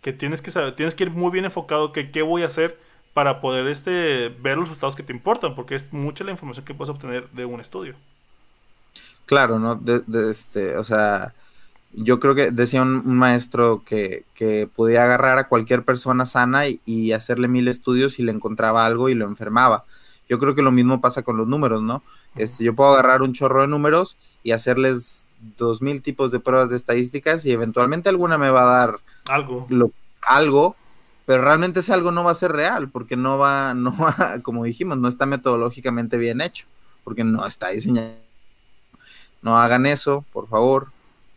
que 0.00 0.12
tienes 0.12 0.42
que 0.42 0.50
saber, 0.50 0.74
tienes 0.76 0.94
que 0.94 1.04
ir 1.04 1.10
muy 1.10 1.30
bien 1.30 1.44
enfocado 1.44 1.92
que 1.92 2.10
qué 2.10 2.22
voy 2.22 2.42
a 2.42 2.46
hacer 2.46 2.78
para 3.14 3.40
poder 3.40 3.66
este 3.66 4.28
ver 4.40 4.56
los 4.56 4.68
resultados 4.68 4.96
que 4.96 5.02
te 5.02 5.12
importan, 5.12 5.54
porque 5.54 5.74
es 5.74 5.92
mucha 5.92 6.24
la 6.24 6.30
información 6.30 6.64
que 6.64 6.74
puedes 6.74 6.90
obtener 6.90 7.28
de 7.30 7.44
un 7.44 7.60
estudio. 7.60 7.94
Claro, 9.26 9.58
¿no? 9.58 9.76
De, 9.76 10.02
este, 10.30 10.76
o 10.76 10.84
sea, 10.84 11.34
yo 11.92 12.20
creo 12.20 12.34
que 12.34 12.50
decía 12.50 12.82
un, 12.82 13.16
maestro 13.16 13.82
que, 13.84 14.24
que, 14.34 14.68
podía 14.74 15.04
agarrar 15.04 15.38
a 15.38 15.48
cualquier 15.48 15.84
persona 15.84 16.26
sana 16.26 16.64
y, 16.66 17.12
hacerle 17.12 17.48
mil 17.48 17.68
estudios 17.68 18.18
y 18.18 18.22
le 18.22 18.32
encontraba 18.32 18.86
algo 18.86 19.08
y 19.08 19.14
lo 19.14 19.26
enfermaba. 19.26 19.84
Yo 20.28 20.38
creo 20.38 20.54
que 20.54 20.62
lo 20.62 20.72
mismo 20.72 21.00
pasa 21.00 21.22
con 21.22 21.36
los 21.36 21.46
números, 21.46 21.82
¿no? 21.82 22.02
Este, 22.36 22.64
yo 22.64 22.74
puedo 22.74 22.92
agarrar 22.92 23.22
un 23.22 23.34
chorro 23.34 23.60
de 23.60 23.68
números 23.68 24.16
y 24.42 24.52
hacerles 24.52 25.26
dos 25.58 25.82
mil 25.82 26.00
tipos 26.00 26.32
de 26.32 26.40
pruebas 26.40 26.70
de 26.70 26.76
estadísticas 26.76 27.44
y 27.44 27.52
eventualmente 27.52 28.08
alguna 28.08 28.38
me 28.38 28.50
va 28.50 28.62
a 28.62 28.76
dar 28.86 29.00
algo, 29.26 29.66
algo 30.26 30.76
pero 31.26 31.42
realmente 31.42 31.80
ese 31.80 31.92
algo 31.92 32.12
no 32.12 32.24
va 32.24 32.32
a 32.32 32.36
ser 32.36 32.52
real 32.52 32.88
porque 32.88 33.16
no 33.16 33.38
va, 33.38 33.74
no 33.74 33.96
va, 33.96 34.40
como 34.42 34.64
dijimos, 34.64 34.98
no 34.98 35.08
está 35.08 35.26
metodológicamente 35.26 36.18
bien 36.18 36.40
hecho, 36.40 36.66
porque 37.04 37.24
no 37.24 37.46
está 37.46 37.68
diseñado. 37.68 38.14
No 39.42 39.58
hagan 39.58 39.86
eso, 39.86 40.24
por 40.32 40.48
favor 40.48 40.88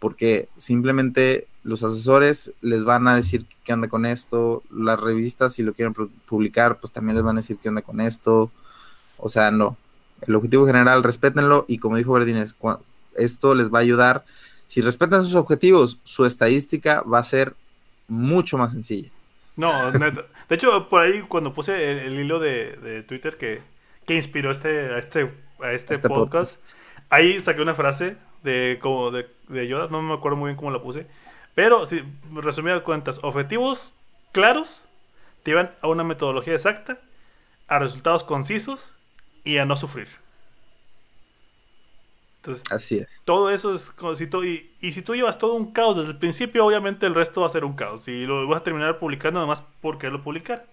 porque 0.06 0.50
simplemente 0.56 1.48
los 1.64 1.82
asesores 1.82 2.54
les 2.62 2.84
van 2.84 3.08
a 3.08 3.16
decir 3.16 3.48
qué 3.64 3.74
onda 3.74 3.88
con 3.88 4.06
esto, 4.06 4.62
las 4.70 5.00
revistas 5.00 5.54
si 5.54 5.64
lo 5.64 5.74
quieren 5.74 5.96
publicar, 6.28 6.80
pues 6.80 6.94
también 6.94 7.16
les 7.16 7.24
van 7.24 7.38
a 7.38 7.42
decir 7.42 7.58
qué 7.58 7.70
onda 7.70 7.82
con 7.82 8.00
esto, 8.00 8.52
o 9.18 9.30
sea, 9.30 9.50
no, 9.50 9.78
el 10.22 10.36
objetivo 10.36 10.68
general, 10.68 11.02
respétenlo 11.02 11.66
y 11.68 11.80
como 11.80 11.98
dijo 11.98 12.14
Verdines, 12.14 12.56
esto 13.16 13.56
les 13.56 13.74
va 13.74 13.80
a 13.80 13.82
ayudar, 13.82 14.26
si 14.68 14.82
respetan 14.82 15.24
sus 15.24 15.34
objetivos, 15.34 16.00
su 16.04 16.26
estadística 16.26 17.02
va 17.02 17.18
a 17.18 17.24
ser 17.24 17.56
mucho 18.08 18.60
más 18.60 18.74
sencilla. 18.74 19.10
No, 19.56 19.92
de 19.92 20.26
hecho, 20.50 20.90
por 20.90 21.02
ahí 21.02 21.22
cuando 21.22 21.54
puse 21.54 22.06
el, 22.06 22.20
hilo 22.20 22.40
de, 22.40 23.04
Twitter 23.08 23.38
que, 23.38 23.62
inspiró 24.14 24.52
este, 24.52 24.94
a 24.94 24.98
este, 24.98 25.32
a 25.62 25.72
este, 25.72 25.94
este 25.94 26.10
podcast, 26.10 26.60
ahí 27.10 27.42
saqué 27.42 27.62
una 27.62 27.76
frase 27.76 28.18
de 28.44 28.78
como 28.82 29.12
de, 29.12 29.28
de, 29.48 29.68
Yoda, 29.68 29.88
no 29.88 30.02
me 30.02 30.14
acuerdo 30.14 30.38
muy 30.38 30.50
bien 30.50 30.58
cómo 30.58 30.72
la 30.72 30.82
puse. 30.82 31.08
Pero, 31.56 31.86
si 31.86 32.04
resumidas 32.34 32.82
cuentas, 32.82 33.20
objetivos 33.24 33.94
claros, 34.34 34.82
te 35.44 35.52
llevan 35.52 35.72
a 35.82 35.88
una 35.88 36.04
metodología 36.04 36.54
exacta, 36.54 36.98
a 37.68 37.80
resultados 37.80 38.24
concisos 38.24 38.92
y 39.44 39.58
a 39.58 39.66
no 39.66 39.78
sufrir. 39.78 40.10
Entonces, 42.46 42.72
Así 42.72 42.98
es. 42.98 43.22
Todo 43.26 43.50
eso 43.50 43.74
es. 43.74 43.92
Si 44.16 44.28
tú, 44.28 44.44
y, 44.44 44.72
y, 44.82 44.92
si 44.92 45.02
tú 45.02 45.16
llevas 45.16 45.40
todo 45.40 45.54
un 45.56 45.72
caos 45.72 45.98
desde 45.98 46.12
el 46.12 46.18
principio, 46.18 46.66
obviamente 46.66 47.08
el 47.08 47.16
resto 47.16 47.42
va 47.42 47.48
a 47.48 47.50
ser 47.50 47.66
un 47.66 47.74
caos. 47.74 48.08
Y 48.08 48.26
lo 48.26 48.48
vas 48.48 48.62
a 48.62 48.64
terminar 48.64 49.00
publicando 49.00 49.40
además 49.40 49.64
por 49.82 49.98
quererlo 49.98 50.24
publicar. 50.24 50.68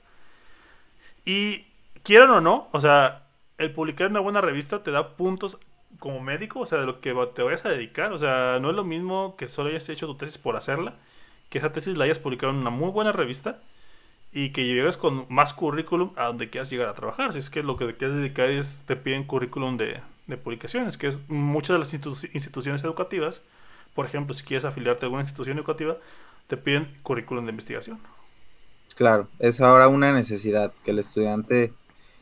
Y 1.24 1.64
quieran 2.02 2.30
o 2.30 2.40
no, 2.40 2.68
o 2.72 2.80
sea, 2.80 3.22
el 3.58 3.72
publicar 3.72 4.08
una 4.10 4.20
buena 4.20 4.40
revista 4.40 4.82
te 4.82 4.90
da 4.90 5.16
puntos 5.16 5.56
como 5.98 6.20
médico, 6.20 6.60
o 6.60 6.66
sea, 6.66 6.78
de 6.78 6.86
lo 6.86 7.00
que 7.00 7.14
te 7.34 7.42
vayas 7.42 7.64
a 7.64 7.70
dedicar. 7.70 8.12
O 8.12 8.18
sea, 8.18 8.58
no 8.60 8.70
es 8.70 8.76
lo 8.76 8.84
mismo 8.84 9.36
que 9.36 9.48
solo 9.48 9.70
hayas 9.70 9.88
hecho 9.88 10.06
tu 10.06 10.16
tesis 10.16 10.38
por 10.38 10.56
hacerla, 10.56 10.96
que 11.48 11.58
esa 11.58 11.72
tesis 11.72 11.96
la 11.96 12.04
hayas 12.04 12.18
publicado 12.18 12.52
en 12.52 12.58
una 12.58 12.70
muy 12.70 12.90
buena 12.90 13.12
revista 13.12 13.60
y 14.32 14.50
que 14.50 14.66
llegues 14.66 14.96
con 14.96 15.26
más 15.28 15.52
currículum 15.54 16.12
a 16.16 16.26
donde 16.26 16.50
quieras 16.50 16.70
llegar 16.70 16.88
a 16.88 16.94
trabajar. 16.94 17.32
Si 17.32 17.38
es 17.38 17.50
que 17.50 17.62
lo 17.62 17.76
que 17.76 17.86
te 17.86 17.96
quieres 17.96 18.16
dedicar 18.16 18.50
es, 18.50 18.82
te 18.86 18.96
piden 18.96 19.24
currículum 19.24 19.76
de, 19.76 20.00
de 20.26 20.36
publicaciones, 20.36 20.96
que 20.96 21.08
es 21.08 21.18
muchas 21.28 21.74
de 21.74 21.78
las 21.78 21.92
instituciones 21.92 22.84
educativas, 22.84 23.42
por 23.94 24.06
ejemplo, 24.06 24.34
si 24.34 24.44
quieres 24.44 24.64
afiliarte 24.64 25.04
a 25.04 25.06
alguna 25.06 25.22
institución 25.22 25.58
educativa, 25.58 25.96
te 26.46 26.56
piden 26.56 26.88
currículum 27.02 27.44
de 27.44 27.50
investigación. 27.50 27.98
Claro, 28.94 29.28
es 29.38 29.60
ahora 29.60 29.88
una 29.88 30.12
necesidad 30.12 30.72
que 30.84 30.90
el 30.90 30.98
estudiante, 30.98 31.72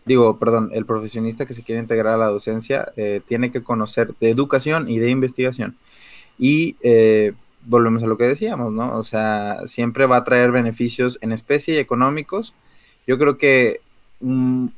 digo, 0.05 0.39
perdón, 0.39 0.71
el 0.73 0.87
profesionista 0.87 1.47
que 1.47 1.55
se 1.55 1.63
quiere 1.63 1.81
integrar 1.81 2.15
a 2.15 2.19
la 2.19 2.27
docencia 2.27 2.93
eh, 2.97 3.21
tiene 3.27 3.51
que 3.51 3.63
conocer 3.63 4.15
de 4.21 4.31
educación 4.31 4.89
y 4.89 4.99
de 4.99 5.11
investigación. 5.11 5.77
Y 6.39 6.77
eh, 6.83 7.33
volvemos 7.67 8.03
a 8.03 8.07
lo 8.07 8.17
que 8.17 8.25
decíamos, 8.25 8.73
¿no? 8.73 8.97
O 8.97 9.05
sea, 9.05 9.67
siempre 9.67 10.07
va 10.07 10.19
a 10.19 10.25
traer 10.25 10.53
beneficios 10.53 11.19
en 11.21 11.33
especie 11.33 11.75
y 11.75 11.79
económicos. 11.79 12.55
Yo 13.07 13.19
creo 13.19 13.37
que 13.37 13.81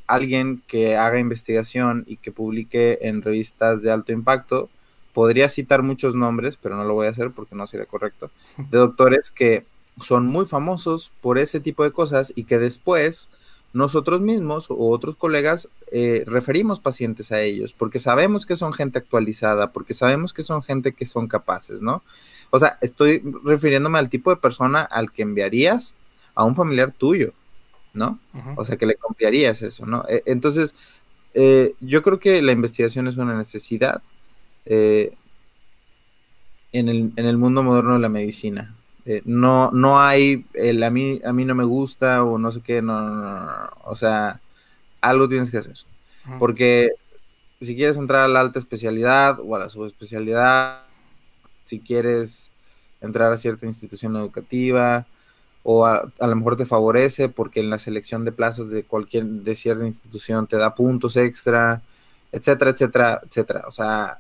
alguien 0.07 0.62
que 0.68 0.96
haga 0.96 1.18
investigación 1.18 2.05
y 2.07 2.16
que 2.16 2.31
publique 2.31 2.98
en 3.02 3.22
revistas 3.22 3.83
de 3.83 3.90
alto 3.90 4.12
impacto, 4.12 4.70
podría 5.12 5.48
citar 5.48 5.83
muchos 5.83 6.14
nombres, 6.14 6.57
pero 6.57 6.76
no 6.76 6.85
lo 6.85 6.94
voy 6.94 7.07
a 7.07 7.11
hacer 7.11 7.31
porque 7.33 7.55
no 7.55 7.66
sería 7.66 7.87
correcto, 7.87 8.31
de 8.57 8.78
doctores 8.78 9.31
que 9.31 9.64
son 10.00 10.26
muy 10.26 10.46
famosos 10.46 11.12
por 11.20 11.38
ese 11.38 11.61
tipo 11.61 11.85
de 11.85 11.92
cosas 11.92 12.33
y 12.35 12.44
que 12.44 12.59
después 12.59 13.28
nosotros 13.72 14.20
mismos 14.20 14.70
o 14.70 14.90
otros 14.90 15.16
colegas 15.16 15.68
eh, 15.90 16.24
referimos 16.26 16.81
pacientes 16.81 17.33
a 17.33 17.40
ellos 17.40 17.74
porque 17.74 17.98
sabemos 17.98 18.46
que 18.46 18.57
son 18.57 18.72
gente 18.72 18.98
actualizada, 18.98 19.72
porque 19.72 19.94
sabemos 19.94 20.33
que 20.33 20.42
son 20.42 20.62
gente 20.62 20.92
que 20.92 21.07
son 21.07 21.26
capaces, 21.26 21.83
¿no? 21.83 22.02
O 22.50 22.59
sea, 22.59 22.78
estoy 22.81 23.22
refiriéndome 23.44 23.98
al 23.98 24.11
tipo 24.11 24.31
de 24.31 24.37
persona 24.37 24.83
al 24.83 25.11
que 25.11 25.22
enviarías 25.22 25.94
a 26.35 26.44
un 26.44 26.55
familiar 26.55 26.92
tuyo. 26.92 27.33
¿No? 27.94 28.18
O 28.57 28.64
sea, 28.64 28.76
que 28.76 28.87
le 28.87 28.94
confiarías 28.96 29.62
eso, 29.62 29.87
¿no? 29.87 30.05
E, 30.09 30.22
entonces, 30.26 30.74
eh, 31.35 31.74
yo 31.81 32.02
creo 32.02 32.18
que 32.18 32.42
la 32.42 32.52
investigación 32.52 33.09
es 33.09 33.16
una 33.16 33.37
necesidad 33.37 34.02
eh, 34.66 35.14
en, 36.72 36.88
el, 36.88 37.12
en, 37.16 37.26
el, 37.26 37.37
mundo 37.37 37.62
moderno 37.62 37.94
de 37.94 38.00
la 38.00 38.09
medicina. 38.09 38.74
Eh, 39.05 39.22
no, 39.24 39.70
no 39.72 40.00
hay 40.00 40.46
el 40.55 40.83
a 40.83 40.90
mí, 40.90 41.20
a 41.24 41.33
mí 41.33 41.44
no 41.44 41.55
me 41.55 41.64
gusta 41.64 42.22
o 42.22 42.38
no 42.38 42.52
sé 42.52 42.61
qué, 42.61 42.83
no, 42.83 43.00
no, 43.00 43.44
no, 43.44 43.70
o 43.85 43.96
sea, 43.96 44.40
algo 45.00 45.28
tienes 45.28 45.50
que 45.50 45.59
hacer. 45.59 45.76
Porque 46.38 46.90
si 47.61 47.74
quieres 47.74 47.96
entrar 47.96 48.22
a 48.22 48.28
la 48.28 48.40
alta 48.40 48.59
especialidad 48.59 49.38
o 49.40 49.57
a 49.57 49.59
la 49.59 49.68
subespecialidad, 49.68 50.85
si 51.64 51.81
quieres 51.81 52.52
entrar 53.00 53.33
a 53.33 53.38
cierta 53.38 53.66
institución 53.66 54.16
educativa, 54.16 55.07
o 55.62 55.87
a, 55.87 56.11
lo 56.20 56.37
mejor 56.37 56.57
te 56.57 56.66
favorece 56.66 57.29
porque 57.29 57.61
en 57.61 57.70
la 57.70 57.79
selección 57.79 58.25
de 58.25 58.33
plazas 58.33 58.68
de 58.68 58.85
cualquier, 58.85 59.25
de 59.25 59.55
cierta 59.55 59.87
institución 59.87 60.46
te 60.46 60.57
da 60.57 60.75
puntos 60.75 61.16
extra, 61.16 61.83
etcétera, 62.33 62.70
etcétera, 62.72 63.20
etcétera. 63.25 63.64
O 63.66 63.70
sea, 63.70 64.18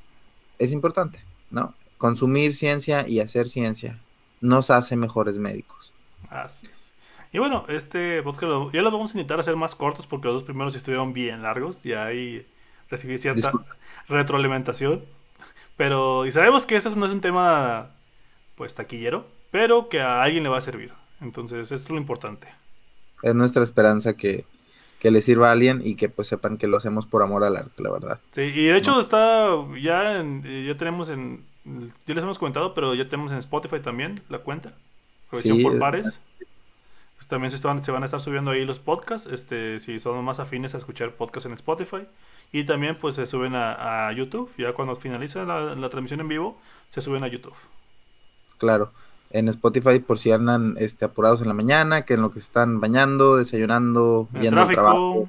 es 0.58 0.72
importante, 0.72 1.18
¿no? 1.50 1.74
Consumir 1.98 2.54
ciencia 2.54 3.06
y 3.08 3.20
hacer 3.20 3.48
ciencia 3.48 3.98
nos 4.40 4.70
hace 4.70 4.96
mejores 4.96 5.38
médicos. 5.38 5.92
Así 6.30 6.66
es. 6.66 6.92
Y 7.32 7.38
bueno, 7.38 7.64
este 7.68 8.22
podcast 8.22 8.74
ya 8.74 8.82
lo 8.82 8.90
vamos 8.90 9.10
a 9.10 9.14
intentar 9.14 9.40
hacer 9.40 9.56
más 9.56 9.74
cortos 9.74 10.06
porque 10.06 10.26
los 10.26 10.34
dos 10.34 10.42
primeros 10.42 10.76
estuvieron 10.76 11.12
bien 11.12 11.42
largos 11.42 11.84
y 11.84 11.94
ahí 11.94 12.46
recibí 12.90 13.18
cierta 13.18 13.52
retroalimentación. 14.08 15.02
Pero, 15.76 16.26
y 16.26 16.32
sabemos 16.32 16.66
que 16.66 16.76
este 16.76 16.90
no 16.90 17.06
es 17.06 17.12
un 17.12 17.22
tema, 17.22 17.90
pues, 18.56 18.74
taquillero, 18.74 19.26
pero 19.50 19.88
que 19.88 20.00
a 20.00 20.22
alguien 20.22 20.42
le 20.42 20.50
va 20.50 20.58
a 20.58 20.62
servir. 20.62 20.92
Entonces, 21.22 21.70
esto 21.70 21.84
es 21.86 21.90
lo 21.90 21.96
importante. 21.96 22.48
Es 23.22 23.34
nuestra 23.34 23.62
esperanza 23.62 24.14
que, 24.14 24.44
le 25.02 25.20
sirva 25.20 25.48
a 25.48 25.52
alguien 25.52 25.80
y 25.84 25.96
que 25.96 26.08
pues 26.08 26.28
sepan 26.28 26.58
que 26.58 26.68
lo 26.68 26.76
hacemos 26.76 27.06
por 27.06 27.22
amor 27.22 27.42
al 27.42 27.56
arte, 27.56 27.82
la 27.82 27.90
verdad. 27.90 28.20
Sí, 28.32 28.42
y 28.42 28.66
de 28.66 28.76
hecho 28.76 29.00
está 29.00 29.48
ya 29.80 30.20
en, 30.20 30.42
eh, 30.46 30.64
ya 30.66 30.76
tenemos 30.76 31.08
en 31.08 31.44
ya 32.06 32.14
les 32.14 32.22
hemos 32.22 32.38
comentado, 32.38 32.72
pero 32.74 32.94
ya 32.94 33.08
tenemos 33.08 33.32
en 33.32 33.38
Spotify 33.38 33.80
también 33.80 34.22
la 34.28 34.38
cuenta. 34.38 34.74
Sí, 35.30 35.62
por 35.62 35.78
pares. 35.78 36.20
Pues 37.16 37.26
también 37.26 37.50
se, 37.50 37.66
van, 37.66 37.82
se 37.82 37.90
van 37.90 38.02
a 38.02 38.06
estar 38.06 38.20
subiendo 38.20 38.50
ahí 38.50 38.64
los 38.64 38.78
podcasts, 38.78 39.28
este 39.30 39.78
si 39.80 39.98
son 39.98 40.24
más 40.24 40.40
afines 40.40 40.74
a 40.74 40.78
escuchar 40.78 41.12
podcasts 41.14 41.46
en 41.46 41.52
Spotify 41.52 42.06
y 42.52 42.64
también 42.64 42.96
pues 42.96 43.14
se 43.14 43.26
suben 43.26 43.54
a, 43.54 44.12
YouTube, 44.12 44.50
ya 44.58 44.72
cuando 44.72 44.94
finaliza 44.96 45.44
la, 45.44 45.74
la 45.74 45.88
transmisión 45.88 46.20
en 46.20 46.28
vivo, 46.28 46.60
se 46.90 47.00
suben 47.00 47.24
a 47.24 47.28
YouTube. 47.28 47.54
Claro 48.58 48.92
en 49.32 49.48
Spotify 49.48 49.98
por 49.98 50.18
si 50.18 50.30
andan 50.30 50.76
este, 50.78 51.04
apurados 51.04 51.40
en 51.40 51.48
la 51.48 51.54
mañana, 51.54 52.04
que 52.04 52.14
en 52.14 52.22
lo 52.22 52.30
que 52.30 52.38
se 52.38 52.46
están 52.46 52.80
bañando, 52.80 53.36
desayunando, 53.36 54.28
viendo 54.30 54.62
el 54.62 54.68
trabajo, 54.68 55.28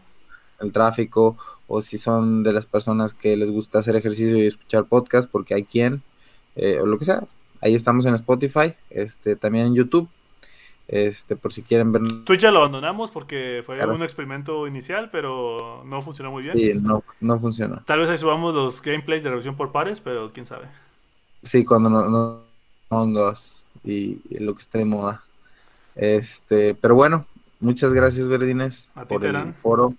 el 0.59 0.71
tráfico, 0.71 1.37
o 1.67 1.81
si 1.81 1.97
son 1.97 2.43
de 2.43 2.53
las 2.53 2.65
personas 2.65 3.13
que 3.13 3.35
les 3.37 3.49
gusta 3.49 3.79
hacer 3.79 3.95
ejercicio 3.95 4.37
y 4.37 4.45
escuchar 4.45 4.85
podcast, 4.85 5.31
porque 5.31 5.53
hay 5.53 5.63
quien, 5.63 6.03
eh, 6.55 6.79
o 6.81 6.85
lo 6.85 6.97
que 6.97 7.05
sea. 7.05 7.23
Ahí 7.61 7.73
estamos 7.75 8.05
en 8.05 8.13
Spotify, 8.15 8.73
este, 8.89 9.37
también 9.37 9.67
en 9.67 9.75
YouTube. 9.75 10.09
Este, 10.85 11.37
por 11.37 11.53
si 11.53 11.63
quieren 11.63 11.93
ver. 11.93 12.01
Twitch 12.25 12.41
ya 12.41 12.51
lo 12.51 12.59
abandonamos 12.59 13.09
porque 13.09 13.63
fue 13.65 13.83
un 13.87 14.03
experimento 14.03 14.67
inicial, 14.67 15.09
pero 15.13 15.81
no 15.85 16.01
funcionó 16.01 16.29
muy 16.29 16.43
bien. 16.43 16.57
Sí, 16.57 16.73
no, 16.73 17.03
no 17.21 17.39
funcionó. 17.39 17.81
Tal 17.85 17.99
vez 17.99 18.09
ahí 18.09 18.17
subamos 18.17 18.53
los 18.53 18.81
gameplays 18.81 19.23
de 19.23 19.29
revisión 19.29 19.55
por 19.55 19.71
pares, 19.71 20.01
pero 20.01 20.33
quién 20.33 20.45
sabe. 20.45 20.65
Sí, 21.41 21.63
cuando 21.63 21.89
no, 21.89 22.09
no 22.09 22.42
hongos 22.93 23.65
y, 23.84 24.21
lo 24.39 24.53
que 24.56 24.62
esté 24.62 24.79
de 24.79 24.86
moda. 24.86 25.23
Este, 25.95 26.75
pero 26.75 26.95
bueno, 26.95 27.25
muchas 27.60 27.93
gracias, 27.93 28.27
Verdines, 28.27 28.89
por 29.08 29.25
el 29.25 29.53
foro. 29.56 29.93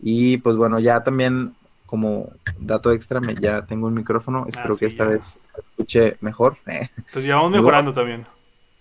Y 0.00 0.38
pues 0.38 0.56
bueno, 0.56 0.78
ya 0.78 1.02
también 1.02 1.54
como 1.86 2.30
dato 2.58 2.92
extra, 2.92 3.20
me, 3.20 3.34
ya 3.34 3.64
tengo 3.64 3.86
un 3.86 3.94
micrófono. 3.94 4.44
Ah, 4.44 4.48
Espero 4.48 4.76
que 4.76 4.86
esta 4.86 5.04
vez 5.04 5.38
se 5.54 5.60
escuche 5.60 6.16
mejor. 6.20 6.58
Entonces 6.66 7.24
ya 7.24 7.36
vamos 7.36 7.52
mejorando 7.52 7.92
también. 7.92 8.26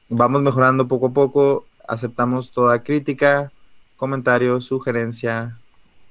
Vamos 0.10 0.42
mejorando 0.42 0.88
poco 0.88 1.08
a 1.08 1.14
poco. 1.14 1.66
Aceptamos 1.88 2.52
toda 2.52 2.84
crítica, 2.84 3.52
comentario, 3.96 4.60
sugerencia, 4.60 5.58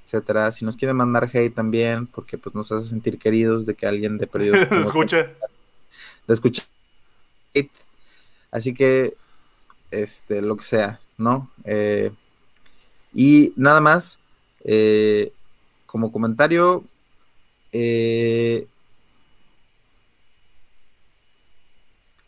etcétera. 0.05 0.51
Si 0.51 0.65
nos 0.65 0.77
quieren 0.77 0.95
mandar 0.95 1.29
hate 1.31 1.53
también, 1.53 2.07
porque 2.07 2.37
pues 2.37 2.55
nos 2.55 2.71
hace 2.71 2.89
sentir 2.89 3.19
queridos 3.19 3.65
de 3.65 3.75
que 3.75 3.85
alguien 3.85 4.17
de 4.17 4.27
perdidos 4.27 4.61
escuche. 4.71 5.35
De 6.27 6.33
escuchar 6.33 6.65
Así 8.51 8.73
que, 8.73 9.15
este, 9.91 10.41
lo 10.41 10.57
que 10.57 10.63
sea, 10.63 10.99
¿no? 11.17 11.49
Eh, 11.63 12.11
y 13.13 13.53
nada 13.55 13.81
más, 13.81 14.19
eh, 14.63 15.31
como 15.85 16.11
comentario, 16.11 16.83
eh, 17.71 18.67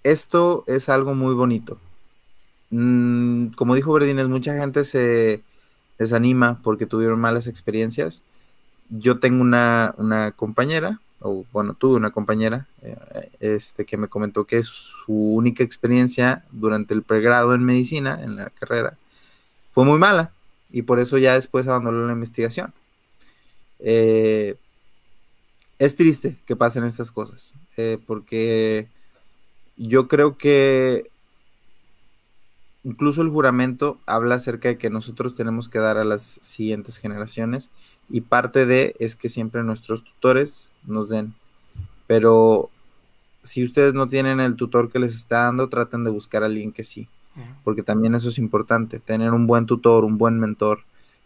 esto 0.04 0.64
es 0.68 0.90
algo 0.90 1.14
muy 1.14 1.34
bonito. 1.34 1.80
Mm, 2.70 3.48
como 3.50 3.76
dijo 3.76 3.94
Verdines, 3.94 4.28
mucha 4.28 4.58
gente 4.58 4.84
se 4.84 5.44
desanima 5.98 6.62
porque 6.64 6.86
tuvieron 6.86 7.20
malas 7.20 7.48
experiencias. 7.48 8.24
Yo 8.90 9.20
tengo 9.20 9.42
una, 9.42 9.94
una 9.98 10.32
compañera 10.32 11.02
o 11.20 11.46
bueno, 11.52 11.74
tuve 11.74 11.96
una 11.96 12.12
compañera 12.12 12.68
eh, 12.82 13.30
este, 13.40 13.86
que 13.86 13.98
me 13.98 14.08
comentó 14.08 14.46
que 14.46 14.62
su 14.64 15.14
única 15.14 15.64
experiencia 15.64 16.44
durante 16.52 16.94
el 16.94 17.04
pregrado 17.04 17.54
en 17.54 17.64
medicina, 17.64 18.20
en 18.24 18.36
la 18.36 18.50
carrera, 18.52 18.98
fue 19.72 19.86
muy 19.86 19.98
mala 19.98 20.32
y 20.72 20.84
por 20.84 21.00
eso 21.00 21.18
ya 21.18 21.34
después 21.34 21.68
abandonó 21.68 22.06
la 22.06 22.14
investigación. 22.14 22.74
Eh, 23.80 24.56
es 25.80 25.96
triste 25.96 26.38
que 26.46 26.56
pasen 26.56 26.84
estas 26.84 27.12
cosas, 27.12 27.54
eh, 27.78 28.00
porque 28.06 28.88
yo 29.76 30.08
creo 30.08 30.38
que 30.38 31.10
incluso 32.84 33.22
el 33.22 33.30
juramento 33.30 34.00
habla 34.06 34.36
acerca 34.36 34.70
de 34.70 34.78
que 34.78 34.90
nosotros 34.90 35.36
tenemos 35.36 35.70
que 35.70 35.80
dar 35.80 35.98
a 35.98 36.06
las 36.06 36.24
siguientes 36.24 36.98
generaciones 36.98 37.70
y 38.10 38.22
parte 38.22 38.66
de 38.66 38.96
es 39.00 39.16
que 39.16 39.30
siempre 39.30 39.64
nuestros 39.64 40.04
tutores 40.04 40.70
nos 40.86 41.10
den. 41.10 41.34
Pero 42.08 42.70
si 43.44 43.64
ustedes 43.64 43.94
no 43.94 44.08
tienen 44.08 44.40
el 44.40 44.56
tutor 44.56 44.92
que 44.92 45.00
les 45.00 45.16
está 45.16 45.44
dando, 45.44 45.70
traten 45.70 46.04
de 46.04 46.12
buscar 46.12 46.44
a 46.44 46.48
alguien 46.48 46.72
que 46.72 46.84
sí. 46.84 47.08
porque 47.64 47.84
también 47.84 48.16
eso 48.16 48.30
es 48.30 48.40
importante, 48.40 49.00
tener 49.00 49.32
un 49.32 49.46
buen 49.46 49.68
tutor, 49.68 50.06
un 50.06 50.18
buen 50.18 50.40
mentor. 50.40 50.80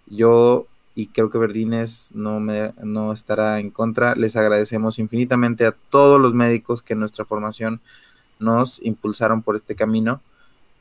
Yo, 0.07 0.67
y 0.93 1.07
creo 1.07 1.29
que 1.29 1.37
Verdines 1.37 2.11
no, 2.13 2.41
me, 2.41 2.73
no 2.83 3.13
estará 3.13 3.59
en 3.59 3.69
contra, 3.69 4.13
les 4.15 4.35
agradecemos 4.35 4.99
infinitamente 4.99 5.65
a 5.65 5.71
todos 5.71 6.19
los 6.19 6.33
médicos 6.33 6.81
que 6.81 6.93
en 6.93 6.99
nuestra 6.99 7.23
formación 7.23 7.79
nos 8.39 8.81
impulsaron 8.83 9.41
por 9.41 9.55
este 9.55 9.75
camino, 9.75 10.21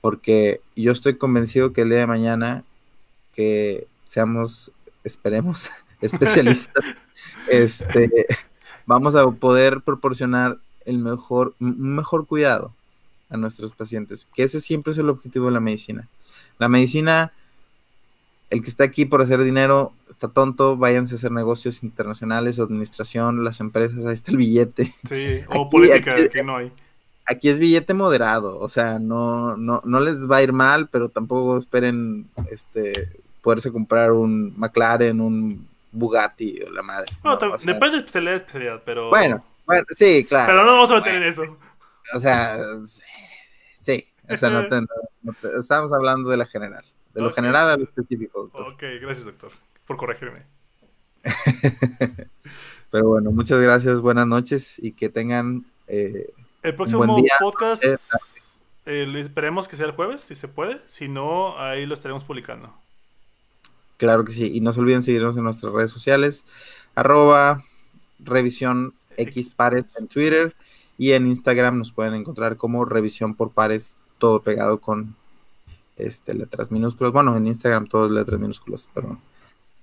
porque 0.01 0.61
yo 0.74 0.90
estoy 0.90 1.16
convencido 1.16 1.72
que 1.72 1.82
el 1.82 1.90
día 1.90 1.98
de 1.98 2.07
mañana 2.07 2.64
que 3.34 3.86
seamos, 4.07 4.72
esperemos, 5.05 5.70
especialistas, 6.01 6.84
este, 7.48 8.11
vamos 8.86 9.14
a 9.14 9.28
poder 9.30 9.80
proporcionar 9.82 10.59
el 10.84 10.98
mejor, 10.98 11.55
un 11.61 11.94
mejor 11.94 12.26
cuidado 12.26 12.72
a 13.28 13.36
nuestros 13.36 13.72
pacientes, 13.72 14.26
que 14.34 14.42
ese 14.42 14.61
siempre 14.61 14.92
es 14.92 14.98
el 14.98 15.09
objetivo 15.09 15.46
de 15.46 15.53
la 15.53 15.61
medicina. 15.61 16.09
La 16.59 16.68
medicina, 16.68 17.32
el 18.51 18.62
que 18.62 18.68
está 18.68 18.84
aquí 18.84 19.05
por 19.05 19.22
hacer 19.22 19.42
dinero, 19.42 19.92
está 20.09 20.28
tonto, 20.28 20.76
váyanse 20.76 21.14
a 21.14 21.18
hacer 21.18 21.30
negocios 21.30 21.82
internacionales 21.82 22.59
administración, 22.59 23.44
las 23.44 23.61
empresas, 23.61 24.05
ahí 24.05 24.14
está 24.14 24.32
el 24.32 24.36
billete. 24.36 24.86
Sí, 25.09 25.40
o 25.48 25.70
política, 25.70 26.16
que 26.28 26.42
no 26.42 26.57
hay. 26.57 26.72
Aquí 27.26 27.48
es 27.48 27.61
billete 27.61 27.94
moderado, 27.94 28.59
o 28.59 28.68
sea, 28.68 28.98
no, 28.98 29.57
no, 29.57 29.80
no 29.84 30.01
les 30.01 30.28
va 30.28 30.38
a 30.38 30.42
ir 30.42 30.53
mal, 30.53 30.88
pero 30.88 31.09
tampoco 31.09 31.57
esperen 31.57 32.26
este 32.51 33.12
poderse 33.40 33.70
comprar 33.70 34.12
un 34.12 34.53
McLaren, 34.59 35.20
un 35.20 35.69
Bugatti 35.93 36.62
o 36.66 36.70
la 36.70 36.82
madre. 36.82 37.07
depende 37.64 37.91
de 37.91 37.99
especialidad, 37.99 38.34
especialidad, 38.36 38.82
pero... 38.84 39.11
Bueno, 39.11 39.45
bueno, 39.66 39.84
sí, 39.91 40.24
claro. 40.24 40.53
Pero 40.53 40.64
no 40.64 40.72
vamos 40.72 40.91
a 40.91 40.95
meter 40.97 41.14
en 41.14 41.22
eso. 41.24 41.59
O 42.14 42.18
sea, 42.18 42.59
sí, 43.80 44.09
o 44.28 44.36
sea, 44.36 44.51
no, 44.51 44.62
estamos 45.59 45.93
hablando 45.93 46.30
de 46.30 46.36
la 46.36 46.47
general, 46.47 46.84
de 47.14 47.20
lo 47.20 47.32
general 47.32 47.70
a 47.70 47.76
lo 47.76 47.84
específico. 47.84 48.43
Doctor. 48.43 48.72
Ok, 48.72 48.82
gracias, 49.01 49.24
doctor, 49.24 49.53
por 49.86 49.97
corregirme. 49.97 50.43
Pero 52.91 53.09
bueno, 53.09 53.30
muchas 53.30 53.61
gracias, 53.61 54.01
buenas 54.01 54.26
noches 54.26 54.78
y 54.82 54.93
que 54.93 55.09
tengan 55.09 55.64
eh, 55.86 56.32
el 56.62 56.74
próximo 56.74 57.07
podcast. 57.38 57.84
Eh, 58.86 59.07
esperemos 59.16 59.68
que 59.68 59.76
sea 59.76 59.86
el 59.86 59.93
jueves, 59.93 60.22
si 60.22 60.34
se 60.34 60.49
puede. 60.49 60.80
Si 60.88 61.07
no, 61.07 61.59
ahí 61.59 61.86
lo 61.86 61.95
estaremos 61.95 62.24
publicando. 62.24 62.74
Claro 64.01 64.24
que 64.24 64.32
sí. 64.32 64.51
Y 64.55 64.62
no 64.62 64.72
se 64.72 64.80
olviden 64.80 65.03
seguirnos 65.03 65.36
en 65.36 65.44
nuestras 65.44 65.74
redes 65.74 65.90
sociales. 65.90 66.46
Arroba 66.94 67.62
revisión 68.18 68.94
X 69.18 69.51
pares 69.51 69.84
en 69.98 70.09
Twitter. 70.09 70.57
Y 70.96 71.12
en 71.12 71.26
Instagram 71.26 71.76
nos 71.76 71.92
pueden 71.92 72.14
encontrar 72.14 72.57
como 72.57 72.86
revisión 72.86 73.34
por 73.34 73.51
pares, 73.51 73.98
todo 74.16 74.40
pegado 74.40 74.80
con 74.80 75.16
este, 75.98 76.32
letras 76.32 76.70
minúsculas. 76.70 77.12
Bueno, 77.12 77.36
en 77.36 77.46
Instagram 77.46 77.88
todas 77.88 78.11
letras 78.11 78.40
minúsculas, 78.40 78.88
pero 78.94 79.18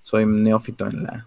soy 0.02 0.26
neófito 0.26 0.88
en 0.88 1.04
las 1.04 1.24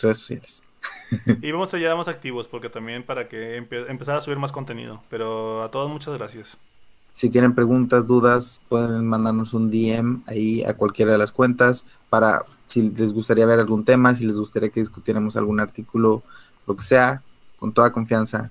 redes 0.00 0.18
sociales. 0.18 0.64
y 1.40 1.52
vamos 1.52 1.72
allá 1.72 1.94
más 1.94 2.08
activos 2.08 2.48
porque 2.48 2.68
también 2.68 3.04
para 3.04 3.28
que 3.28 3.58
empezar 3.58 4.16
a 4.16 4.20
subir 4.20 4.38
más 4.38 4.50
contenido. 4.50 5.04
Pero 5.08 5.62
a 5.62 5.70
todos 5.70 5.88
muchas 5.88 6.14
gracias. 6.14 6.58
Si 7.14 7.30
tienen 7.30 7.54
preguntas, 7.54 8.08
dudas, 8.08 8.60
pueden 8.68 9.06
mandarnos 9.06 9.54
un 9.54 9.70
DM 9.70 10.24
ahí 10.26 10.64
a 10.64 10.74
cualquiera 10.74 11.12
de 11.12 11.18
las 11.18 11.30
cuentas 11.30 11.86
para 12.10 12.44
si 12.66 12.90
les 12.90 13.12
gustaría 13.12 13.46
ver 13.46 13.60
algún 13.60 13.84
tema, 13.84 14.16
si 14.16 14.26
les 14.26 14.36
gustaría 14.36 14.70
que 14.70 14.80
discutiéramos 14.80 15.36
algún 15.36 15.60
artículo, 15.60 16.24
lo 16.66 16.74
que 16.74 16.82
sea, 16.82 17.22
con 17.56 17.72
toda 17.72 17.92
confianza 17.92 18.50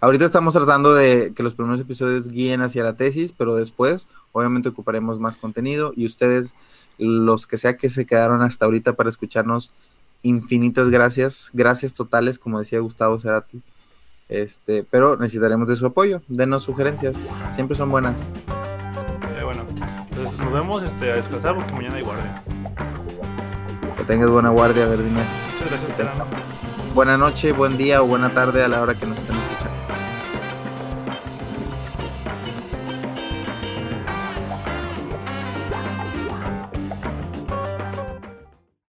Ahorita 0.00 0.24
estamos 0.24 0.54
tratando 0.54 0.94
de 0.94 1.32
que 1.34 1.42
los 1.42 1.56
primeros 1.56 1.80
episodios 1.80 2.28
guíen 2.28 2.62
hacia 2.62 2.84
la 2.84 2.96
tesis, 2.96 3.32
pero 3.36 3.56
después 3.56 4.06
obviamente 4.30 4.68
ocuparemos 4.68 5.18
más 5.18 5.36
contenido 5.36 5.92
y 5.96 6.06
ustedes, 6.06 6.54
los 6.98 7.48
que 7.48 7.58
sea 7.58 7.76
que 7.76 7.90
se 7.90 8.06
quedaron 8.06 8.40
hasta 8.40 8.66
ahorita 8.66 8.92
para 8.92 9.08
escucharnos, 9.08 9.72
infinitas 10.22 10.90
gracias, 10.90 11.50
gracias 11.54 11.94
totales, 11.94 12.38
como 12.38 12.60
decía 12.60 12.78
Gustavo 12.78 13.18
Cerati. 13.18 13.62
Este, 14.28 14.84
pero 14.90 15.16
necesitaremos 15.16 15.68
de 15.68 15.76
su 15.76 15.86
apoyo, 15.86 16.20
denos 16.28 16.64
sugerencias, 16.64 17.28
siempre 17.54 17.76
son 17.76 17.90
buenas. 17.90 18.28
Eh, 19.38 19.44
bueno, 19.44 19.62
entonces 20.10 20.38
nos 20.38 20.52
vemos 20.52 20.82
este, 20.82 21.12
a 21.12 21.16
descansar 21.16 21.54
porque 21.54 21.72
mañana 21.72 21.94
hay 21.94 22.02
guardia. 22.02 22.42
Que 23.96 24.04
tengas 24.04 24.30
buena 24.30 24.50
guardia, 24.50 24.86
Verdines. 24.86 25.26
Muchas 25.62 25.80
gracias, 25.96 26.16
Buena 26.94 27.16
noche, 27.16 27.52
buen 27.52 27.76
día 27.76 28.02
o 28.02 28.06
buena 28.06 28.30
tarde 28.30 28.64
a 28.64 28.68
la 28.68 28.80
hora 28.80 28.94
que 28.94 29.06
nos 29.06 29.18
estén 29.18 29.35